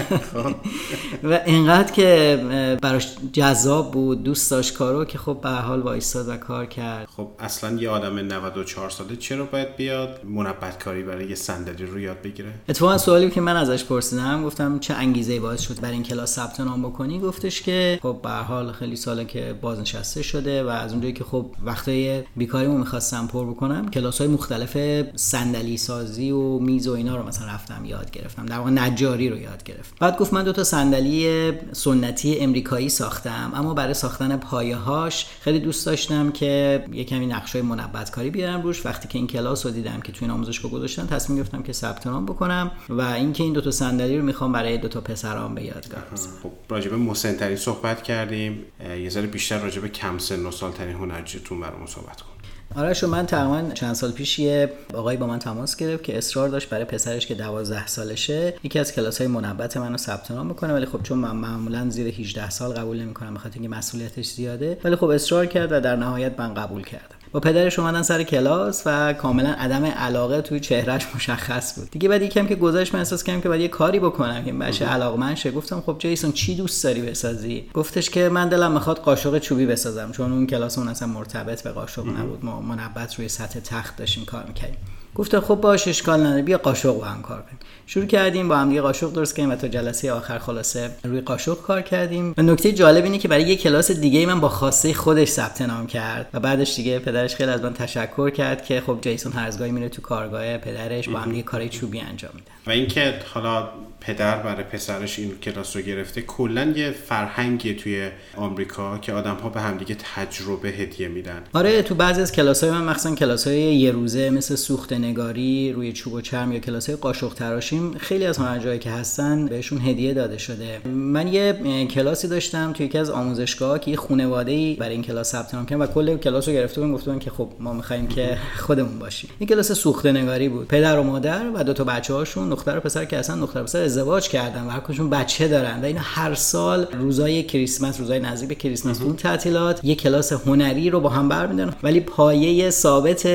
و 1.30 1.40
اینقدر 1.46 1.92
که 1.92 2.78
براش 2.82 3.16
جذاب 3.34 3.92
بود 3.92 4.24
دوست 4.24 4.52
داشت 4.52 4.74
کارو 4.74 5.06
که 5.06 5.18
خب 5.18 5.40
به 5.44 5.50
حال 5.50 5.82
وایستاد 5.82 6.30
و 6.30 6.38
کار 6.38 6.66
کرد. 6.66 7.08
خب 7.18 7.32
اصلا 7.40 7.78
یه 7.78 7.90
آدم 7.90 8.20
94 8.20 8.90
ساله 8.90 9.16
چرا 9.16 9.46
باید 9.46 9.76
بیاد؟ 9.76 10.26
منبت 10.26 10.84
کاری 10.84 11.04
برای 11.04 11.30
یه 11.30 11.36
صندلی 11.36 11.86
رو 11.86 12.00
یاد 12.00 12.27
بگیره. 12.30 12.54
اتفاقا 12.70 12.98
سوالی 12.98 13.30
که 13.30 13.42
من 13.42 13.56
ازش 13.56 13.84
پرسیدم 13.84 14.44
گفتم 14.44 14.80
چه 14.80 14.94
انگیزه 14.94 15.40
باعث 15.40 15.62
شد 15.62 15.80
برای 15.80 15.94
این 15.94 16.04
کلاس 16.04 16.36
ثبت 16.36 16.60
نام 16.60 16.82
بکنی؟ 16.82 17.20
گفتش 17.20 17.62
که 17.62 18.00
خب 18.02 18.20
به 18.24 18.30
حال 18.30 18.72
خیلی 18.72 18.96
ساله 18.96 19.26
که 19.26 19.56
بازنشسته 19.62 20.24
شده 20.24 20.64
و 20.64 20.68
از 20.68 20.92
اونجایی 20.92 21.14
که 21.14 21.24
خب 21.24 21.46
وقتای 21.64 22.24
بیکاریمو 22.36 22.78
می‌خواستم 22.78 23.28
پر 23.28 23.46
بکنم 23.46 23.90
کلاس 23.90 24.18
های 24.18 24.28
مختلف 24.28 24.78
صندلی 25.16 25.78
سازی 25.78 26.32
و 26.32 26.60
میز 26.60 26.88
و 26.88 26.94
اینا 26.94 27.16
رو 27.16 27.28
مثلا 27.28 27.48
رفتم 27.48 27.86
یاد 27.86 28.12
گرفتم. 28.12 28.46
در 28.46 28.58
واقع 28.58 28.70
نجاری 28.70 29.30
رو 29.30 29.38
یاد 29.38 29.64
گرفت 29.64 30.00
بعد 30.00 30.18
گفت 30.18 30.34
من 30.34 30.44
دو 30.44 30.54
تا 30.54 30.64
صندلی 30.64 31.52
سنتی 31.72 32.40
امریکایی 32.40 32.90
ساختم 32.90 33.52
اما 33.56 33.74
برای 33.74 33.94
ساختن 33.94 34.38
پایه 34.38 34.76
هاش 34.76 35.26
خیلی 35.42 35.60
دوست 35.60 35.86
داشتم 35.86 36.32
که 36.32 36.84
یه 36.94 37.04
کمی 37.04 37.28
نقشه 37.28 37.62
منبت 37.62 38.12
کاری 38.12 38.30
بیارم 38.30 38.62
روش. 38.62 38.86
وقتی 38.86 39.08
که 39.08 39.18
این 39.18 39.28
کلاس 39.28 39.66
رو 39.66 39.72
دیدم 39.72 40.02
که 40.02 40.12
تو 40.12 40.18
این 40.22 40.32
آموزشگاه 40.32 40.72
گذاشتن 40.72 41.08
تصمیم 41.08 41.38
گرفتم 41.38 41.64
که 41.64 41.74
ثبت 41.74 42.07
نام 42.08 42.26
بکنم 42.26 42.72
و 42.90 43.02
اینکه 43.02 43.44
این 43.44 43.54
دو 43.54 43.62
تا 43.62 43.72
صندلی 43.72 44.18
رو 44.18 44.24
می‌خوام 44.24 44.52
برای 44.52 44.78
دو 44.78 44.88
تا 44.88 45.02
پسرام 45.02 45.56
به 45.56 45.64
یادگار 45.64 46.04
خب 46.44 46.52
راجب 46.70 46.94
مسنتری 46.94 47.58
صحبت 47.58 48.04
کردیم. 48.04 48.66
یه 49.04 49.10
ذره 49.10 49.28
بیشتر 49.28 49.60
راجب 49.60 49.88
کم 49.88 50.18
سن 50.18 50.46
و 50.46 50.52
سالترین 50.52 50.96
هنرجیتون 50.96 51.62
برامون 51.62 51.88
صحبت 51.88 52.22
کن. 52.22 52.28
آرش 52.76 53.04
من 53.04 53.26
تقریبا 53.26 53.74
چند 53.74 53.94
سال 53.94 54.12
پیش 54.12 54.40
یه 54.40 54.72
آقایی 54.94 55.18
با 55.18 55.28
من 55.28 55.40
تماس 55.40 55.76
گرفت 55.76 56.04
که 56.04 56.18
اصرار 56.18 56.50
داشت 56.50 56.70
برای 56.70 56.86
پسرش 56.86 57.28
که 57.28 57.36
12 57.36 57.88
سالشه 57.88 58.54
یکی 58.64 58.80
از 58.80 58.94
کلاس 58.94 59.18
های 59.18 59.28
منبت 59.28 59.78
منو 59.78 59.98
ثبت 59.98 60.32
نام 60.32 60.50
بکنه 60.50 60.74
ولی 60.74 60.86
خب 60.86 61.04
چون 61.04 61.18
من 61.18 61.36
معمولا 61.36 61.90
زیر 61.90 62.08
18 62.08 62.50
سال 62.50 62.74
قبول 62.74 63.02
نمی‌کنم 63.02 63.34
بخاطر 63.34 63.60
اینکه 63.60 63.78
مسئولیتش 63.78 64.28
زیاده. 64.28 64.78
ولی 64.84 64.96
خب 64.96 65.08
اصرار 65.08 65.46
کرد 65.46 65.72
و 65.72 65.80
در 65.80 65.96
نهایت 65.96 66.40
من 66.40 66.54
قبول 66.54 66.84
کردم. 66.84 67.17
با 67.32 67.40
پدرش 67.40 67.80
اومدن 67.80 68.02
سر 68.02 68.24
کلاس 68.24 68.84
و 68.86 69.14
کاملا 69.14 69.50
عدم 69.50 69.86
علاقه 69.86 70.42
توی 70.42 70.60
چهرهش 70.60 71.08
مشخص 71.16 71.80
بود. 71.80 71.92
دیگه 71.92 72.10
بعد 72.10 72.22
یکم 72.22 72.48
که 72.48 72.56
گذشت 72.56 72.94
من 72.94 73.00
احساس 73.00 73.24
کردم 73.24 73.42
که 73.42 73.50
باید 73.50 73.62
یه 73.62 73.68
کاری 73.68 74.00
بکنم 74.00 74.46
که 74.46 74.54
بشه 74.54 74.86
علاقمند 74.86 75.36
شه. 75.38 75.52
گفتم 75.52 75.84
خب 75.86 75.96
جیسون 76.00 76.32
چی 76.32 76.56
دوست 76.56 76.84
داری 76.84 77.02
بسازی؟ 77.02 77.70
گفتش 77.74 78.10
که 78.10 78.30
من 78.30 78.50
دلم 78.50 78.72
می‌خواد 78.72 78.98
قاشق 78.98 79.40
چوبی 79.40 79.66
بسازم 79.66 80.12
چون 80.12 80.32
اون 80.32 80.48
کلاس 80.48 80.78
اون 80.78 80.88
اصلا 80.88 81.08
مرتبط 81.08 81.62
به 81.62 81.72
قاشق 81.72 82.06
نبود. 82.06 82.46
ما 82.46 82.62
منبت 82.62 83.16
روی 83.16 83.30
سطح 83.30 83.60
تخت 83.60 83.98
داشتیم 83.98 84.26
کار 84.26 84.44
می‌کردیم. 84.48 84.78
گفتم 85.18 85.40
خب 85.40 85.56
باش 85.56 85.88
اشکال 85.88 86.20
نداره. 86.20 86.42
بیا 86.42 86.58
قاشق 86.58 86.92
با 86.92 87.06
هم 87.06 87.22
کار 87.22 87.42
کنیم. 87.42 87.60
شروع 87.86 88.06
کردیم 88.06 88.48
با 88.48 88.58
هم 88.58 88.70
دیگه 88.70 88.82
قاشق 88.82 89.14
درست 89.14 89.36
کردیم 89.36 89.52
و 89.52 89.56
تا 89.56 89.68
جلسه 89.68 90.12
آخر 90.12 90.40
خلاصه 90.40 90.90
روی 91.04 91.22
قاشق 91.22 91.62
کار 91.62 91.82
کردیم. 91.82 92.34
و 92.38 92.42
نکته 92.42 92.72
جالب 92.72 93.04
اینه 93.04 93.18
که 93.18 93.28
برای 93.28 93.44
یه 93.44 93.56
کلاس 93.56 93.92
دیگه 93.92 94.26
من 94.26 94.40
با 94.40 94.50
خواسته 94.50 94.94
خودش 94.94 95.28
ثبت 95.28 95.62
نام 95.62 95.88
کرد 95.88 96.30
و 96.34 96.40
بعدش 96.40 96.76
دیگه 96.76 97.00
پدرش 97.00 97.36
خیلی 97.36 97.52
از 97.52 97.62
من 97.62 97.74
تشکر 97.74 98.30
کرد 98.30 98.66
که 98.66 98.82
خب 98.82 98.98
جیسون 99.02 99.32
هرزگاهی 99.32 99.72
میره 99.72 99.90
تو 99.90 100.02
کارگاه 100.02 100.58
پدرش 100.58 101.10
با 101.10 101.20
هم 101.20 101.32
دیگه 101.32 101.44
کارهای 101.44 101.70
چوبی 101.70 102.00
انجام 102.00 102.32
میدن. 102.36 102.52
و 102.68 102.70
اینکه 102.72 103.14
حالا 103.34 103.70
پدر 104.02 104.38
برای 104.38 104.64
پسرش 104.64 105.20
این 105.20 105.38
کلاس 105.38 105.76
رو 105.76 105.82
گرفته 105.82 106.22
کلا 106.22 106.74
یه 106.76 106.92
فرهنگی 106.92 107.74
توی 107.74 108.10
آمریکا 108.36 108.98
که 108.98 109.14
آدم 109.14 109.36
ها 109.36 109.50
به 109.50 109.62
همدیگه 109.62 109.96
تجربه 110.16 110.70
هدیه 110.70 111.08
میدن. 111.08 111.44
آره 111.54 111.82
تو 111.82 111.96
بعضی 111.96 112.22
از 112.22 112.32
کلاس 112.32 112.64
های 112.64 112.72
من 112.74 112.84
مخصوصا 112.84 113.16
کلاس 113.16 113.48
های 113.48 113.76
یه 113.76 113.92
روزه 113.92 114.30
مثل 114.30 114.56
سوخت 114.56 114.94
نگاری 115.08 115.72
روی 115.72 115.94
چوب 115.94 116.14
و 116.14 116.22
چرم 116.22 116.52
یا 116.52 116.60
کلاس 116.60 116.90
های 116.90 116.96
قاشق 116.96 117.34
تراشیم 117.34 117.98
خیلی 117.98 118.26
از 118.26 118.38
هنرجایی 118.38 118.80
که 118.80 118.90
هستن 118.90 119.46
بهشون 119.46 119.82
هدیه 119.82 120.14
داده 120.14 120.38
شده. 120.38 120.82
من 120.86 121.28
یه 121.28 121.88
کلاسی 121.88 122.28
داشتم 122.28 122.74
توی 122.74 122.86
یکی 122.86 122.98
از 122.98 123.10
آموزشگاه 123.10 123.80
که 123.80 123.92
یه 123.92 123.98
خانواده 123.98 124.52
ای 124.52 124.76
برای 124.76 124.92
این 124.92 125.04
کلاس 125.04 125.32
ثبت 125.32 125.54
نام 125.54 125.66
کردن 125.66 125.82
و 125.82 125.88
کل 125.88 126.18
کلاس 126.18 126.48
رو 126.48 126.54
گرفته 126.54 126.82
بودن 126.82 126.94
گفتن 126.94 127.20
که 127.20 127.30
خب 127.30 127.50
ما 127.60 127.74
می‌خوایم 127.74 128.08
که 128.08 128.38
خودمون 128.66 129.00
باشیم. 129.00 129.30
این 129.40 129.50
کلاس 129.50 129.72
سوخت 129.72 130.06
نگاری 130.06 130.50
بود. 130.50 130.68
پدر 130.68 131.00
و 131.00 131.04
مادر 131.04 131.42
و 131.54 131.64
دو 131.64 131.74
تا 131.74 131.84
بچه‌هاشون 131.84 132.50
دختر 132.50 132.78
و 132.78 132.80
پسر 132.80 133.06
که 133.06 133.18
اصلا 133.18 133.42
دختر 133.42 133.60
و 133.60 133.64
پسر 133.64 133.82
ازدواج 133.82 134.30
کردن 134.30 134.64
و 134.64 134.70
هر 134.70 134.80
کدوم 134.80 135.10
بچه 135.10 135.48
دارن 135.48 135.82
و 135.82 135.86
اینا 135.86 136.02
هر 136.04 136.34
سال 136.34 136.88
روزای 137.00 137.44
کریسمس 137.44 138.00
روزای 138.00 138.20
نزدیک 138.20 138.50
به 138.50 138.56
کریسمس 138.56 139.02
اون 139.02 139.16
تعطیلات. 139.16 139.80
یه 139.84 139.96
کلاس 139.96 140.34
هنری 140.34 140.90
رو 140.90 141.00
با 141.00 141.10
هم 141.10 141.30
برمیدارن. 141.30 141.74
ولی 141.84 142.00
پایه 142.00 142.70
ثابت 142.70 143.26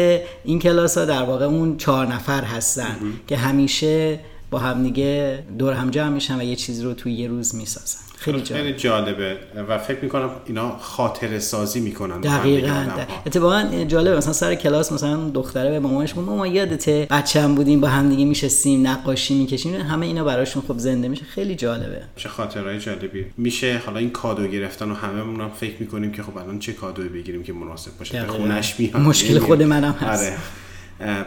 این 0.45 0.59
کلاس 0.59 0.99
ها 0.99 1.05
در 1.05 1.23
واقع 1.23 1.45
اون 1.45 1.62
چهار 1.77 2.07
نفر 2.07 2.45
هستن 2.45 2.97
که 3.29 3.37
همیشه 3.37 4.19
با 4.51 4.59
هم 4.59 4.83
دیگه 4.83 5.43
دور 5.59 5.73
هم 5.73 5.91
جمع 5.91 6.09
میشن 6.09 6.41
و 6.41 6.43
یه 6.43 6.57
چیزی 6.57 6.83
رو 6.83 6.95
توی 6.95 7.13
یه 7.13 7.29
روز 7.29 7.55
می‌سازن. 7.55 7.99
خیلی 8.19 8.41
جالب. 8.41 8.63
خیلی 8.63 8.73
جالبه. 8.73 9.37
و 9.69 9.79
فکر 9.79 9.99
می‌کنم 10.03 10.31
اینا 10.47 10.77
خاطره 10.79 11.39
سازی 11.39 11.81
می‌کنن 11.81 12.21
دقیقاً. 12.21 12.87
اتفاقا 13.27 13.85
جالبه. 13.89 14.17
مثلا 14.17 14.33
سر 14.33 14.55
کلاس 14.55 14.93
مثلا 14.93 15.29
دختره 15.29 15.71
به 15.71 15.79
مامانش 15.79 16.17
میگه 16.17 16.29
ما 16.29 16.47
یادته 16.47 17.07
بچه‌ام 17.11 17.55
بودیم 17.55 17.81
با 17.81 17.89
هم 17.89 18.09
دیگه 18.09 18.25
میشستیم 18.25 18.87
نقاشی 18.87 19.35
می‌کشیم؟ 19.35 19.75
همه 19.75 20.07
اینا 20.07 20.25
براشون 20.25 20.63
خب 20.69 20.79
زنده 20.79 21.09
میشه. 21.09 21.25
خیلی 21.25 21.55
جالبه. 21.55 22.03
چه 22.17 22.29
خاطرهای 22.29 22.79
جالبی. 22.79 23.27
میشه 23.37 23.83
حالا 23.87 23.99
این 23.99 24.11
کادو 24.11 24.47
گرفتن 24.47 24.91
و 24.91 24.95
همه 24.95 25.21
هم 25.21 25.51
فکر 25.61 25.75
می‌کنیم 25.81 26.13
که 26.13 26.23
خب 26.23 26.37
الان 26.37 26.59
چه 26.59 26.73
کادوی 26.73 27.09
بگیریم 27.09 27.43
که 27.43 27.53
مناسب 27.53 27.99
باشه. 27.99 28.23
به 28.23 28.33
خونش 28.33 28.81
میاد. 28.81 28.97
مشکل 28.97 29.39
خود 29.39 29.63
منم 29.63 29.93
هست. 29.93 30.23
آره. 30.23 30.37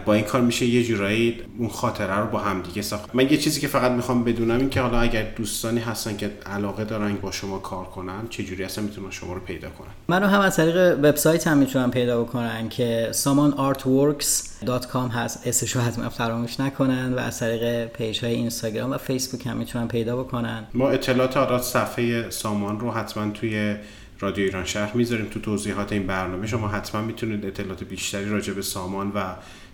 با 0.06 0.14
این 0.14 0.24
کار 0.24 0.42
میشه 0.42 0.66
یه 0.66 0.84
جورایی 0.84 1.42
اون 1.58 1.70
خاطره 1.70 2.16
رو 2.16 2.28
با 2.28 2.40
هم 2.40 2.62
دیگه 2.62 2.82
ساخت. 2.82 3.16
من 3.16 3.32
یه 3.32 3.38
چیزی 3.38 3.62
که 3.62 3.68
فقط 3.68 3.92
می‌خوام 3.92 4.24
بدونم 4.24 4.60
این 4.60 4.70
که 4.70 4.82
حالا 4.82 5.00
اگر 5.00 5.24
دوستانی 5.36 5.80
هستن 5.80 6.18
که 6.18 6.32
علاقه 6.46 6.84
دارن 6.84 7.16
با 7.16 7.32
شما 7.32 7.60
کار 7.60 7.86
کنن 7.86 8.28
چه 8.30 8.44
جوری 8.44 8.64
هستن 8.64 8.84
می‌تونن 8.84 9.12
شما 9.12 9.34
رو 9.34 9.40
پیدا 9.40 9.70
کنن؟ 9.70 9.90
منو 10.08 10.28
هم 10.28 10.42
از 10.42 10.56
طریق 10.56 11.00
وبسایت 11.04 11.48
هم 11.48 11.58
می‌تونن 11.58 11.92
پیدا 11.92 12.24
بکنن 12.24 12.70
که 12.70 13.10
samanartworks.com 13.12 15.12
هست. 15.14 15.48
اسمشو 15.48 15.80
حتما 15.80 16.10
فراموش 16.10 16.60
نکنن 16.60 17.14
و 17.14 17.20
از 17.20 17.40
طریق 17.40 17.86
پیج 17.86 18.26
های 18.26 18.34
اینستاگرام 18.34 18.92
و 18.92 18.98
فیسبوک 18.98 19.48
هم 19.48 19.58
می‌تونن 19.58 19.88
پیدا 19.88 20.24
بکنن. 20.24 20.64
ما 20.74 20.90
اطلاعات 20.90 21.38
آراد 21.38 21.62
صفحه 21.62 22.30
سامان 22.30 22.80
رو 22.80 22.92
حتما 22.92 23.32
توی 23.32 23.76
رادیو 24.20 24.46
ایران 24.46 24.66
شهر 24.66 24.98
می‌ذاریم 24.98 25.26
تو 25.26 25.40
توضیحات 25.40 25.92
این 25.92 26.08
برنامه. 26.08 26.48
شما 26.48 26.68
حتما 26.68 27.02
می‌تونید 27.02 27.46
اطلاعات 27.46 27.84
بیشتری 27.84 28.30
راجع 28.30 28.54
به 28.54 28.62
سامان 28.62 29.12
و 29.16 29.24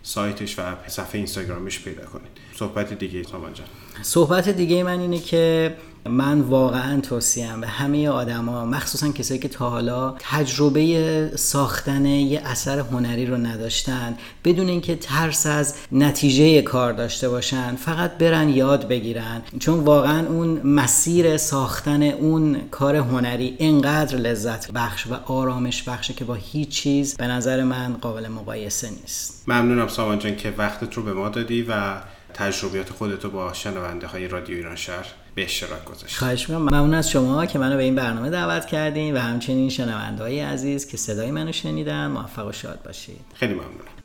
سایتش 0.04 0.60
و 0.60 0.62
صفحه 0.88 1.16
اینستاگرامش 1.16 1.80
پیدا 1.84 2.06
کنید. 2.06 2.32
صحبت 2.56 2.94
دیگه 2.94 3.24
سامان 3.24 3.54
جان. 3.54 3.68
صحبت 4.02 4.50
دیگه 4.50 4.84
من 4.84 5.00
اینه 5.00 5.20
که 5.20 5.76
من 6.06 6.42
واقعا 6.42 7.02
توصیم 7.02 7.62
به 7.62 7.68
همه 7.68 8.10
آدما 8.10 8.66
مخصوصا 8.66 9.12
کسایی 9.12 9.40
که 9.40 9.48
تا 9.48 9.70
حالا 9.70 10.16
تجربه 10.20 11.32
ساختن 11.36 12.06
یه 12.06 12.42
اثر 12.46 12.80
هنری 12.80 13.26
رو 13.26 13.38
نداشتن 13.38 14.18
بدون 14.46 14.68
اینکه 14.68 14.96
ترس 14.96 15.46
از 15.46 15.76
نتیجه 15.92 16.62
کار 16.62 16.94
داشته 16.94 17.30
باشن 17.30 17.76
فقط 17.76 18.18
برن 18.18 18.50
یاد 18.50 18.88
بگیرن. 18.88 19.42
چون 19.60 19.80
واقعا 19.80 20.28
اون 20.28 20.62
مسیر 20.64 21.38
ساختن 21.38 22.04
اون 22.04 22.58
کار 22.72 22.96
هنری 22.96 23.56
اینقدر 23.58 24.18
لذت 24.18 24.72
بخش 24.72 25.08
و 25.08 25.14
آرامش 25.14 25.84
بخشه 25.84 26.14
که 26.14 26.26
با 26.26 26.34
هیچ 26.34 26.70
چیز 26.70 27.18
به 27.18 27.28
نظر 27.28 27.64
من 27.64 27.94
قابل 27.94 28.28
مقایسه 28.28 28.90
نیست. 28.90 29.44
ممنونم 29.48 29.88
سامان 29.88 30.20
جان 30.20 30.36
که 30.36 30.54
وقتت 30.58 30.94
رو 30.94 31.04
به 31.04 31.14
ما 31.14 31.30
دادی 31.30 31.62
و 31.62 32.02
تجربیات 32.34 32.90
خودتو 32.90 33.30
با 33.30 33.54
شنونده 33.54 34.08
های 34.08 34.28
رادیو 34.28 34.56
ایران 34.56 34.76
شهر 34.76 35.06
به 35.36 35.44
اشتراک 35.44 35.86
گذاشت 35.86 36.18
خواهش 36.18 36.50
می‌کنم. 36.50 36.66
ممنون 36.66 36.94
از 36.94 37.10
شما 37.10 37.46
که 37.46 37.60
منو 37.60 37.78
به 37.78 37.84
این 37.84 37.96
برنامه 37.96 38.30
دعوت 38.30 38.66
کردین 38.66 39.18
و 39.18 39.20
همچنین 39.20 39.70
شنونده 39.70 40.46
عزیز 40.46 40.88
که 40.88 40.98
صدای 40.98 41.32
منو 41.32 41.52
شنیدن 41.52 42.08
موفق 42.08 42.48
و 42.48 42.52
شاد 42.52 42.80
باشید. 42.86 43.26
خیلی 43.34 43.54
ممنونم. 43.54 44.01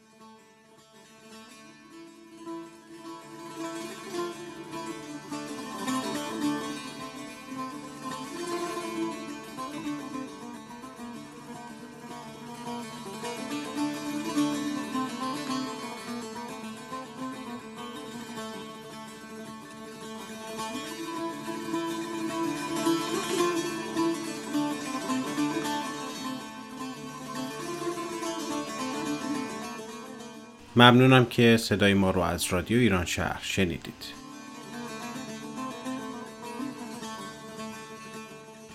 ممنونم 30.77 31.25
که 31.25 31.57
صدای 31.57 31.95
ما 31.95 32.11
رو 32.11 32.21
از 32.21 32.45
رادیو 32.45 32.79
ایران 32.79 33.05
شهر 33.05 33.41
شنیدید. 33.43 34.05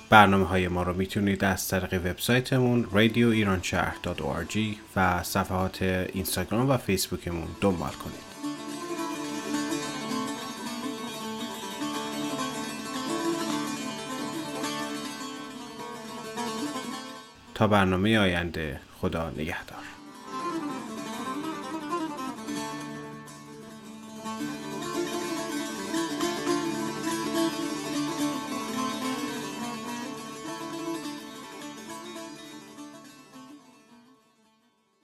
برنامه 0.10 0.46
های 0.46 0.68
ما 0.68 0.84
رو 0.84 0.94
می‌تونید 0.94 1.44
از 1.44 1.68
طریق 1.68 1.94
وبسایتمون 1.94 2.84
radioiranshahr.org 2.94 4.58
و 4.96 5.24
صفحات 5.24 5.82
اینستاگرام 6.14 6.70
و 6.70 6.78
فیسبوکمون 6.78 7.48
دنبال 7.62 7.92
کنید. 7.92 8.32
تا 17.56 17.68
برنامه 17.68 18.20
آینده 18.20 18.80
خدا 19.02 19.30
نگهدار. 19.30 19.81